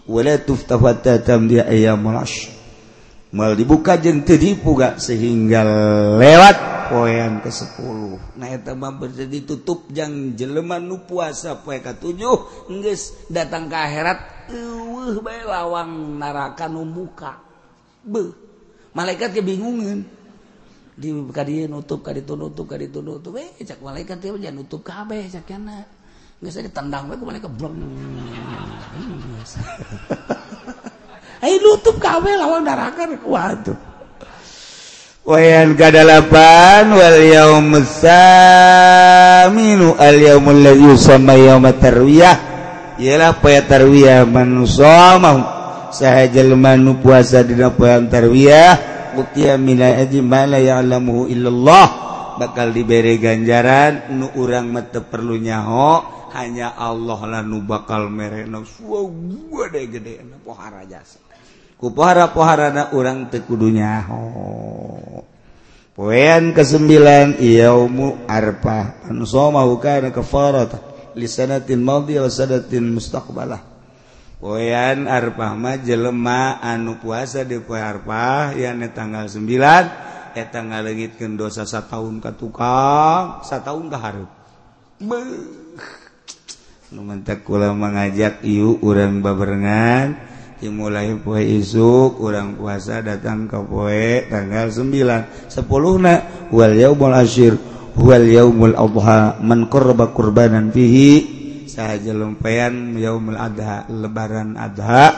wala 0.05 0.37
tuftahu 0.37 0.85
hatta 0.85 1.17
tamdi 1.19 1.57
ayyamul 1.57 2.13
ashr 2.21 2.62
mal 3.33 3.57
dibuka 3.57 3.97
jeng 3.97 4.21
terdipu 4.21 4.77
gak 4.77 5.01
sehingga 5.01 5.65
lewat 6.21 6.57
poin 6.93 7.41
ke 7.41 7.49
sepuluh. 7.49 8.21
Nah 8.37 8.53
itu 8.53 8.69
mah 8.77 8.93
berjadi 8.93 9.41
tutup 9.41 9.89
jang 9.89 10.37
jelema 10.37 10.77
nu 10.77 11.01
puasa 11.01 11.57
poe 11.57 11.81
ke 11.81 11.97
tujuh 11.97 12.69
nges 12.69 13.33
datang 13.33 13.65
ke 13.65 13.73
akhirat 13.73 14.45
eueuh 14.53 15.17
bae 15.25 15.41
lawang 15.41 16.21
neraka 16.21 16.69
nu 16.69 16.85
muka. 16.85 17.41
Beuh 18.05 18.37
malaikat 18.93 19.33
kebingungan 19.33 20.05
di 20.93 21.09
kadieu 21.33 21.65
nutup 21.65 22.05
ka 22.05 22.13
ditu 22.13 22.37
nutup 22.37 22.69
ka 22.69 22.77
ditu 22.77 23.01
nutup 23.01 23.33
eh 23.41 23.49
cak 23.65 23.81
malaikat 23.81 24.21
teh 24.21 24.29
jangan 24.37 24.61
nutup 24.61 24.85
kabeh 24.85 25.25
cak 25.25 25.49
kana 25.49 25.89
geus 26.37 26.61
ditendang 26.61 27.09
bae 27.09 27.17
ku 27.17 27.25
malaikat 27.25 27.49
blong 27.49 27.81
nutup 31.59 31.99
kawe 31.99 32.31
lawan 32.39 32.63
darakan 32.63 33.19
waduh. 33.27 33.75
Wayan 35.23 35.79
kadalapan 35.79 36.91
wal 36.91 37.19
yaum 37.23 37.79
saminu 37.83 39.15
al 39.95 40.19
yaumul 40.19 40.59
ladzi 40.59 40.83
yusamma 40.83 41.35
yaum 41.39 41.63
tarwiyah. 41.67 42.37
Ialah 42.99 43.39
poe 43.39 43.55
tarwiyah 43.59 44.27
man 44.27 44.63
mau. 44.63 45.39
Sahaja 45.95 46.43
lemanu 46.43 46.99
puasa 46.99 47.43
dina 47.43 47.71
poe 47.71 47.91
tarwiyah 48.07 48.79
utia 49.15 49.55
mina 49.59 49.95
aji 49.95 50.19
ma 50.23 50.43
la 50.47 50.59
ya'lamuhu 50.59 51.31
illallah. 51.31 51.85
Bakal 52.33 52.73
diberi 52.73 53.21
ganjaran 53.21 54.11
nu 54.15 54.27
urang 54.35 54.73
mah 54.73 54.89
perlu 54.89 55.37
nyaho 55.37 56.01
hanya 56.33 56.73
Allah 56.73 57.19
lah 57.29 57.45
nu 57.45 57.61
bakal 57.61 58.09
merena 58.09 58.65
suwa 58.65 59.05
gede 59.69 59.81
gede 59.85 60.13
pohara 60.41 60.81
jasa 60.81 61.21
pohara-pohara 61.91 62.95
orang 62.95 63.27
tekudunya 63.27 64.07
poen 65.97 66.55
ke-9 66.55 66.89
mu 67.91 68.23
arpa 68.25 69.03
sadatin 72.31 72.85
mustaqbalah. 72.95 73.61
Poen 74.43 75.07
arpahma 75.07 75.79
jelemah 75.79 76.59
anu 76.59 76.99
puasa 76.99 77.47
di 77.47 77.59
poharpa 77.63 78.51
yang 78.59 78.83
tanggal 78.91 79.31
9 79.31 79.47
eta 80.33 80.49
tanggal 80.49 80.81
legitkan 80.81 81.37
dosa 81.37 81.63
satu 81.63 81.93
tahun 81.93 82.17
ke 82.17 82.31
tukang 82.41 83.45
satu 83.45 83.63
tahun 83.69 83.85
ke 83.85 83.97
harup 84.01 84.29
mentak 86.93 87.45
mengajak 87.77 88.41
iu 88.41 88.81
orang 88.81 89.21
babarengan 89.21 90.32
dimulai 90.63 91.11
poe 91.19 91.43
isuk 91.43 92.23
kurang 92.23 92.55
puasa 92.55 93.03
datang 93.03 93.51
ke 93.51 93.59
poe 93.67 94.23
tanggal 94.31 94.71
9 94.71 95.51
10 95.51 95.59
na 95.99 96.13
wal 96.55 96.71
yaumul 96.71 97.11
asyir 97.11 97.59
wal 97.99 98.23
yaumul 98.23 98.71
adha 98.71 99.43
man 99.43 99.67
qurba 99.67 100.15
qurbanan 100.15 100.71
fihi. 100.71 101.11
Sahaja 101.67 102.15
jelumpean 102.15 102.95
yaumul 102.95 103.35
adha 103.35 103.83
lebaran 103.91 104.55
adha. 104.55 105.11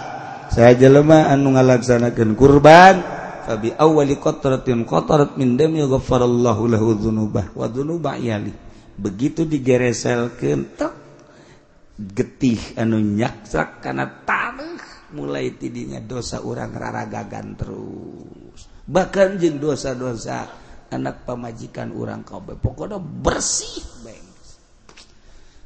Sahaja 0.49 0.89
lemah 0.89 1.29
anu 1.29 1.53
ngalaksanakeun 1.53 2.33
kurban 2.33 3.05
fabi 3.45 3.69
awwali 3.77 4.17
qatratin 4.17 4.81
qatarat 4.81 5.37
min 5.37 5.53
dami 5.53 5.85
yaghfarallahu 5.85 6.73
lahu 6.73 6.97
dzunubah. 6.97 7.53
Wa 7.53 7.69
dzunuba 7.69 8.17
yali. 8.17 8.49
Begitu 8.97 9.45
digereselkeun 9.45 10.73
getih 11.95 12.59
anu 12.75 12.99
nyaksak 12.99 13.79
kana 13.79 14.25
mulai 15.15 15.55
tidinya 15.55 16.03
dosa 16.03 16.43
orang 16.43 16.75
raragagan 16.75 17.55
terus. 17.55 18.67
Bahkan 18.83 19.39
jeng 19.39 19.57
dosa-dosa 19.63 20.45
anak 20.91 21.23
pemajikan 21.23 21.95
orang 21.95 22.21
kau 22.21 22.43
pokoknya 22.43 22.99
bersih 23.01 23.81
baik 24.05 24.25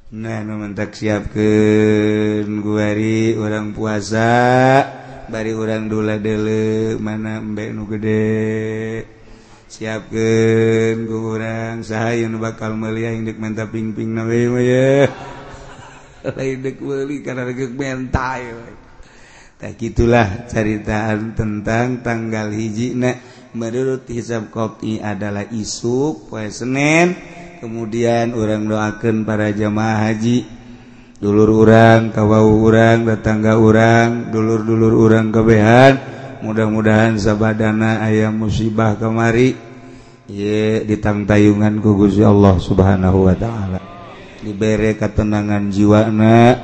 Nah, 0.10 0.42
mentak 0.42 0.98
siapkan 0.98 2.50
guari 2.66 3.38
orang 3.38 3.78
puasa 3.78 4.26
bari 5.30 5.54
orang 5.54 5.86
dula 5.86 6.18
dele 6.18 6.98
mana 6.98 7.38
mbek 7.38 7.70
nu 7.78 7.86
gede. 7.86 9.06
Siapkan 9.70 11.06
ku 11.06 11.38
orang 11.38 11.86
sahaya 11.86 12.26
nu 12.26 12.42
bakal 12.42 12.74
meuli 12.74 13.06
aing 13.06 13.30
deuk 13.30 13.38
menta 13.38 13.70
ping 13.70 13.94
na 13.94 14.26
we 14.26 14.50
ya 14.66 15.06
lain 16.34 16.58
deuk 16.66 16.82
meuli 16.82 17.22
karena 17.22 17.46
dek 17.46 17.78
mentai 17.78 18.50
tak 19.60 19.76
itulah 19.84 20.48
ceritaan 20.48 21.36
tentang 21.36 22.00
tanggal 22.00 22.48
hiji 22.56 22.96
nah 22.96 23.12
menurut 23.52 24.08
hisab 24.08 24.48
kopi 24.56 25.04
adalah 25.04 25.44
isuk 25.52 26.32
poe 26.32 26.48
Senin 26.48 27.12
kemudian 27.60 28.32
orang 28.40 28.64
doakan 28.72 29.28
para 29.28 29.52
jamaah 29.52 30.10
haji. 30.10 30.48
Dulur 31.20 31.68
orang 31.68 32.16
kawau 32.16 32.64
orang 32.64 33.04
tetangga 33.04 33.60
orang 33.60 34.32
dulur-dulur 34.32 34.96
orang 34.96 35.36
kebehan 35.36 36.00
mudah-mudahan 36.40 37.20
sabadana 37.20 38.00
ayam 38.00 38.40
musibah 38.40 38.96
kemari 38.96 39.60
ye 40.32 40.88
ditangtayungan 40.88 41.84
ku 41.84 42.00
Gusti 42.00 42.24
Allah 42.24 42.56
Subhanahu 42.56 43.28
wa 43.28 43.36
taala. 43.36 43.84
Diberi 44.40 44.96
ketenangan 44.96 45.68
jiwana 45.68 46.56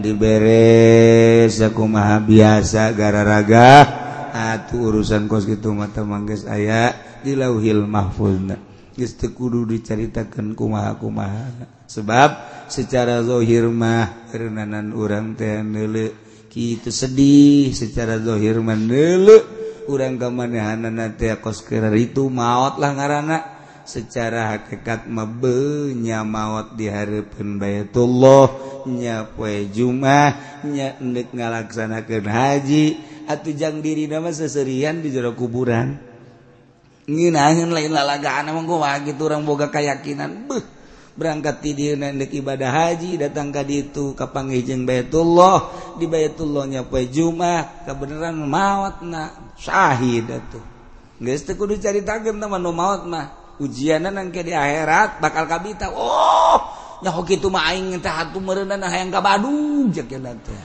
diberes 0.00 1.58
aku 1.60 1.84
maha 1.88 2.20
biasa 2.20 2.92
gara-raga. 2.92 4.04
Atuh 4.36 4.92
urusan 4.92 5.32
kos 5.32 5.48
gitu 5.48 5.72
mata 5.72 6.04
mangges 6.04 6.44
aya 6.44 6.92
dilauhil 7.24 7.88
mahfuzna. 7.88 8.60
Geus 8.92 9.16
teu 9.16 9.32
kudu 9.32 9.64
dicaritakeun 9.64 10.52
kumaha-kumaha. 10.52 11.68
Sebab 11.88 12.30
secara 12.68 13.24
zahir 13.24 13.68
mah 13.68 14.28
renanan 14.32 14.92
urang 14.92 15.32
teh 15.36 15.64
neuleu. 15.64 16.12
Kitu 16.52 16.88
sedih 16.88 17.72
secara 17.72 18.20
zahir 18.20 18.60
mah 18.60 18.76
neuleu. 18.76 19.40
Urang 19.88 20.20
kamanehanna 20.20 21.16
teh 21.16 21.32
kos 21.40 21.64
keur 21.64 21.92
itu 21.96 22.28
maot 22.28 22.76
lah 22.76 22.92
ngaranna. 22.92 23.55
secara 23.86 24.58
hakekat 24.58 25.06
mebenya 25.06 26.26
maut 26.26 26.74
diharapkan 26.74 27.56
Baitullah 27.62 28.50
nyapwe 28.82 29.70
Jumah 29.70 30.60
nya 30.66 30.98
ngalaksanakan 31.00 32.26
haji 32.26 32.84
atujang 33.30 33.82
diri 33.82 34.10
nama 34.10 34.34
seserian 34.34 35.02
di 35.02 35.14
jero 35.14 35.34
kuburan. 35.38 35.98
Nginahin 37.06 37.70
lain 37.70 37.94
lalagaan 37.94 38.50
emang 38.50 38.66
gua 38.66 38.98
gitu 39.06 39.30
orang 39.30 39.46
boga 39.46 39.70
keyakinan 39.70 40.50
beh 40.50 40.64
berangkat 41.16 41.64
ti 41.64 41.94
nendek 41.94 42.34
ibadah 42.34 42.68
haji 42.68 43.16
datang 43.16 43.54
ke 43.54 43.62
ditu 43.62 44.12
kapanggijeng 44.18 44.82
Baitullah 44.82 45.70
di 45.94 46.10
Baitullah 46.10 46.66
nyapwe 46.66 47.06
Jumah 47.06 47.86
kebenaran 47.86 48.34
maut 48.34 49.06
na 49.06 49.54
syahid 49.54 50.26
atuh. 50.26 50.62
Geus 51.16 51.46
teu 51.46 51.56
kudu 51.56 51.78
cari 51.80 52.04
tagem 52.04 52.36
teman 52.36 52.60
nu 52.60 52.74
maut 52.74 53.06
mah. 53.08 53.45
ujian 53.62 54.04
nangke 54.04 54.44
di 54.44 54.52
akhirat 54.52 55.20
bakal 55.20 55.48
kabita 55.48 55.92
oh 55.92 56.60
nyaho 57.00 57.20
gitu 57.28 57.52
mah 57.52 57.72
aing 57.72 58.00
teh 58.00 58.08
hatu 58.08 58.40
meureunna 58.40 58.80
hayang 58.88 59.12
ka 59.12 59.20
Badung 59.20 59.92
jakeuna 59.92 60.32
teh. 60.40 60.64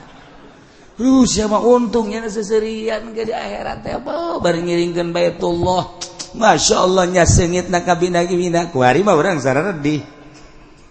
Ruh 1.00 1.24
siapa 1.24 1.56
untungnya 1.60 2.24
seserian 2.28 3.16
ke 3.16 3.24
di 3.24 3.32
akhirat 3.32 3.78
teh 3.84 3.92
apa? 3.96 4.40
Bari 4.40 4.60
ngiringkeun 4.60 5.08
Baitullah 5.12 5.84
Masya 6.32 6.76
Allah 6.80 7.04
nya 7.12 7.24
sengit 7.28 7.68
na 7.68 7.84
kabina 7.84 8.24
gimina 8.24 8.72
kuari 8.72 9.04
mah 9.04 9.12
urang 9.12 9.36
sarana 9.36 9.76
di. 9.76 10.00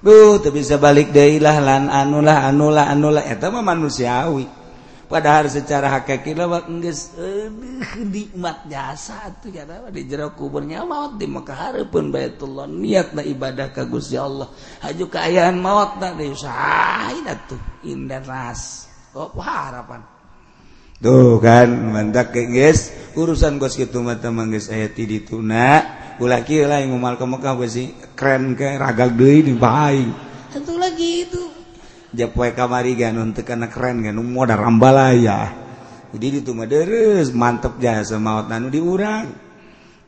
Duh, 0.01 0.41
teu 0.41 0.49
bisa 0.53 0.81
balik 0.81 1.13
deui 1.13 1.37
lah 1.37 1.61
lan 1.61 1.85
anulah 1.89 2.49
anu 2.49 2.69
lah 3.13 3.25
eta 3.25 3.49
mah 3.53 3.61
manusiawi. 3.61 4.60
padahal 5.11 5.51
secara 5.51 5.91
hakiki 5.91 6.31
lewat 6.31 6.71
geus 6.79 7.11
eh, 7.19 7.51
nikmat 7.99 8.71
jasa 8.71 9.27
atuh 9.27 9.51
ya 9.51 9.67
di 9.91 10.07
jero 10.07 10.31
kuburnya 10.31 10.87
maut 10.87 11.19
di 11.19 11.27
Mekah 11.27 11.57
hareupeun 11.67 12.15
Baitullah. 12.15 12.71
Niatna 12.71 13.19
ibadah 13.27 13.75
ka 13.75 13.83
Gusti 13.83 14.15
Allah. 14.15 14.47
Haju 14.87 15.05
kaayaan 15.11 15.59
mautna 15.59 16.15
diusahain 16.15 17.27
atuh. 17.27 17.59
Indah 17.83 18.23
ras. 18.23 18.87
Kok 19.11 19.35
harapan. 19.35 20.01
Tuh 21.03 21.43
kan 21.43 21.67
mantak 21.67 22.31
geus 22.31 22.95
urusan 23.19 23.59
gos 23.59 23.75
kitu 23.75 23.99
mah 23.99 24.23
teman 24.23 24.47
geus 24.47 24.71
aya 24.71 24.87
ti 24.87 25.03
dituna. 25.03 25.99
Ulah 26.23 26.47
kieu 26.47 26.63
lain 26.63 26.87
ngumal 26.87 27.19
ke 27.19 27.25
Mekah 27.27 27.59
sih 27.67 27.91
keren 28.15 28.55
ke 28.55 28.79
ragak 28.79 29.19
deui 29.19 29.43
di 29.43 29.57
baing 29.57 30.31
satu 30.51 30.75
lagi 30.75 31.23
itu 31.23 31.40
japoe 32.11 32.51
kamari 32.55 32.95
ga 32.95 33.11
untuk 33.15 33.43
karena 33.43 33.67
keren 33.71 34.03
ganung 34.03 34.31
ada 34.43 34.55
rambalaya. 34.55 35.51
Jadi 36.11 36.43
itu 36.43 36.51
mah 36.51 36.67
deres 36.67 37.31
mantep 37.31 37.79
jasa 37.79 38.19
maut 38.19 38.51
anu 38.51 38.67
diurang 38.67 39.51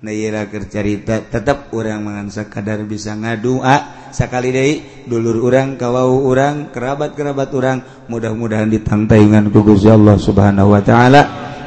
nah 0.04 0.12
iyalah 0.12 0.51
cerita 0.68 1.24
tetap 1.24 1.72
orang 1.72 2.04
mangan 2.04 2.28
sakadar 2.28 2.84
bisa 2.84 3.16
ngadua 3.16 3.64
ah, 3.64 3.82
sakali 4.12 4.51
deui 4.51 5.08
dulur 5.08 5.47
orang 5.47 5.80
kawau 5.80 6.28
orang 6.28 6.76
kerabat-kerabat 6.76 7.47
orang 7.56 7.80
mudah-mudahan 8.12 8.68
ditantaingan 8.68 9.47
ku 9.47 9.64
Gusti 9.64 9.88
Allah 9.88 10.20
Subhanahu 10.20 10.76
wa 10.76 10.84
taala. 10.84 11.22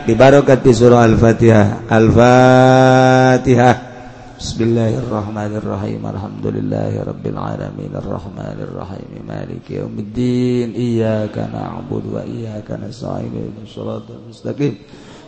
Dibarokat 0.04 0.62
di 0.62 0.70
surah 0.70 1.02
Al-Fatihah 1.02 1.90
Al-Fatihah. 1.90 3.74
بسم 4.36 4.64
الله 4.64 4.98
الرحمن 4.98 5.52
الرحيم 5.56 6.06
الحمد 6.06 6.46
لله 6.46 7.02
رب 7.08 7.26
العالمين 7.26 7.92
الرحمن 7.94 8.58
الرحيم 8.68 9.10
مالك 9.28 9.70
يوم 9.70 9.96
الدين 9.98 10.74
إياك 10.74 11.38
نعبد 11.38 12.04
وإياك 12.12 12.70
نستعين 12.70 13.32
صراط 13.64 14.02
المستقيم. 14.12 14.74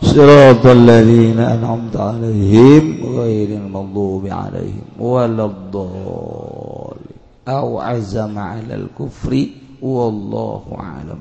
صراط 0.02 0.66
الذين 0.66 1.38
أنعمت 1.40 1.96
عليهم 1.96 2.84
غير 3.16 3.48
المغضوب 3.48 4.26
عليهم 4.26 4.86
ولا 5.00 5.44
الضالين. 5.44 7.16
أو 7.48 7.80
عزم 7.80 8.38
على 8.38 8.74
الكفر 8.74 9.46
والله 9.82 10.62
أعلم. 10.78 11.20